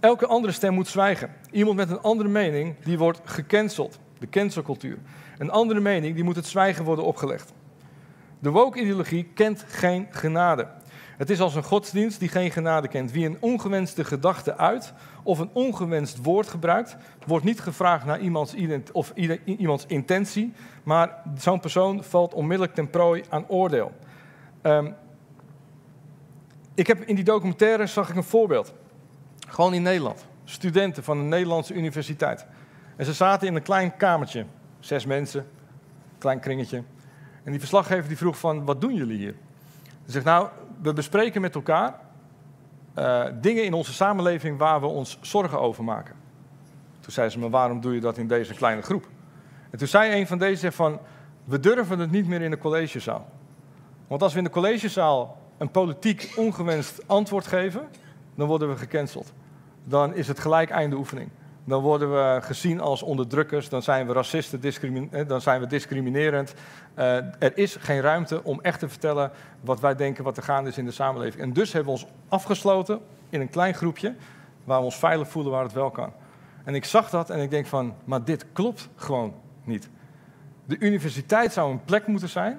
Elke 0.00 0.26
andere 0.26 0.52
stem 0.52 0.74
moet 0.74 0.88
zwijgen. 0.88 1.30
Iemand 1.50 1.76
met 1.76 1.90
een 1.90 2.00
andere 2.00 2.28
mening, 2.28 2.74
die 2.84 2.98
wordt 2.98 3.20
gecanceld. 3.24 3.98
De 4.18 4.28
cancelcultuur. 4.28 4.98
Een 5.38 5.50
andere 5.50 5.80
mening, 5.80 6.14
die 6.14 6.24
moet 6.24 6.36
het 6.36 6.46
zwijgen 6.46 6.84
worden 6.84 7.04
opgelegd. 7.04 7.52
De 8.38 8.50
woke-ideologie 8.50 9.24
kent 9.34 9.64
geen 9.68 10.06
genade. 10.10 10.68
Het 11.16 11.30
is 11.30 11.40
als 11.40 11.54
een 11.54 11.62
godsdienst 11.62 12.20
die 12.20 12.28
geen 12.28 12.50
genade 12.50 12.88
kent. 12.88 13.12
Wie 13.12 13.26
een 13.26 13.36
ongewenste 13.40 14.04
gedachte 14.04 14.56
uit 14.56 14.92
of 15.22 15.38
een 15.38 15.50
ongewenst 15.52 16.22
woord 16.22 16.48
gebruikt, 16.48 16.96
wordt 17.26 17.44
niet 17.44 17.60
gevraagd 17.60 18.04
naar 18.04 18.20
iemands, 18.20 18.54
of 18.92 19.12
iemands 19.44 19.86
intentie, 19.86 20.52
maar 20.82 21.22
zo'n 21.38 21.60
persoon 21.60 22.04
valt 22.04 22.34
onmiddellijk 22.34 22.74
ten 22.74 22.90
prooi 22.90 23.24
aan 23.28 23.48
oordeel. 23.48 23.92
Um, 24.62 24.94
ik 26.74 26.86
heb 26.86 27.00
in 27.00 27.14
die 27.14 27.24
documentaire 27.24 27.86
zag 27.86 28.08
ik 28.08 28.16
een 28.16 28.24
voorbeeld. 28.24 28.74
Gewoon 29.48 29.74
in 29.74 29.82
Nederland. 29.82 30.26
Studenten 30.44 31.04
van 31.04 31.18
een 31.18 31.28
Nederlandse 31.28 31.74
universiteit. 31.74 32.46
En 32.96 33.04
ze 33.04 33.12
zaten 33.12 33.48
in 33.48 33.54
een 33.54 33.62
klein 33.62 33.96
kamertje. 33.96 34.46
Zes 34.80 35.06
mensen, 35.06 35.46
klein 36.18 36.40
kringetje. 36.40 36.82
En 37.42 37.50
die 37.50 37.58
verslaggever 37.60 38.08
die 38.08 38.16
vroeg 38.16 38.38
van, 38.38 38.64
wat 38.64 38.80
doen 38.80 38.94
jullie 38.94 39.18
hier? 39.18 39.34
Hij 39.84 40.12
zegt, 40.12 40.24
nou, 40.24 40.48
we 40.86 40.92
bespreken 40.92 41.40
met 41.40 41.54
elkaar 41.54 42.00
uh, 42.98 43.24
dingen 43.40 43.64
in 43.64 43.72
onze 43.72 43.92
samenleving 43.92 44.58
waar 44.58 44.80
we 44.80 44.86
ons 44.86 45.18
zorgen 45.20 45.60
over 45.60 45.84
maken. 45.84 46.14
Toen 47.00 47.12
zei 47.12 47.28
ze, 47.28 47.38
maar 47.38 47.50
waarom 47.50 47.80
doe 47.80 47.94
je 47.94 48.00
dat 48.00 48.18
in 48.18 48.28
deze 48.28 48.54
kleine 48.54 48.82
groep? 48.82 49.08
En 49.70 49.78
toen 49.78 49.88
zei 49.88 50.20
een 50.20 50.26
van 50.26 50.38
deze 50.38 50.72
van, 50.72 51.00
we 51.44 51.60
durven 51.60 51.98
het 51.98 52.10
niet 52.10 52.26
meer 52.26 52.42
in 52.42 52.50
de 52.50 52.58
collegezaal. 52.58 53.28
Want 54.06 54.22
als 54.22 54.32
we 54.32 54.38
in 54.38 54.44
de 54.44 54.50
collegezaal 54.50 55.38
een 55.58 55.70
politiek 55.70 56.32
ongewenst 56.36 57.08
antwoord 57.08 57.46
geven, 57.46 57.88
dan 58.34 58.46
worden 58.46 58.68
we 58.68 58.76
gecanceld. 58.76 59.32
Dan 59.84 60.14
is 60.14 60.28
het 60.28 60.38
gelijk 60.38 60.70
einde 60.70 60.96
oefening. 60.96 61.30
Dan 61.66 61.82
worden 61.82 62.10
we 62.10 62.40
gezien 62.42 62.80
als 62.80 63.02
onderdrukkers, 63.02 63.68
dan 63.68 63.82
zijn 63.82 64.06
we 64.06 64.12
racisten, 64.12 64.60
eh, 64.62 65.28
dan 65.28 65.40
zijn 65.40 65.60
we 65.60 65.66
discriminerend. 65.66 66.54
Uh, 66.98 67.16
er 67.16 67.58
is 67.58 67.76
geen 67.76 68.00
ruimte 68.00 68.44
om 68.44 68.60
echt 68.60 68.78
te 68.78 68.88
vertellen 68.88 69.30
wat 69.60 69.80
wij 69.80 69.94
denken 69.94 70.24
wat 70.24 70.36
er 70.36 70.42
gaande 70.42 70.70
is 70.70 70.78
in 70.78 70.84
de 70.84 70.90
samenleving. 70.90 71.42
En 71.42 71.52
dus 71.52 71.72
hebben 71.72 71.94
we 71.94 72.00
ons 72.00 72.10
afgesloten 72.28 73.00
in 73.28 73.40
een 73.40 73.50
klein 73.50 73.74
groepje 73.74 74.14
waar 74.64 74.78
we 74.78 74.84
ons 74.84 74.96
veilig 74.96 75.28
voelen 75.28 75.52
waar 75.52 75.62
het 75.62 75.72
wel 75.72 75.90
kan. 75.90 76.12
En 76.64 76.74
ik 76.74 76.84
zag 76.84 77.10
dat 77.10 77.30
en 77.30 77.40
ik 77.40 77.50
denk 77.50 77.66
van, 77.66 77.94
maar 78.04 78.24
dit 78.24 78.46
klopt 78.52 78.88
gewoon 78.94 79.34
niet. 79.64 79.88
De 80.64 80.78
universiteit 80.78 81.52
zou 81.52 81.70
een 81.70 81.84
plek 81.84 82.06
moeten 82.06 82.28
zijn, 82.28 82.58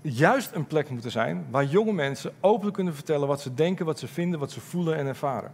juist 0.00 0.54
een 0.54 0.66
plek 0.66 0.90
moeten 0.90 1.10
zijn 1.10 1.46
waar 1.50 1.64
jonge 1.64 1.92
mensen 1.92 2.32
openlijk 2.40 2.74
kunnen 2.74 2.94
vertellen 2.94 3.28
wat 3.28 3.40
ze 3.40 3.54
denken, 3.54 3.86
wat 3.86 3.98
ze 3.98 4.08
vinden, 4.08 4.38
wat 4.38 4.50
ze 4.50 4.60
voelen 4.60 4.96
en 4.96 5.06
ervaren. 5.06 5.52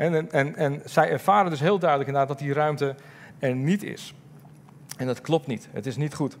En, 0.00 0.30
en, 0.30 0.56
en 0.56 0.82
zij 0.84 1.10
ervaren 1.10 1.50
dus 1.50 1.60
heel 1.60 1.78
duidelijk 1.78 2.08
inderdaad 2.08 2.36
dat 2.36 2.46
die 2.46 2.54
ruimte 2.54 2.94
er 3.38 3.54
niet 3.54 3.82
is. 3.82 4.14
En 4.96 5.06
dat 5.06 5.20
klopt 5.20 5.46
niet. 5.46 5.68
Het 5.72 5.86
is 5.86 5.96
niet 5.96 6.14
goed. 6.14 6.38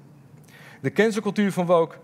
De 0.80 0.92
cancelcultuur 0.92 1.52
van 1.52 1.66
woke, 1.66 1.96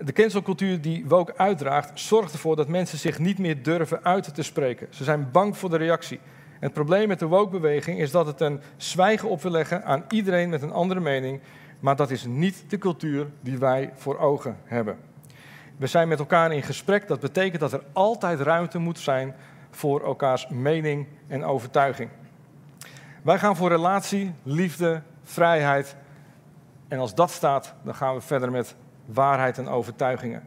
de 0.00 0.12
cancelcultuur 0.12 0.80
die 0.80 1.06
woke 1.06 1.36
uitdraagt, 1.36 2.00
zorgt 2.00 2.32
ervoor 2.32 2.56
dat 2.56 2.68
mensen 2.68 2.98
zich 2.98 3.18
niet 3.18 3.38
meer 3.38 3.62
durven 3.62 4.04
uit 4.04 4.34
te 4.34 4.42
spreken. 4.42 4.86
Ze 4.90 5.04
zijn 5.04 5.30
bang 5.30 5.56
voor 5.56 5.70
de 5.70 5.76
reactie. 5.76 6.20
Het 6.60 6.72
probleem 6.72 7.08
met 7.08 7.18
de 7.18 7.26
woke-beweging 7.26 7.98
is 7.98 8.10
dat 8.10 8.26
het 8.26 8.40
een 8.40 8.60
zwijgen 8.76 9.28
op 9.28 9.42
wil 9.42 9.50
leggen 9.50 9.84
aan 9.84 10.04
iedereen 10.08 10.48
met 10.48 10.62
een 10.62 10.72
andere 10.72 11.00
mening. 11.00 11.40
Maar 11.80 11.96
dat 11.96 12.10
is 12.10 12.24
niet 12.24 12.64
de 12.68 12.78
cultuur 12.78 13.26
die 13.40 13.58
wij 13.58 13.92
voor 13.94 14.18
ogen 14.18 14.56
hebben. 14.64 14.96
We 15.76 15.86
zijn 15.86 16.08
met 16.08 16.18
elkaar 16.18 16.52
in 16.52 16.62
gesprek. 16.62 17.08
Dat 17.08 17.20
betekent 17.20 17.60
dat 17.60 17.72
er 17.72 17.82
altijd 17.92 18.40
ruimte 18.40 18.78
moet 18.78 18.98
zijn 18.98 19.34
voor 19.78 20.04
elkaars 20.04 20.48
mening 20.48 21.06
en 21.26 21.44
overtuiging. 21.44 22.10
Wij 23.22 23.38
gaan 23.38 23.56
voor 23.56 23.68
relatie, 23.68 24.34
liefde, 24.42 25.02
vrijheid. 25.22 25.96
En 26.88 26.98
als 26.98 27.14
dat 27.14 27.30
staat, 27.30 27.74
dan 27.82 27.94
gaan 27.94 28.14
we 28.14 28.20
verder 28.20 28.50
met 28.50 28.74
waarheid 29.06 29.58
en 29.58 29.68
overtuigingen. 29.68 30.42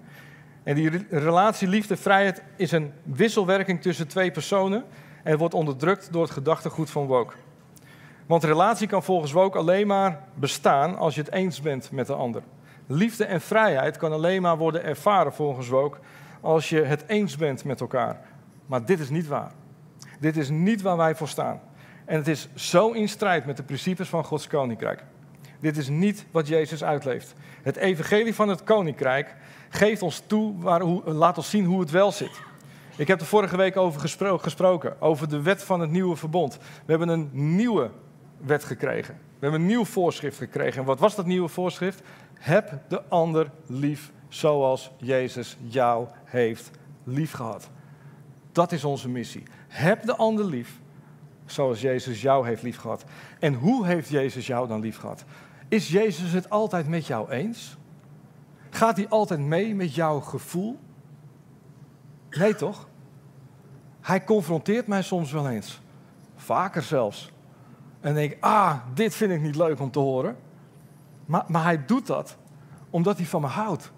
En 0.63 0.75
die 0.75 1.05
relatie, 1.09 1.67
liefde, 1.67 1.97
vrijheid 1.97 2.43
is 2.55 2.71
een 2.71 2.93
wisselwerking 3.03 3.81
tussen 3.81 4.07
twee 4.07 4.31
personen 4.31 4.83
en 5.23 5.37
wordt 5.37 5.53
onderdrukt 5.53 6.11
door 6.11 6.23
het 6.23 6.31
gedachtegoed 6.31 6.89
van 6.89 7.05
woke. 7.05 7.33
Want 8.25 8.43
relatie 8.43 8.87
kan 8.87 9.03
volgens 9.03 9.31
woke 9.31 9.57
alleen 9.57 9.87
maar 9.87 10.19
bestaan 10.33 10.97
als 10.97 11.15
je 11.15 11.21
het 11.21 11.31
eens 11.31 11.61
bent 11.61 11.91
met 11.91 12.07
de 12.07 12.13
ander. 12.13 12.41
Liefde 12.87 13.25
en 13.25 13.41
vrijheid 13.41 13.97
kan 13.97 14.11
alleen 14.11 14.41
maar 14.41 14.57
worden 14.57 14.83
ervaren 14.83 15.33
volgens 15.33 15.67
woke 15.67 15.97
als 16.41 16.69
je 16.69 16.81
het 16.81 17.03
eens 17.07 17.35
bent 17.35 17.63
met 17.63 17.81
elkaar. 17.81 18.19
Maar 18.71 18.85
dit 18.85 18.99
is 18.99 19.09
niet 19.09 19.27
waar. 19.27 19.51
Dit 20.19 20.37
is 20.37 20.49
niet 20.49 20.81
waar 20.81 20.97
wij 20.97 21.15
voor 21.15 21.27
staan. 21.27 21.59
En 22.05 22.17
het 22.17 22.27
is 22.27 22.49
zo 22.55 22.91
in 22.91 23.09
strijd 23.09 23.45
met 23.45 23.57
de 23.57 23.63
principes 23.63 24.09
van 24.09 24.23
Gods 24.23 24.47
koninkrijk. 24.47 25.03
Dit 25.59 25.77
is 25.77 25.87
niet 25.87 26.25
wat 26.31 26.47
Jezus 26.47 26.83
uitleeft. 26.83 27.33
Het 27.61 27.75
evangelie 27.75 28.35
van 28.35 28.49
het 28.49 28.63
koninkrijk 28.63 29.35
geeft 29.69 30.01
ons 30.01 30.23
toe, 30.27 30.59
waar, 30.59 30.81
hoe, 30.81 31.11
laat 31.11 31.37
ons 31.37 31.49
zien 31.49 31.65
hoe 31.65 31.79
het 31.79 31.91
wel 31.91 32.11
zit. 32.11 32.41
Ik 32.95 33.07
heb 33.07 33.19
er 33.19 33.25
vorige 33.25 33.57
week 33.57 33.77
over 33.77 34.01
gesproken, 34.39 35.01
over 35.01 35.29
de 35.29 35.41
wet 35.41 35.63
van 35.63 35.79
het 35.79 35.91
nieuwe 35.91 36.15
verbond. 36.15 36.57
We 36.57 36.91
hebben 36.95 37.09
een 37.09 37.29
nieuwe 37.31 37.89
wet 38.37 38.63
gekregen. 38.63 39.13
We 39.13 39.39
hebben 39.39 39.59
een 39.59 39.67
nieuw 39.67 39.85
voorschrift 39.85 40.37
gekregen. 40.37 40.79
En 40.79 40.85
wat 40.85 40.99
was 40.99 41.15
dat 41.15 41.25
nieuwe 41.25 41.49
voorschrift? 41.49 42.01
Heb 42.39 42.79
de 42.87 43.03
ander 43.07 43.51
lief 43.65 44.11
zoals 44.27 44.91
Jezus 44.97 45.57
jou 45.67 46.07
heeft 46.23 46.71
lief 47.03 47.31
gehad. 47.31 47.69
Dat 48.51 48.71
is 48.71 48.83
onze 48.83 49.09
missie. 49.09 49.43
Heb 49.67 50.03
de 50.03 50.15
ander 50.15 50.45
lief 50.45 50.79
zoals 51.45 51.81
Jezus 51.81 52.21
jou 52.21 52.47
heeft 52.47 52.61
lief 52.61 52.77
gehad. 52.77 53.03
En 53.39 53.53
hoe 53.53 53.85
heeft 53.85 54.09
Jezus 54.09 54.47
jou 54.47 54.67
dan 54.67 54.79
lief 54.79 54.97
gehad? 54.97 55.23
Is 55.67 55.89
Jezus 55.89 56.31
het 56.31 56.49
altijd 56.49 56.87
met 56.87 57.07
jou 57.07 57.31
eens? 57.31 57.77
Gaat 58.69 58.97
hij 58.97 59.09
altijd 59.09 59.39
mee 59.39 59.75
met 59.75 59.95
jouw 59.95 60.19
gevoel? 60.19 60.79
Nee 62.29 62.55
toch? 62.55 62.87
Hij 64.01 64.23
confronteert 64.23 64.87
mij 64.87 65.01
soms 65.01 65.31
wel 65.31 65.49
eens. 65.49 65.81
Vaker 66.35 66.81
zelfs. 66.81 67.31
En 67.99 68.13
denk 68.13 68.37
ah, 68.39 68.75
dit 68.93 69.15
vind 69.15 69.31
ik 69.31 69.41
niet 69.41 69.55
leuk 69.55 69.79
om 69.79 69.91
te 69.91 69.99
horen. 69.99 70.37
Maar, 71.25 71.43
maar 71.47 71.63
hij 71.63 71.85
doet 71.85 72.07
dat 72.07 72.37
omdat 72.91 73.17
hij 73.17 73.25
van 73.25 73.41
me 73.41 73.47
houdt. 73.47 73.91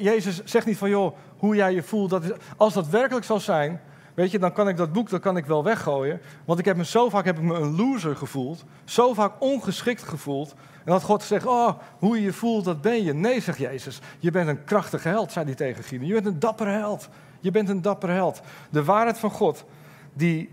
Jezus 0.00 0.44
zegt 0.44 0.66
niet 0.66 0.76
van, 0.76 0.88
joh, 0.88 1.16
hoe 1.38 1.56
jij 1.56 1.74
je 1.74 1.82
voelt. 1.82 2.10
Dat 2.10 2.24
is, 2.24 2.30
als 2.56 2.74
dat 2.74 2.88
werkelijk 2.88 3.26
zou 3.26 3.40
zijn, 3.40 3.80
weet 4.14 4.30
je, 4.30 4.38
dan 4.38 4.52
kan 4.52 4.68
ik 4.68 4.76
dat 4.76 4.92
boek 4.92 5.10
dan 5.10 5.20
kan 5.20 5.36
ik 5.36 5.46
wel 5.46 5.64
weggooien. 5.64 6.20
Want 6.44 6.58
ik 6.58 6.64
heb 6.64 6.76
me 6.76 6.84
zo 6.84 7.08
vaak 7.08 7.24
heb 7.24 7.36
ik 7.36 7.42
me 7.42 7.54
een 7.54 7.76
loser 7.76 8.16
gevoeld. 8.16 8.64
Zo 8.84 9.14
vaak 9.14 9.32
ongeschikt 9.38 10.02
gevoeld. 10.02 10.54
En 10.84 10.92
dat 10.92 11.02
God 11.02 11.22
zegt, 11.22 11.46
oh, 11.46 11.78
hoe 11.98 12.16
je 12.16 12.22
je 12.22 12.32
voelt, 12.32 12.64
dat 12.64 12.80
ben 12.80 13.04
je. 13.04 13.14
Nee, 13.14 13.40
zegt 13.40 13.58
Jezus, 13.58 14.00
je 14.18 14.30
bent 14.30 14.48
een 14.48 14.64
krachtige 14.64 15.08
held, 15.08 15.32
zei 15.32 15.44
hij 15.44 15.54
tegen 15.54 15.84
Gideon. 15.84 16.06
Je 16.08 16.14
bent 16.14 16.26
een 16.26 16.38
dappere 16.38 16.70
held. 16.70 17.08
Je 17.40 17.50
bent 17.50 17.68
een 17.68 17.82
dappere 17.82 18.12
held. 18.12 18.40
De 18.70 18.84
waarheid 18.84 19.18
van 19.18 19.30
God, 19.30 19.64
die, 20.12 20.50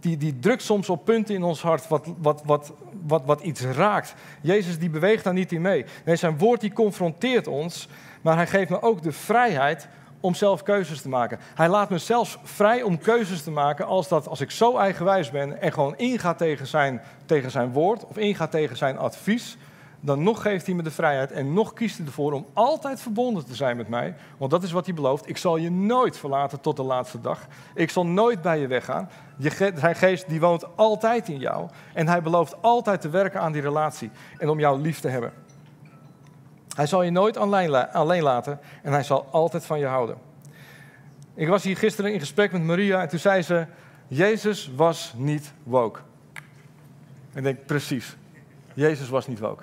die, 0.00 0.16
die 0.16 0.38
drukt 0.38 0.62
soms 0.62 0.88
op 0.88 1.04
punten 1.04 1.34
in 1.34 1.42
ons 1.42 1.62
hart 1.62 1.88
wat, 1.88 2.06
wat, 2.18 2.42
wat, 2.44 2.72
wat, 3.06 3.22
wat 3.24 3.40
iets 3.40 3.60
raakt. 3.60 4.14
Jezus 4.40 4.78
die 4.78 4.90
beweegt 4.90 5.24
daar 5.24 5.32
niet 5.32 5.52
in 5.52 5.60
mee. 5.60 5.84
Nee, 6.04 6.16
zijn 6.16 6.38
woord 6.38 6.60
die 6.60 6.72
confronteert 6.72 7.46
ons, 7.46 7.88
maar 8.22 8.36
hij 8.36 8.46
geeft 8.46 8.70
me 8.70 8.82
ook 8.82 9.02
de 9.02 9.12
vrijheid 9.12 9.88
om 10.20 10.34
zelf 10.34 10.62
keuzes 10.62 11.02
te 11.02 11.08
maken. 11.08 11.38
Hij 11.54 11.68
laat 11.68 11.90
me 11.90 11.98
zelfs 11.98 12.38
vrij 12.42 12.82
om 12.82 12.98
keuzes 12.98 13.42
te 13.42 13.50
maken 13.50 13.86
als, 13.86 14.08
dat, 14.08 14.28
als 14.28 14.40
ik 14.40 14.50
zo 14.50 14.76
eigenwijs 14.76 15.30
ben 15.30 15.60
en 15.60 15.72
gewoon 15.72 15.96
inga 15.96 16.34
tegen 16.34 16.66
zijn, 16.66 17.02
tegen 17.26 17.50
zijn 17.50 17.72
woord 17.72 18.06
of 18.06 18.16
inga 18.16 18.46
tegen 18.46 18.76
zijn 18.76 18.98
advies, 18.98 19.56
dan 20.00 20.22
nog 20.22 20.42
geeft 20.42 20.66
hij 20.66 20.74
me 20.74 20.82
de 20.82 20.90
vrijheid 20.90 21.32
en 21.32 21.52
nog 21.52 21.72
kiest 21.72 21.96
hij 21.96 22.06
ervoor 22.06 22.32
om 22.32 22.46
altijd 22.52 23.00
verbonden 23.00 23.46
te 23.46 23.54
zijn 23.54 23.76
met 23.76 23.88
mij. 23.88 24.14
Want 24.36 24.50
dat 24.50 24.62
is 24.62 24.72
wat 24.72 24.86
hij 24.86 24.94
belooft. 24.94 25.28
Ik 25.28 25.36
zal 25.36 25.56
je 25.56 25.70
nooit 25.70 26.16
verlaten 26.16 26.60
tot 26.60 26.76
de 26.76 26.82
laatste 26.82 27.20
dag. 27.20 27.46
Ik 27.74 27.90
zal 27.90 28.06
nooit 28.06 28.42
bij 28.42 28.58
je 28.58 28.66
weggaan. 28.66 29.10
Je, 29.36 29.72
zijn 29.74 29.96
geest 29.96 30.28
die 30.28 30.40
woont 30.40 30.76
altijd 30.76 31.28
in 31.28 31.38
jou. 31.38 31.68
En 31.94 32.08
hij 32.08 32.22
belooft 32.22 32.62
altijd 32.62 33.00
te 33.00 33.08
werken 33.08 33.40
aan 33.40 33.52
die 33.52 33.62
relatie 33.62 34.10
en 34.38 34.48
om 34.48 34.58
jou 34.58 34.80
lief 34.80 35.00
te 35.00 35.08
hebben. 35.08 35.32
Hij 36.78 36.86
zal 36.86 37.02
je 37.02 37.10
nooit 37.10 37.36
alleen, 37.36 38.22
laten 38.22 38.60
en 38.82 38.92
hij 38.92 39.02
zal 39.02 39.26
altijd 39.30 39.66
van 39.66 39.78
je 39.78 39.86
houden. 39.86 40.16
Ik 41.34 41.48
was 41.48 41.64
hier 41.64 41.76
gisteren 41.76 42.12
in 42.12 42.18
gesprek 42.18 42.52
met 42.52 42.62
Maria 42.62 43.00
en 43.02 43.08
toen 43.08 43.18
zei 43.18 43.42
ze: 43.42 43.66
Jezus 44.06 44.72
was 44.76 45.14
niet 45.16 45.52
woke. 45.62 46.00
En 47.32 47.38
ik 47.38 47.42
denk, 47.42 47.66
precies. 47.66 48.16
Jezus 48.74 49.08
was 49.08 49.26
niet 49.26 49.38
woke. 49.38 49.62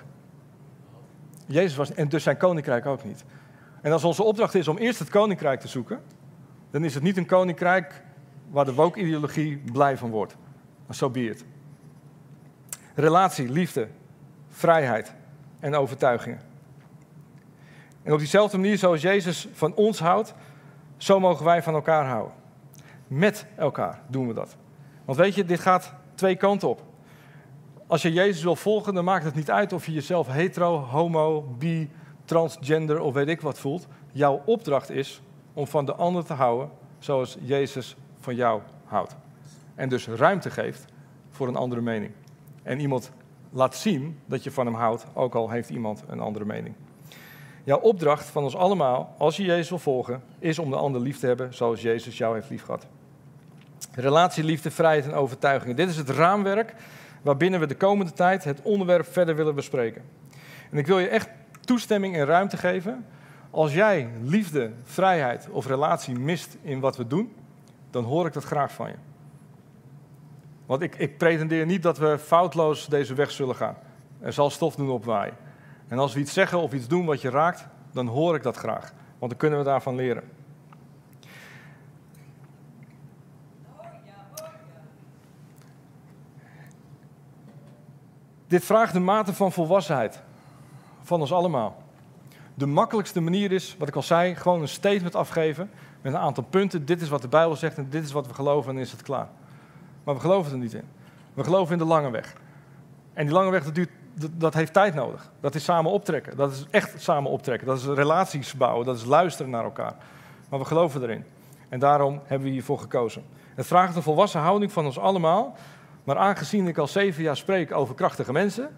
Jezus 1.46 1.76
was, 1.76 1.92
en 1.92 2.08
dus 2.08 2.22
zijn 2.22 2.36
koninkrijk 2.36 2.86
ook 2.86 3.04
niet. 3.04 3.24
En 3.80 3.92
als 3.92 4.04
onze 4.04 4.22
opdracht 4.22 4.54
is 4.54 4.68
om 4.68 4.76
eerst 4.76 4.98
het 4.98 5.08
koninkrijk 5.08 5.60
te 5.60 5.68
zoeken, 5.68 6.02
dan 6.70 6.84
is 6.84 6.94
het 6.94 7.02
niet 7.02 7.16
een 7.16 7.26
koninkrijk 7.26 8.02
waar 8.50 8.64
de 8.64 8.74
woke-ideologie 8.74 9.62
blij 9.72 9.96
van 9.96 10.10
wordt. 10.10 10.36
Maar 10.86 10.96
zo. 10.96 11.12
Relatie, 12.94 13.50
liefde, 13.50 13.88
vrijheid 14.48 15.14
en 15.60 15.74
overtuigingen. 15.74 16.45
En 18.06 18.12
op 18.12 18.18
diezelfde 18.18 18.56
manier 18.56 18.78
zoals 18.78 19.02
Jezus 19.02 19.48
van 19.52 19.74
ons 19.74 19.98
houdt, 19.98 20.34
zo 20.96 21.20
mogen 21.20 21.44
wij 21.44 21.62
van 21.62 21.74
elkaar 21.74 22.06
houden. 22.06 22.34
Met 23.06 23.46
elkaar 23.56 24.02
doen 24.08 24.26
we 24.28 24.34
dat. 24.34 24.56
Want 25.04 25.18
weet 25.18 25.34
je, 25.34 25.44
dit 25.44 25.60
gaat 25.60 25.94
twee 26.14 26.36
kanten 26.36 26.68
op. 26.68 26.82
Als 27.86 28.02
je 28.02 28.12
Jezus 28.12 28.42
wil 28.42 28.56
volgen, 28.56 28.94
dan 28.94 29.04
maakt 29.04 29.24
het 29.24 29.34
niet 29.34 29.50
uit 29.50 29.72
of 29.72 29.86
je 29.86 29.92
jezelf 29.92 30.26
hetero, 30.26 30.78
homo, 30.78 31.42
bi, 31.58 31.90
transgender 32.24 33.00
of 33.00 33.14
weet 33.14 33.28
ik 33.28 33.40
wat 33.40 33.58
voelt. 33.58 33.86
Jouw 34.12 34.42
opdracht 34.44 34.90
is 34.90 35.22
om 35.52 35.66
van 35.66 35.84
de 35.84 35.94
ander 35.94 36.24
te 36.24 36.34
houden 36.34 36.70
zoals 36.98 37.38
Jezus 37.40 37.96
van 38.20 38.34
jou 38.34 38.60
houdt. 38.84 39.16
En 39.74 39.88
dus 39.88 40.08
ruimte 40.08 40.50
geeft 40.50 40.84
voor 41.30 41.48
een 41.48 41.56
andere 41.56 41.80
mening. 41.80 42.12
En 42.62 42.80
iemand 42.80 43.10
laat 43.50 43.74
zien 43.74 44.18
dat 44.26 44.44
je 44.44 44.50
van 44.50 44.66
hem 44.66 44.74
houdt, 44.74 45.06
ook 45.12 45.34
al 45.34 45.50
heeft 45.50 45.70
iemand 45.70 46.04
een 46.06 46.20
andere 46.20 46.44
mening. 46.44 46.74
Jouw 47.66 47.78
opdracht 47.78 48.26
van 48.26 48.42
ons 48.42 48.56
allemaal, 48.56 49.14
als 49.18 49.36
je 49.36 49.42
Jezus 49.42 49.68
wil 49.68 49.78
volgen, 49.78 50.22
is 50.38 50.58
om 50.58 50.70
de 50.70 50.76
ander 50.76 51.00
lief 51.00 51.18
te 51.18 51.26
hebben 51.26 51.54
zoals 51.54 51.82
Jezus 51.82 52.18
jou 52.18 52.34
heeft 52.34 52.50
liefgehad. 52.50 52.86
Relatie, 53.92 54.44
liefde, 54.44 54.70
vrijheid 54.70 55.04
en 55.04 55.14
overtuiging. 55.14 55.76
Dit 55.76 55.88
is 55.88 55.96
het 55.96 56.10
raamwerk 56.10 56.74
waarbinnen 57.22 57.60
we 57.60 57.66
de 57.66 57.76
komende 57.76 58.12
tijd 58.12 58.44
het 58.44 58.62
onderwerp 58.62 59.06
verder 59.06 59.36
willen 59.36 59.54
bespreken. 59.54 60.02
En 60.70 60.78
ik 60.78 60.86
wil 60.86 60.98
je 60.98 61.08
echt 61.08 61.28
toestemming 61.60 62.16
en 62.16 62.24
ruimte 62.24 62.56
geven. 62.56 63.06
Als 63.50 63.74
jij 63.74 64.10
liefde, 64.22 64.72
vrijheid 64.84 65.48
of 65.50 65.66
relatie 65.66 66.18
mist 66.18 66.56
in 66.62 66.80
wat 66.80 66.96
we 66.96 67.06
doen, 67.06 67.32
dan 67.90 68.04
hoor 68.04 68.26
ik 68.26 68.32
dat 68.32 68.44
graag 68.44 68.72
van 68.72 68.88
je. 68.88 68.96
Want 70.66 70.82
ik, 70.82 70.96
ik 70.96 71.18
pretendeer 71.18 71.66
niet 71.66 71.82
dat 71.82 71.98
we 71.98 72.18
foutloos 72.18 72.86
deze 72.86 73.14
weg 73.14 73.30
zullen 73.30 73.56
gaan. 73.56 73.76
Er 74.20 74.32
zal 74.32 74.50
stof 74.50 74.74
doen 74.74 74.90
opwaaien. 74.90 75.45
En 75.88 75.98
als 75.98 76.14
we 76.14 76.20
iets 76.20 76.32
zeggen 76.32 76.58
of 76.58 76.72
iets 76.72 76.88
doen 76.88 77.06
wat 77.06 77.20
je 77.20 77.30
raakt, 77.30 77.66
dan 77.92 78.06
hoor 78.06 78.34
ik 78.34 78.42
dat 78.42 78.56
graag. 78.56 78.92
Want 79.18 79.30
dan 79.30 79.40
kunnen 79.40 79.58
we 79.58 79.64
daarvan 79.64 79.94
leren. 79.94 80.22
Dit 88.46 88.64
vraagt 88.64 88.92
de 88.92 89.00
mate 89.00 89.34
van 89.34 89.52
volwassenheid 89.52 90.22
van 91.02 91.20
ons 91.20 91.32
allemaal. 91.32 91.82
De 92.54 92.66
makkelijkste 92.66 93.20
manier 93.20 93.52
is, 93.52 93.76
wat 93.78 93.88
ik 93.88 93.96
al 93.96 94.02
zei, 94.02 94.34
gewoon 94.34 94.60
een 94.60 94.68
statement 94.68 95.14
afgeven 95.14 95.70
met 96.02 96.12
een 96.12 96.18
aantal 96.18 96.44
punten. 96.44 96.84
Dit 96.84 97.00
is 97.00 97.08
wat 97.08 97.22
de 97.22 97.28
Bijbel 97.28 97.56
zegt 97.56 97.76
en 97.76 97.86
dit 97.90 98.04
is 98.04 98.12
wat 98.12 98.26
we 98.26 98.34
geloven 98.34 98.74
en 98.74 98.80
is 98.80 98.90
het 98.90 99.02
klaar. 99.02 99.28
Maar 100.04 100.14
we 100.14 100.20
geloven 100.20 100.52
er 100.52 100.58
niet 100.58 100.74
in. 100.74 100.84
We 101.34 101.44
geloven 101.44 101.72
in 101.72 101.78
de 101.78 101.84
lange 101.84 102.10
weg. 102.10 102.36
En 103.12 103.24
die 103.24 103.34
lange 103.34 103.50
weg, 103.50 103.64
dat, 103.64 103.74
duurt, 103.74 103.90
dat, 104.32 104.54
heeft 104.54 104.72
tijd 104.72 104.94
nodig. 104.94 105.30
Dat 105.40 105.54
is 105.54 105.64
samen 105.64 105.90
optrekken. 105.90 106.36
Dat 106.36 106.52
is 106.52 106.66
echt 106.70 107.02
samen 107.02 107.30
optrekken. 107.30 107.66
Dat 107.66 107.78
is 107.78 107.84
relaties 107.84 108.54
bouwen. 108.54 108.86
Dat 108.86 108.96
is 108.96 109.04
luisteren 109.04 109.50
naar 109.50 109.64
elkaar. 109.64 109.94
Maar 110.48 110.58
we 110.58 110.64
geloven 110.64 111.02
erin. 111.02 111.24
En 111.68 111.78
daarom 111.78 112.20
hebben 112.24 112.46
we 112.46 112.52
hiervoor 112.52 112.78
gekozen. 112.78 113.22
Het 113.54 113.66
vraagt 113.66 113.96
een 113.96 114.02
volwassen 114.02 114.40
houding 114.40 114.72
van 114.72 114.84
ons 114.84 114.98
allemaal. 114.98 115.56
Maar 116.04 116.16
aangezien 116.16 116.68
ik 116.68 116.78
al 116.78 116.86
zeven 116.86 117.22
jaar 117.22 117.36
spreek 117.36 117.72
over 117.72 117.94
krachtige 117.94 118.32
mensen, 118.32 118.76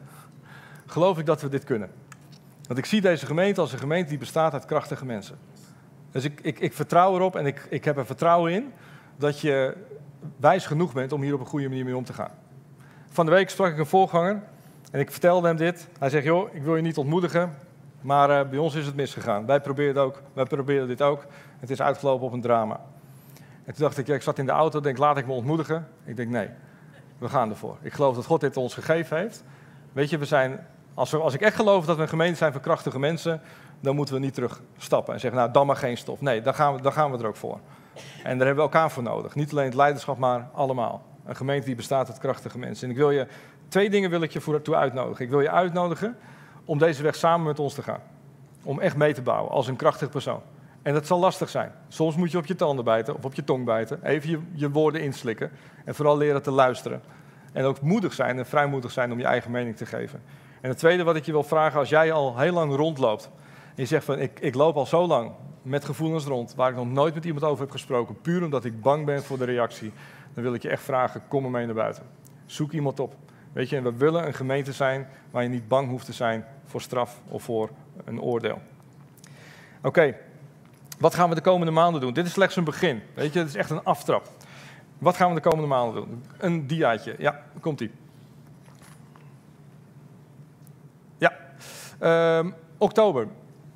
geloof 0.87 1.19
ik 1.19 1.27
dat 1.27 1.41
we 1.41 1.49
dit 1.49 1.65
kunnen. 1.65 1.91
Want 2.67 2.79
ik 2.79 2.87
zie 2.87 3.01
deze 3.01 3.27
gemeente 3.27 3.61
als 3.61 3.73
een 3.73 3.79
gemeente 3.79 4.09
die 4.09 4.19
bestaat 4.19 4.53
uit 4.53 4.65
krachtige 4.65 5.05
mensen. 5.05 5.39
Dus 6.11 6.25
ik, 6.25 6.41
ik, 6.41 6.59
ik 6.59 6.73
vertrouw 6.73 7.15
erop 7.15 7.37
en 7.37 7.47
ik, 7.47 7.67
ik 7.71 7.85
heb 7.85 7.97
er 7.97 8.07
vertrouwen 8.07 8.53
in 8.53 8.73
dat 9.17 9.41
je 9.41 9.77
wijs 10.37 10.67
genoeg 10.67 10.93
bent 10.93 11.13
om 11.13 11.23
hier 11.23 11.35
op 11.35 11.41
een 11.41 11.47
goede 11.47 11.69
manier 11.69 11.85
mee 11.85 11.97
om 11.97 12.05
te 12.05 12.13
gaan. 12.13 12.31
Van 13.09 13.27
de 13.27 13.33
week 13.33 13.51
sprak 13.51 13.73
ik 13.73 13.79
een 13.79 13.87
voorganger 13.87 14.43
en 14.91 15.01
ik 15.01 15.11
vertelde 15.11 15.47
hem 15.47 15.57
dit. 15.57 15.89
Hij 15.99 16.11
zegt, 16.11 16.25
joh, 16.25 16.55
ik 16.55 16.63
wil 16.63 16.77
je 16.77 16.83
niet 16.83 16.97
ontmoedigen, 16.97 17.55
maar 18.01 18.31
uh, 18.31 18.49
bij 18.51 18.59
ons 18.59 18.75
is 18.75 18.87
het 18.87 18.95
misgegaan. 18.95 19.47
Wij 19.47 19.61
proberen 19.61 19.95
het 19.95 20.05
ook, 20.05 20.23
wij 20.33 20.45
proberen 20.45 20.89
dit 20.89 21.03
ook. 21.03 21.25
Het 21.59 21.71
is 21.71 21.83
uitgelopen 21.83 22.27
op 22.27 22.33
een 22.33 22.41
drama. 22.41 22.81
En 23.65 23.75
toen 23.75 23.85
dacht 23.85 23.99
ik, 23.99 24.07
ja, 24.07 24.15
ik 24.15 24.23
zat 24.23 24.39
in 24.39 24.47
de 24.47 24.53
auto, 24.53 24.81
denk, 24.81 24.99
laat 24.99 25.19
ik 25.19 25.27
me 25.27 25.33
ontmoedigen. 25.33 25.89
Ik 26.05 26.17
denk, 26.17 26.31
nee, 26.31 26.49
we 27.19 27.29
gaan 27.29 27.51
ervoor. 27.51 27.77
Ik 27.81 27.93
geloof 27.93 28.15
dat 28.15 28.25
God 28.25 28.41
dit 28.41 28.57
ons 28.57 28.75
gegeven 28.75 29.17
heeft. 29.17 29.45
Weet 29.93 30.11
je, 30.11 30.19
we 30.19 30.25
zijn, 30.25 30.67
als, 30.95 31.11
we, 31.11 31.19
als 31.19 31.35
ik 31.35 31.41
echt 31.41 31.57
geloof 31.57 31.87
dat 31.87 31.97
we 31.97 32.03
een 32.03 32.09
gemeente 32.09 32.37
zijn 32.37 32.53
van 32.53 32.61
krachtige 32.61 32.99
mensen, 32.99 33.41
dan 33.81 33.95
moeten 33.95 34.15
we 34.15 34.21
niet 34.21 34.35
terugstappen 34.35 35.15
en 35.15 35.21
zeggen, 35.21 35.41
nou, 35.41 35.53
dan 35.53 35.67
maar 35.67 35.77
geen 35.77 35.97
stof. 35.97 36.21
Nee, 36.21 36.43
dan 36.43 36.55
gaan 36.55 36.75
we, 36.75 36.83
dan 36.83 36.93
gaan 36.93 37.11
we 37.11 37.19
er 37.19 37.27
ook 37.27 37.37
voor. 37.37 37.61
En 38.23 38.39
daar 38.39 38.47
hebben 38.47 38.65
we 38.65 38.71
elkaar 38.71 38.91
voor 38.91 39.03
nodig. 39.03 39.35
Niet 39.35 39.51
alleen 39.51 39.65
het 39.65 39.75
leiderschap, 39.75 40.19
maar 40.19 40.49
allemaal. 40.53 41.03
Een 41.25 41.37
gemeente 41.37 41.67
die 41.67 41.75
bestaat 41.75 42.09
uit 42.09 42.19
krachtige 42.19 42.59
mensen. 42.59 42.85
En 42.85 42.91
ik 42.91 42.97
wil 42.97 43.11
je, 43.11 43.27
twee 43.69 43.91
dingen 43.91 44.11
wil 44.11 44.23
ik 44.23 44.33
je 44.33 44.41
voor 44.41 44.63
toe 44.63 44.75
uitnodigen. 44.75 45.25
Ik 45.25 45.31
wil 45.31 45.41
je 45.41 45.51
uitnodigen 45.51 46.17
om 46.65 46.79
deze 46.79 47.03
weg 47.03 47.15
samen 47.15 47.47
met 47.47 47.59
ons 47.59 47.75
te 47.75 47.83
gaan. 47.83 48.01
Om 48.65 48.81
echt 48.81 48.97
mee 48.97 49.15
te 49.15 49.23
bouwen 49.23 49.51
als 49.51 49.69
een 49.69 49.77
krachtig 49.77 50.11
persoon. 50.11 50.41
En 50.83 50.95
dat 50.95 51.07
zal 51.07 51.19
lastig 51.19 51.49
zijn. 51.49 51.73
Soms 51.89 52.17
moet 52.17 52.31
je 52.31 52.39
op 52.39 52.47
je 52.47 52.55
tanden 52.55 52.85
bijten 52.85 53.17
of 53.17 53.25
op 53.25 53.35
je 53.35 53.45
tong 53.45 53.65
bijten. 53.65 54.05
Even 54.05 54.31
je, 54.31 54.39
je 54.53 54.71
woorden 54.71 55.01
inslikken. 55.01 55.51
En 55.85 55.95
vooral 55.95 56.17
leren 56.17 56.43
te 56.43 56.51
luisteren. 56.51 57.03
En 57.53 57.65
ook 57.65 57.81
moedig 57.81 58.13
zijn 58.13 58.39
en 58.39 58.47
vrijmoedig 58.47 58.91
zijn 58.91 59.13
om 59.13 59.19
je 59.19 59.25
eigen 59.25 59.51
mening 59.51 59.77
te 59.77 59.87
geven. 59.87 60.23
En 60.61 60.69
het 60.69 60.79
tweede 60.79 61.03
wat 61.03 61.17
ik 61.17 61.25
je 61.25 61.33
wil 61.33 61.43
vragen, 61.43 61.79
als 61.79 61.89
jij 61.89 62.13
al 62.13 62.39
heel 62.39 62.53
lang 62.53 62.75
rondloopt. 62.75 63.31
En 63.65 63.75
je 63.75 63.85
zegt 63.85 64.05
van 64.05 64.19
ik, 64.19 64.41
ik 64.41 64.55
loop 64.55 64.77
al 64.77 64.87
zo 64.87 65.07
lang 65.07 65.33
met 65.63 65.85
gevoelens 65.85 66.25
rond, 66.25 66.55
waar 66.55 66.71
ik 66.71 66.77
nog 66.77 66.91
nooit 66.91 67.15
met 67.15 67.25
iemand 67.25 67.45
over 67.45 67.61
heb 67.63 67.71
gesproken, 67.71 68.21
puur 68.21 68.45
omdat 68.45 68.65
ik 68.65 68.81
bang 68.81 69.05
ben 69.07 69.23
voor 69.23 69.39
de 69.39 69.45
reactie, 69.45 69.93
dan 70.35 70.43
wil 70.43 70.55
ik 70.55 70.63
je 70.63 70.69
echt 70.69 70.83
vragen, 70.83 71.23
kom 71.29 71.45
er 71.45 71.51
mee 71.51 71.67
naar 71.67 71.75
buiten. 71.75 72.03
Zoek 72.47 72.73
iemand 72.73 73.01
op. 73.01 73.15
Weet 73.59 73.69
je, 73.69 73.83
we 73.83 73.93
willen 73.97 74.27
een 74.27 74.35
gemeente 74.35 74.73
zijn 74.73 75.09
waar 75.31 75.43
je 75.43 75.49
niet 75.49 75.69
bang 75.69 75.89
hoeft 75.89 76.07
te 76.07 76.13
zijn 76.13 76.45
voor 76.65 76.81
straf 76.81 77.21
of 77.29 77.43
voor 77.43 77.71
een 78.05 78.21
oordeel. 78.21 78.61
Oké, 79.83 80.17
wat 80.99 81.15
gaan 81.15 81.29
we 81.29 81.35
de 81.35 81.41
komende 81.41 81.73
maanden 81.73 82.01
doen? 82.01 82.13
Dit 82.13 82.27
is 82.27 82.33
slechts 82.33 82.57
een 82.57 82.65
begin. 82.65 83.03
Weet 83.15 83.33
je, 83.33 83.39
het 83.39 83.49
is 83.49 83.55
echt 83.55 83.71
een 83.71 83.85
aftrap. 83.85 84.29
Wat 84.99 85.17
gaan 85.17 85.29
we 85.29 85.35
de 85.35 85.49
komende 85.49 85.67
maanden 85.67 85.95
doen? 85.95 86.25
Een 86.39 86.67
diaatje. 86.67 87.15
Ja, 87.19 87.43
komt 87.61 87.81
ie. 87.81 87.91
Ja. 91.19 91.33
Um, 92.39 92.55
oktober 92.77 93.29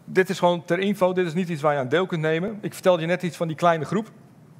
dit 0.05 0.31
is 0.31 0.39
gewoon 0.39 0.65
ter 0.65 0.79
info, 0.79 1.13
dit 1.13 1.27
is 1.27 1.35
niet 1.35 1.49
iets 1.49 1.63
waar 1.63 1.73
je 1.73 1.79
aan 1.79 1.89
deel 1.89 2.07
kunt 2.07 2.23
nemen. 2.23 2.59
Ik 2.61 2.73
vertelde 2.73 3.01
je 3.01 3.07
net 3.07 3.23
iets 3.23 3.37
van 3.37 3.47
die 3.47 3.57
kleine 3.57 3.85
groep. 3.85 4.11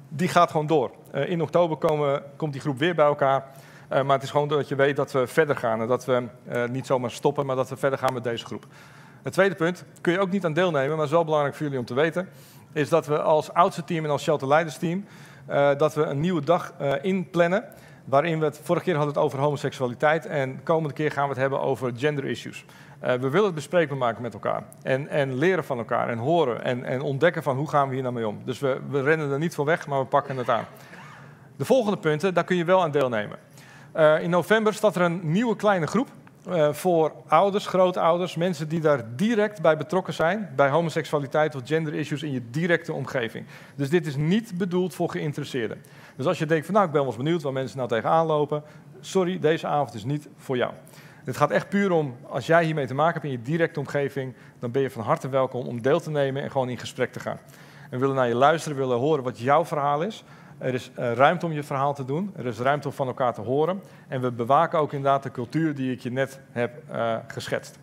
Die 0.09 0.27
gaat 0.27 0.51
gewoon 0.51 0.67
door. 0.67 0.91
Uh, 1.15 1.29
in 1.29 1.41
oktober 1.41 1.77
komen, 1.77 2.23
komt 2.35 2.53
die 2.53 2.61
groep 2.61 2.77
weer 2.77 2.95
bij 2.95 3.05
elkaar. 3.05 3.51
Uh, 3.93 4.01
maar 4.01 4.15
het 4.15 4.23
is 4.23 4.31
gewoon 4.31 4.47
dat 4.47 4.67
je 4.67 4.75
weet 4.75 4.95
dat 4.95 5.11
we 5.11 5.27
verder 5.27 5.55
gaan. 5.55 5.81
En 5.81 5.87
dat 5.87 6.05
we 6.05 6.23
uh, 6.53 6.65
niet 6.65 6.85
zomaar 6.85 7.11
stoppen, 7.11 7.45
maar 7.45 7.55
dat 7.55 7.69
we 7.69 7.77
verder 7.77 7.99
gaan 7.99 8.13
met 8.13 8.23
deze 8.23 8.45
groep. 8.45 8.65
Het 9.23 9.33
tweede 9.33 9.55
punt, 9.55 9.83
kun 10.01 10.13
je 10.13 10.19
ook 10.19 10.31
niet 10.31 10.45
aan 10.45 10.53
deelnemen, 10.53 10.95
maar 10.95 11.05
is 11.05 11.11
wel 11.11 11.25
belangrijk 11.25 11.55
voor 11.55 11.63
jullie 11.63 11.79
om 11.79 11.85
te 11.85 11.93
weten. 11.93 12.29
Is 12.73 12.89
dat 12.89 13.05
we 13.05 13.21
als 13.21 13.53
oudste 13.53 13.83
team 13.83 14.03
en 14.03 14.09
als 14.09 14.23
Shelter 14.23 14.47
Leidersteam, 14.47 15.05
dat 15.77 15.93
we 15.93 16.03
een 16.03 16.19
nieuwe 16.19 16.41
dag 16.41 16.73
inplannen. 17.01 17.65
Waarin 18.05 18.39
we 18.39 18.45
het, 18.45 18.59
vorige 18.63 18.85
keer 18.85 18.95
hadden 18.95 19.13
het 19.13 19.23
over 19.23 19.39
homoseksualiteit. 19.39 20.25
En 20.25 20.55
de 20.55 20.61
komende 20.61 20.93
keer 20.93 21.11
gaan 21.11 21.23
we 21.23 21.29
het 21.29 21.39
hebben 21.39 21.61
over 21.61 21.91
gender 21.95 22.25
issues. 22.25 22.65
Uh, 23.03 23.11
we 23.11 23.29
willen 23.29 23.45
het 23.45 23.55
bespreekbaar 23.55 23.97
maken 23.97 24.21
met 24.21 24.33
elkaar. 24.33 24.63
En, 24.81 25.07
en 25.07 25.35
leren 25.37 25.63
van 25.63 25.77
elkaar 25.77 26.09
en 26.09 26.17
horen 26.17 26.63
en, 26.63 26.83
en, 26.83 27.01
ontdekken 27.01 27.43
van 27.43 27.57
hoe 27.57 27.69
gaan 27.69 27.87
we 27.87 27.93
hier 27.93 28.03
nou 28.03 28.15
mee 28.15 28.27
om. 28.27 28.41
Dus 28.45 28.59
we, 28.59 28.79
we, 28.89 29.01
rennen 29.01 29.31
er 29.31 29.39
niet 29.39 29.55
voor 29.55 29.65
weg, 29.65 29.87
maar 29.87 29.99
we 29.99 30.05
pakken 30.05 30.37
het 30.37 30.49
aan. 30.49 30.65
De 31.55 31.65
volgende 31.65 31.97
punten, 31.97 32.33
daar 32.33 32.43
kun 32.43 32.55
je 32.55 32.65
wel 32.65 32.81
aan 32.81 32.91
deelnemen. 32.91 33.37
Uh, 33.95 34.21
in 34.21 34.29
november 34.29 34.73
staat 34.73 34.95
er 34.95 35.01
een 35.01 35.19
nieuwe 35.23 35.55
kleine 35.55 35.87
groep. 35.87 36.07
Uh, 36.47 36.73
voor 36.73 37.11
ouders, 37.27 37.67
grootouders, 37.67 38.35
mensen 38.35 38.69
die 38.69 38.79
daar 38.79 39.15
direct 39.15 39.61
bij 39.61 39.77
betrokken 39.77 40.13
zijn, 40.13 40.49
bij 40.55 40.69
homoseksualiteit 40.69 41.55
of 41.55 41.61
gender 41.65 41.93
issues 41.93 42.23
in 42.23 42.31
je 42.31 42.41
directe 42.49 42.93
omgeving. 42.93 43.45
Dus 43.75 43.89
dit 43.89 44.05
is 44.05 44.15
niet 44.15 44.57
bedoeld 44.57 44.95
voor 44.95 45.09
geïnteresseerden. 45.09 45.81
Dus 46.15 46.25
als 46.25 46.39
je 46.39 46.45
denkt 46.45 46.65
van 46.65 46.73
nou, 46.73 46.85
ik 46.85 46.91
ben 46.91 47.01
wel 47.01 47.09
eens 47.09 47.23
benieuwd 47.23 47.41
waar 47.41 47.53
mensen 47.53 47.77
nou 47.77 47.89
tegenaan 47.89 48.25
lopen, 48.25 48.63
sorry, 48.99 49.39
deze 49.39 49.67
avond 49.67 49.93
is 49.93 50.03
niet 50.03 50.27
voor 50.37 50.57
jou. 50.57 50.73
Het 51.23 51.37
gaat 51.37 51.51
echt 51.51 51.69
puur 51.69 51.91
om, 51.91 52.15
als 52.29 52.45
jij 52.45 52.63
hiermee 52.63 52.87
te 52.87 52.93
maken 52.93 53.13
hebt 53.13 53.25
in 53.25 53.31
je 53.31 53.41
directe 53.41 53.79
omgeving, 53.79 54.33
dan 54.59 54.71
ben 54.71 54.81
je 54.81 54.89
van 54.89 55.03
harte 55.03 55.29
welkom 55.29 55.67
om 55.67 55.81
deel 55.81 55.99
te 55.99 56.11
nemen 56.11 56.43
en 56.43 56.51
gewoon 56.51 56.69
in 56.69 56.77
gesprek 56.77 57.11
te 57.11 57.19
gaan. 57.19 57.37
En 57.83 57.89
we 57.89 57.97
willen 57.97 58.15
naar 58.15 58.27
je 58.27 58.35
luisteren, 58.35 58.77
willen 58.77 58.97
horen 58.97 59.23
wat 59.23 59.39
jouw 59.39 59.65
verhaal 59.65 60.01
is. 60.01 60.23
Er 60.63 60.73
is 60.73 60.91
uh, 60.99 61.13
ruimte 61.13 61.45
om 61.45 61.51
je 61.51 61.63
verhaal 61.63 61.93
te 61.93 62.05
doen, 62.05 62.33
er 62.35 62.45
is 62.45 62.59
ruimte 62.59 62.87
om 62.87 62.93
van 62.93 63.07
elkaar 63.07 63.33
te 63.33 63.41
horen. 63.41 63.83
En 64.07 64.21
we 64.21 64.31
bewaken 64.31 64.79
ook 64.79 64.93
inderdaad 64.93 65.23
de 65.23 65.31
cultuur 65.31 65.75
die 65.75 65.91
ik 65.91 65.99
je 65.99 66.11
net 66.11 66.39
heb 66.51 66.83
uh, 66.91 67.15
geschetst. 67.27 67.79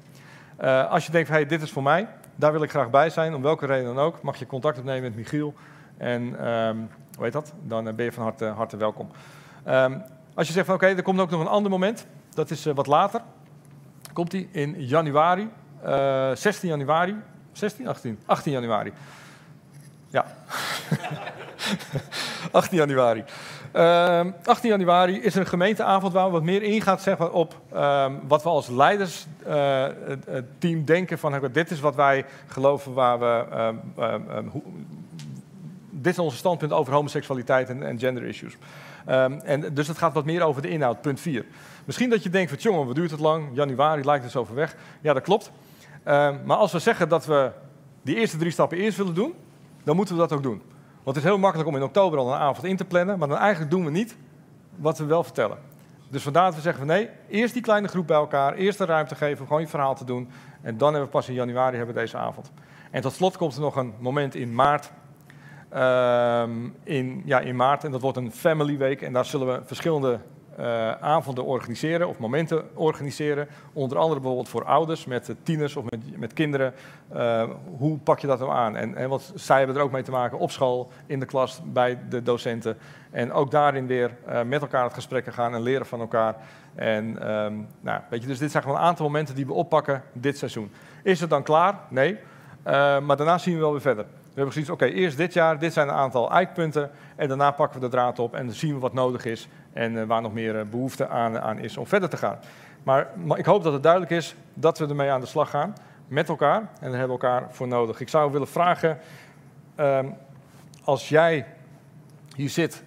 Uh, 0.61 0.91
als 0.91 1.07
je 1.07 1.13
denkt, 1.13 1.29
hey, 1.29 1.47
dit 1.47 1.63
is 1.63 1.71
voor 1.71 1.83
mij, 1.83 2.09
daar 2.37 2.53
wil 2.53 2.63
ik 2.63 2.71
graag 2.71 2.91
bij 2.91 3.11
zijn, 3.11 3.35
om 3.35 3.43
welke 3.43 3.67
reden 3.67 3.95
dan 3.95 4.05
ook, 4.05 4.23
mag 4.23 4.37
je 4.37 4.47
contact 4.47 4.79
opnemen 4.79 5.03
met 5.03 5.17
Michiel. 5.17 5.55
En 5.97 6.49
um, 6.49 6.89
hoe 7.15 7.25
heet 7.25 7.33
dat? 7.33 7.53
Dan 7.63 7.85
ben 7.85 8.05
je 8.05 8.13
van 8.13 8.35
harte, 8.57 8.77
welkom. 8.77 9.11
Um, 9.69 10.03
als 10.35 10.47
je 10.47 10.53
zegt 10.53 10.67
van 10.67 10.75
oké, 10.75 10.87
er 10.87 11.03
komt 11.03 11.21
ook 11.21 11.31
nog 11.31 11.41
een 11.41 11.47
ander 11.47 11.71
moment. 11.71 12.07
Dat 12.35 12.51
is 12.51 12.65
wat 12.65 12.87
later. 12.87 13.21
Komt 14.13 14.31
die 14.31 14.49
in 14.53 14.75
januari, 14.79 15.51
uh, 15.85 16.35
16 16.35 16.69
januari, 16.69 17.17
16, 17.53 17.89
18, 17.89 18.19
18 18.27 18.53
januari. 18.53 18.93
Ja. 20.09 20.27
18 22.61 22.79
januari. 22.79 23.25
Ehm 23.73 24.31
18 24.45 24.71
januari 24.71 25.21
is 25.23 25.35
er 25.35 25.41
een 25.41 25.47
gemeenteavond 25.47 26.13
waar 26.13 26.25
we 26.27 26.31
wat 26.31 26.43
meer 26.43 26.63
ingaat 26.63 27.03
zeg 27.03 27.31
op 27.31 27.55
ehm, 27.73 28.13
wat 28.29 28.43
we 28.43 28.49
als 28.49 28.69
leidersteam 28.69 30.47
team 30.59 30.85
denken 30.85 31.19
van 31.19 31.35
"Oké, 31.35 31.51
dit 31.51 31.71
is 31.71 31.81
wat 31.81 31.95
wij 31.95 32.25
geloven 32.47 32.93
waar 32.93 33.19
we. 33.19 33.45
ehm, 33.51 33.75
ehm, 33.99 34.21
ehm, 34.31 34.47
hoe- 34.47 34.63
dit 35.91 36.13
is 36.13 36.19
onze 36.19 36.37
standpunt 36.37 36.73
over 36.73 36.93
homoseksualiteit 36.93 37.69
en, 37.69 37.83
en 37.87 37.99
gender 37.99 38.23
issues. 38.25 38.57
Ehm, 39.07 39.33
en 39.33 39.75
dus 39.75 39.89
het 39.89 39.99
gaat 39.99 40.13
wat 40.13 40.25
meer 40.25 40.43
over 40.43 40.63
de 40.63 40.69
inhoud, 40.69 41.01
punt 41.01 41.21
4. 41.21 41.45
Misschien 41.85 42.11
dat 42.11 42.23
je 42.23 42.31
denkt 42.31 42.51
van, 42.51 42.59
jongen, 42.61 42.87
wat 42.87 42.95
duurt 42.95 43.11
het 43.11 43.21
lang? 43.21 43.49
Januari 43.53 44.05
lijkt 44.05 44.23
het 44.23 44.33
zo 44.33 44.45
ver 44.45 44.55
weg. 44.55 44.77
Ja, 45.01 45.13
dat 45.13 45.23
klopt. 45.23 45.51
Ehm, 46.03 46.37
maar 46.45 46.57
als 46.57 46.73
we 46.73 46.79
zeggen 46.79 47.09
dat 47.09 47.27
we 47.27 47.51
die 48.03 48.17
eerste 48.17 48.37
drie 48.37 48.51
stappen 48.51 48.79
eerst 48.79 48.97
willen 48.97 49.15
doen, 49.15 49.35
dan 49.85 49.97
moeten 49.97 50.15
we 50.15 50.21
dat 50.21 50.33
ook 50.33 50.43
doen. 50.43 50.63
Want 51.03 51.17
het 51.17 51.25
is 51.25 51.31
heel 51.31 51.39
makkelijk 51.39 51.69
om 51.69 51.77
in 51.77 51.83
oktober 51.83 52.19
al 52.19 52.33
een 52.33 52.39
avond 52.39 52.67
in 52.67 52.77
te 52.77 52.85
plannen, 52.85 53.19
maar 53.19 53.29
dan 53.29 53.39
eigenlijk 53.39 53.71
doen 53.71 53.85
we 53.85 53.91
niet 53.91 54.17
wat 54.77 54.99
we 54.99 55.05
wel 55.05 55.25
vertellen. 55.25 55.59
Dus 56.09 56.23
vandaar 56.23 56.45
dat 56.45 56.55
we 56.55 56.61
zeggen 56.61 56.87
van 56.87 56.95
nee, 56.97 57.09
eerst 57.29 57.53
die 57.53 57.63
kleine 57.63 57.89
groep 57.89 58.07
bij 58.07 58.17
elkaar, 58.17 58.55
eerst 58.55 58.79
de 58.79 58.85
ruimte 58.85 59.15
geven, 59.15 59.47
gewoon 59.47 59.61
je 59.61 59.69
verhaal 59.69 59.95
te 59.95 60.05
doen. 60.05 60.29
En 60.63 60.79
dan 60.79 60.89
hebben 60.89 61.11
we 61.11 61.17
pas 61.17 61.29
in 61.29 61.35
januari 61.35 61.77
hebben 61.77 61.95
we 61.95 62.01
deze 62.01 62.17
avond. 62.17 62.53
En 62.91 63.03
tot 63.03 63.13
slot 63.13 63.37
komt 63.37 63.55
er 63.55 63.61
nog 63.61 63.77
een 63.77 63.95
moment 63.99 64.35
in 64.35 64.55
maart. 64.55 64.91
Ehm, 65.69 66.51
in, 66.83 67.23
ja, 67.25 67.41
in 67.41 67.57
maart, 67.57 67.85
en 67.85 67.91
dat 67.91 68.01
wordt 68.01 68.17
een 68.17 68.33
family 68.33 68.79
week. 68.79 69.03
En 69.03 69.13
daar 69.13 69.25
zullen 69.25 69.47
we 69.47 69.61
verschillende 69.65 70.21
eh, 70.61 70.91
avonden 71.01 71.45
organiseren 71.45 72.09
of 72.09 72.19
momenten 72.19 72.77
organiseren. 72.77 73.49
Onder 73.73 73.99
andere 73.99 74.21
bijvoorbeeld 74.21 74.49
voor 74.49 74.65
ouders 74.65 75.05
met 75.05 75.29
eh, 75.29 75.35
tieners 75.43 75.77
of 75.77 75.85
met, 75.91 76.19
met 76.19 76.33
kinderen. 76.33 76.75
Eh, 77.09 77.45
hoe 77.79 77.99
pak 77.99 78.19
je 78.19 78.27
dat 78.27 78.39
nou 78.39 78.51
aan? 78.53 78.77
En, 78.77 78.95
en 78.95 79.09
wat 79.09 79.33
zij 79.35 79.59
hebben 79.59 79.77
er 79.77 79.83
ook 79.83 79.91
mee 79.91 80.03
te 80.03 80.11
maken 80.11 80.39
op 80.39 80.51
school, 80.51 80.91
in 81.07 81.21
de 81.21 81.27
klas, 81.27 81.61
bij 81.65 81.99
de 82.09 82.23
docenten. 82.23 82.77
En 83.11 83.33
ook 83.33 83.51
daarin 83.51 83.87
weer 83.87 84.17
met 84.47 84.61
elkaar 84.61 84.85
het 84.85 84.95
gesprek 84.95 85.33
gaan 85.33 85.55
en 85.55 85.63
leren 85.63 85.87
van 85.87 86.01
elkaar. 86.01 86.37
En 86.75 87.23
ehm, 87.23 87.55
nou, 87.81 88.01
weet 88.11 88.23
je, 88.23 88.29
dus 88.29 88.39
dit 88.39 88.51
zijn 88.51 88.63
gewoon 88.63 88.79
een 88.79 88.85
aantal 88.85 89.07
momenten 89.07 89.35
die 89.35 89.47
we 89.47 89.53
oppakken 89.53 90.03
dit 90.13 90.39
seizoen. 90.39 90.73
Is 91.03 91.21
het 91.21 91.31
dan 91.31 91.43
klaar? 91.43 91.79
Nee. 91.89 92.19
Maar 93.03 93.17
daarna 93.17 93.39
zien 93.39 93.55
we 93.55 93.61
wel 93.61 93.73
weer 93.73 93.81
verder. 93.81 94.07
We 94.31 94.37
hebben 94.37 94.55
gezien, 94.55 94.73
oké, 94.73 94.85
eerst 94.85 95.17
dit 95.17 95.33
jaar, 95.33 95.59
dit 95.59 95.73
zijn 95.73 95.89
een 95.89 95.95
aantal 95.95 96.31
eikpunten. 96.31 96.91
En 97.17 97.29
daarna 97.29 97.51
pakken 97.51 97.81
we 97.81 97.87
de 97.87 97.93
draad 97.93 98.19
op 98.19 98.35
en 98.35 98.47
dan 98.47 98.55
zien 98.55 98.75
we 98.75 98.81
wat 98.81 98.93
nodig 98.93 99.25
is. 99.25 99.49
En 99.73 100.01
eh, 100.01 100.07
waar 100.07 100.23
nog 100.23 100.33
meer 100.33 100.59
eh, 100.59 100.67
behoefte 100.67 101.09
aan, 101.09 101.39
aan 101.41 101.59
is 101.59 101.77
om 101.77 101.87
verder 101.87 102.09
te 102.09 102.17
gaan. 102.17 102.39
Maar, 102.83 103.09
maar 103.25 103.39
ik 103.39 103.45
hoop 103.45 103.63
dat 103.63 103.73
het 103.73 103.83
duidelijk 103.83 104.13
is 104.13 104.35
dat 104.55 104.79
we 104.79 104.87
ermee 104.87 105.11
aan 105.11 105.21
de 105.21 105.27
slag 105.27 105.51
gaan. 105.51 105.75
Met 106.09 106.29
elkaar. 106.29 106.59
En 106.59 106.91
daar 106.91 106.99
hebben 106.99 107.17
we 107.19 107.23
elkaar 107.23 107.47
voor 107.51 107.69
nodig. 107.69 108.01
Ik 108.01 108.09
zou 108.09 108.33
willen 108.33 108.49
vragen, 108.49 108.99
ehm, 109.75 110.07
als 110.85 111.09
jij 111.09 111.47
hier 112.37 112.51
zit 112.51 112.83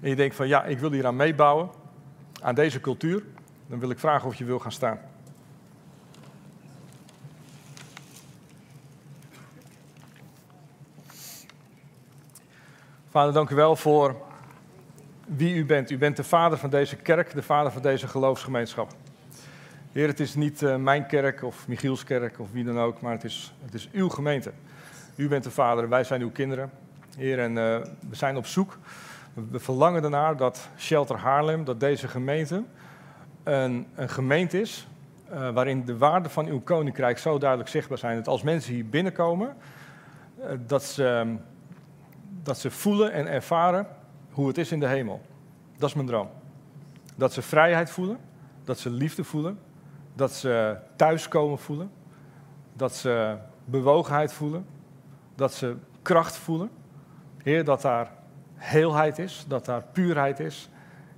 en 0.00 0.08
je 0.08 0.16
denkt 0.16 0.34
van 0.34 0.48
ja, 0.48 0.64
ik 0.64 0.78
wil 0.78 0.92
hier 0.92 1.06
aan 1.06 1.16
meebouwen, 1.16 1.70
aan 2.42 2.54
deze 2.54 2.80
cultuur, 2.80 3.22
dan 3.66 3.78
wil 3.78 3.90
ik 3.90 3.98
vragen 3.98 4.28
of 4.28 4.34
je 4.34 4.44
wil 4.44 4.58
gaan 4.58 4.72
staan. 4.72 4.98
Vader, 13.12 13.32
dank 13.32 13.50
u 13.50 13.54
wel 13.54 13.76
voor 13.76 14.16
wie 15.26 15.54
u 15.54 15.64
bent. 15.64 15.90
U 15.90 15.98
bent 15.98 16.16
de 16.16 16.24
vader 16.24 16.58
van 16.58 16.70
deze 16.70 16.96
kerk, 16.96 17.34
de 17.34 17.42
vader 17.42 17.72
van 17.72 17.82
deze 17.82 18.08
geloofsgemeenschap. 18.08 18.92
Heer, 19.92 20.06
het 20.06 20.20
is 20.20 20.34
niet 20.34 20.62
eh, 20.62 20.76
mijn 20.76 21.06
kerk 21.06 21.42
of 21.42 21.68
Michiels 21.68 22.04
kerk 22.04 22.40
of 22.40 22.52
wie 22.52 22.64
dan 22.64 22.78
ook, 22.78 23.00
maar 23.00 23.12
het 23.12 23.24
is, 23.24 23.54
het 23.64 23.74
is 23.74 23.88
uw 23.92 24.08
gemeente. 24.08 24.52
U 25.16 25.28
bent 25.28 25.44
de 25.44 25.50
vader 25.50 25.88
wij 25.88 26.04
zijn 26.04 26.20
uw 26.20 26.30
kinderen. 26.30 26.70
Heer, 27.16 27.38
en 27.38 27.58
eh, 27.58 27.64
we 28.08 28.16
zijn 28.16 28.36
op 28.36 28.46
zoek. 28.46 28.78
We 29.50 29.60
verlangen 29.60 30.04
ernaar 30.04 30.36
dat 30.36 30.68
Shelter 30.78 31.16
Haarlem, 31.16 31.64
dat 31.64 31.80
deze 31.80 32.08
gemeente 32.08 32.62
een, 33.42 33.86
een 33.94 34.08
gemeente 34.08 34.60
is 34.60 34.86
eh, 35.30 35.50
waarin 35.50 35.84
de 35.84 35.98
waarden 35.98 36.30
van 36.30 36.46
uw 36.46 36.60
koninkrijk 36.60 37.18
zo 37.18 37.38
duidelijk 37.38 37.70
zichtbaar 37.70 37.98
zijn. 37.98 38.16
Dat 38.16 38.28
als 38.28 38.42
mensen 38.42 38.74
hier 38.74 38.86
binnenkomen, 38.86 39.56
dat, 40.66 40.84
ze, 40.84 41.36
dat 42.42 42.58
ze 42.58 42.70
voelen 42.70 43.12
en 43.12 43.26
ervaren 43.26 43.86
hoe 44.30 44.48
het 44.48 44.58
is 44.58 44.72
in 44.72 44.80
de 44.80 44.86
hemel. 44.86 45.20
Dat 45.76 45.88
is 45.88 45.94
mijn 45.94 46.06
droom. 46.06 46.28
Dat 47.16 47.32
ze 47.32 47.42
vrijheid 47.42 47.90
voelen, 47.90 48.18
dat 48.64 48.78
ze 48.78 48.90
liefde 48.90 49.24
voelen, 49.24 49.58
dat 50.14 50.32
ze 50.32 50.76
thuiskomen 50.96 51.58
voelen, 51.58 51.90
dat 52.72 52.94
ze 52.94 53.36
bewogenheid 53.64 54.32
voelen, 54.32 54.66
dat 55.34 55.54
ze 55.54 55.76
kracht 56.02 56.36
voelen. 56.36 56.70
Heer, 57.42 57.64
dat 57.64 57.82
daar 57.82 58.10
heelheid 58.54 59.18
is, 59.18 59.44
dat 59.48 59.64
daar 59.64 59.82
puurheid 59.92 60.40
is. 60.40 60.70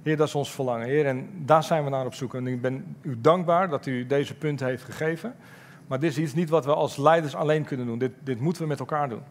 Heer, 0.02 0.16
dat 0.16 0.28
is 0.28 0.34
ons 0.34 0.52
verlangen. 0.52 0.86
Heer, 0.86 1.06
en 1.06 1.28
daar 1.46 1.62
zijn 1.62 1.84
we 1.84 1.90
naar 1.90 2.06
op 2.06 2.14
zoek. 2.14 2.34
En 2.34 2.46
ik 2.46 2.60
ben 2.60 2.96
u 3.00 3.20
dankbaar 3.20 3.68
dat 3.68 3.86
u 3.86 4.06
deze 4.06 4.34
punten 4.34 4.66
heeft 4.66 4.84
gegeven. 4.84 5.34
Maar 5.86 6.00
dit 6.00 6.10
is 6.10 6.18
iets 6.18 6.34
niet 6.34 6.48
wat 6.48 6.64
we 6.64 6.74
als 6.74 6.96
leiders 6.96 7.34
alleen 7.34 7.64
kunnen 7.64 7.86
doen. 7.86 7.98
Dit, 7.98 8.12
dit 8.20 8.40
moeten 8.40 8.62
we 8.62 8.68
met 8.68 8.78
elkaar 8.80 9.08
doen. 9.08 9.22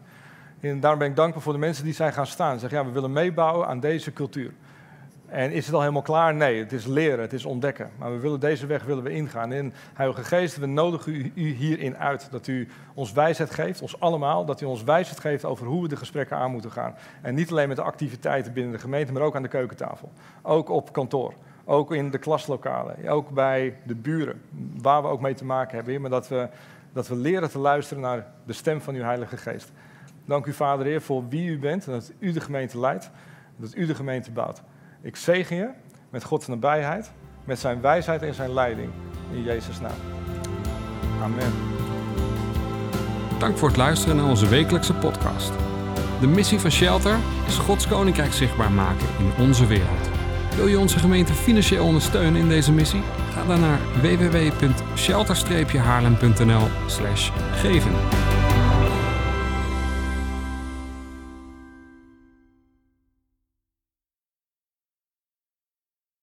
En 0.70 0.80
daarom 0.80 0.98
ben 0.98 1.08
ik 1.08 1.16
dankbaar 1.16 1.42
voor 1.42 1.52
de 1.52 1.58
mensen 1.58 1.84
die 1.84 1.94
zijn 1.94 2.12
gaan 2.12 2.26
staan. 2.26 2.58
Zeggen, 2.58 2.78
ja, 2.78 2.84
we 2.84 2.92
willen 2.92 3.12
meebouwen 3.12 3.66
aan 3.66 3.80
deze 3.80 4.12
cultuur. 4.12 4.52
En 5.26 5.52
is 5.52 5.66
het 5.66 5.74
al 5.74 5.80
helemaal 5.80 6.02
klaar? 6.02 6.34
Nee, 6.34 6.58
het 6.58 6.72
is 6.72 6.86
leren, 6.86 7.20
het 7.20 7.32
is 7.32 7.44
ontdekken. 7.44 7.90
Maar 7.98 8.12
we 8.12 8.18
willen 8.18 8.40
deze 8.40 8.66
weg 8.66 8.84
willen 8.84 9.02
we 9.02 9.10
ingaan. 9.10 9.52
En 9.52 9.72
Heilige 9.94 10.24
Geest, 10.24 10.56
we 10.56 10.66
nodigen 10.66 11.14
u, 11.14 11.32
u 11.34 11.52
hierin 11.54 11.96
uit. 11.96 12.28
Dat 12.30 12.46
u 12.46 12.68
ons 12.94 13.12
wijsheid 13.12 13.50
geeft, 13.50 13.82
ons 13.82 14.00
allemaal. 14.00 14.44
Dat 14.44 14.60
u 14.60 14.64
ons 14.64 14.84
wijsheid 14.84 15.20
geeft 15.20 15.44
over 15.44 15.66
hoe 15.66 15.82
we 15.82 15.88
de 15.88 15.96
gesprekken 15.96 16.36
aan 16.36 16.50
moeten 16.50 16.72
gaan. 16.72 16.94
En 17.22 17.34
niet 17.34 17.50
alleen 17.50 17.68
met 17.68 17.76
de 17.76 17.82
activiteiten 17.82 18.52
binnen 18.52 18.72
de 18.72 18.78
gemeente, 18.78 19.12
maar 19.12 19.22
ook 19.22 19.36
aan 19.36 19.42
de 19.42 19.48
keukentafel. 19.48 20.12
Ook 20.42 20.68
op 20.68 20.92
kantoor. 20.92 21.34
Ook 21.64 21.94
in 21.94 22.10
de 22.10 22.18
klaslokalen. 22.18 23.08
Ook 23.08 23.30
bij 23.30 23.76
de 23.84 23.94
buren. 23.94 24.42
Waar 24.82 25.02
we 25.02 25.08
ook 25.08 25.20
mee 25.20 25.34
te 25.34 25.44
maken 25.44 25.76
hebben. 25.76 26.00
Maar 26.00 26.10
dat 26.10 26.28
we, 26.28 26.48
dat 26.92 27.08
we 27.08 27.16
leren 27.16 27.50
te 27.50 27.58
luisteren 27.58 28.02
naar 28.02 28.26
de 28.46 28.52
stem 28.52 28.80
van 28.80 28.94
uw 28.94 29.02
Heilige 29.02 29.36
Geest. 29.36 29.72
Dank 30.24 30.46
u, 30.46 30.52
Vader 30.52 30.86
Heer, 30.86 31.02
voor 31.02 31.28
wie 31.28 31.48
u 31.48 31.58
bent. 31.58 31.86
En 31.86 31.92
dat 31.92 32.12
u 32.18 32.32
de 32.32 32.40
gemeente 32.40 32.80
leidt. 32.80 33.04
En 33.56 33.62
dat 33.62 33.76
u 33.76 33.86
de 33.86 33.94
gemeente 33.94 34.30
bouwt. 34.30 34.62
Ik 35.02 35.16
zegen 35.16 35.56
je 35.56 35.68
met 36.10 36.24
Gods 36.24 36.46
nabijheid, 36.46 37.12
met 37.44 37.58
zijn 37.58 37.80
wijsheid 37.80 38.22
en 38.22 38.34
zijn 38.34 38.52
leiding. 38.52 38.90
In 39.32 39.42
Jezus' 39.42 39.80
naam. 39.80 39.98
Amen. 41.22 41.52
Dank 43.38 43.56
voor 43.56 43.68
het 43.68 43.76
luisteren 43.76 44.16
naar 44.16 44.28
onze 44.28 44.48
wekelijkse 44.48 44.94
podcast. 44.94 45.52
De 46.20 46.26
missie 46.26 46.58
van 46.58 46.70
Shelter 46.70 47.16
is 47.46 47.56
Gods 47.56 47.88
Koninkrijk 47.88 48.32
zichtbaar 48.32 48.70
maken 48.70 49.06
in 49.18 49.32
onze 49.44 49.66
wereld. 49.66 50.08
Wil 50.56 50.66
je 50.66 50.78
onze 50.78 50.98
gemeente 50.98 51.32
financieel 51.32 51.84
ondersteunen 51.84 52.40
in 52.40 52.48
deze 52.48 52.72
missie? 52.72 53.02
Ga 53.32 53.46
dan 53.46 53.60
naar 53.60 53.78
www.shelter-haarlem.nl 54.02 56.68
geven. 57.52 57.92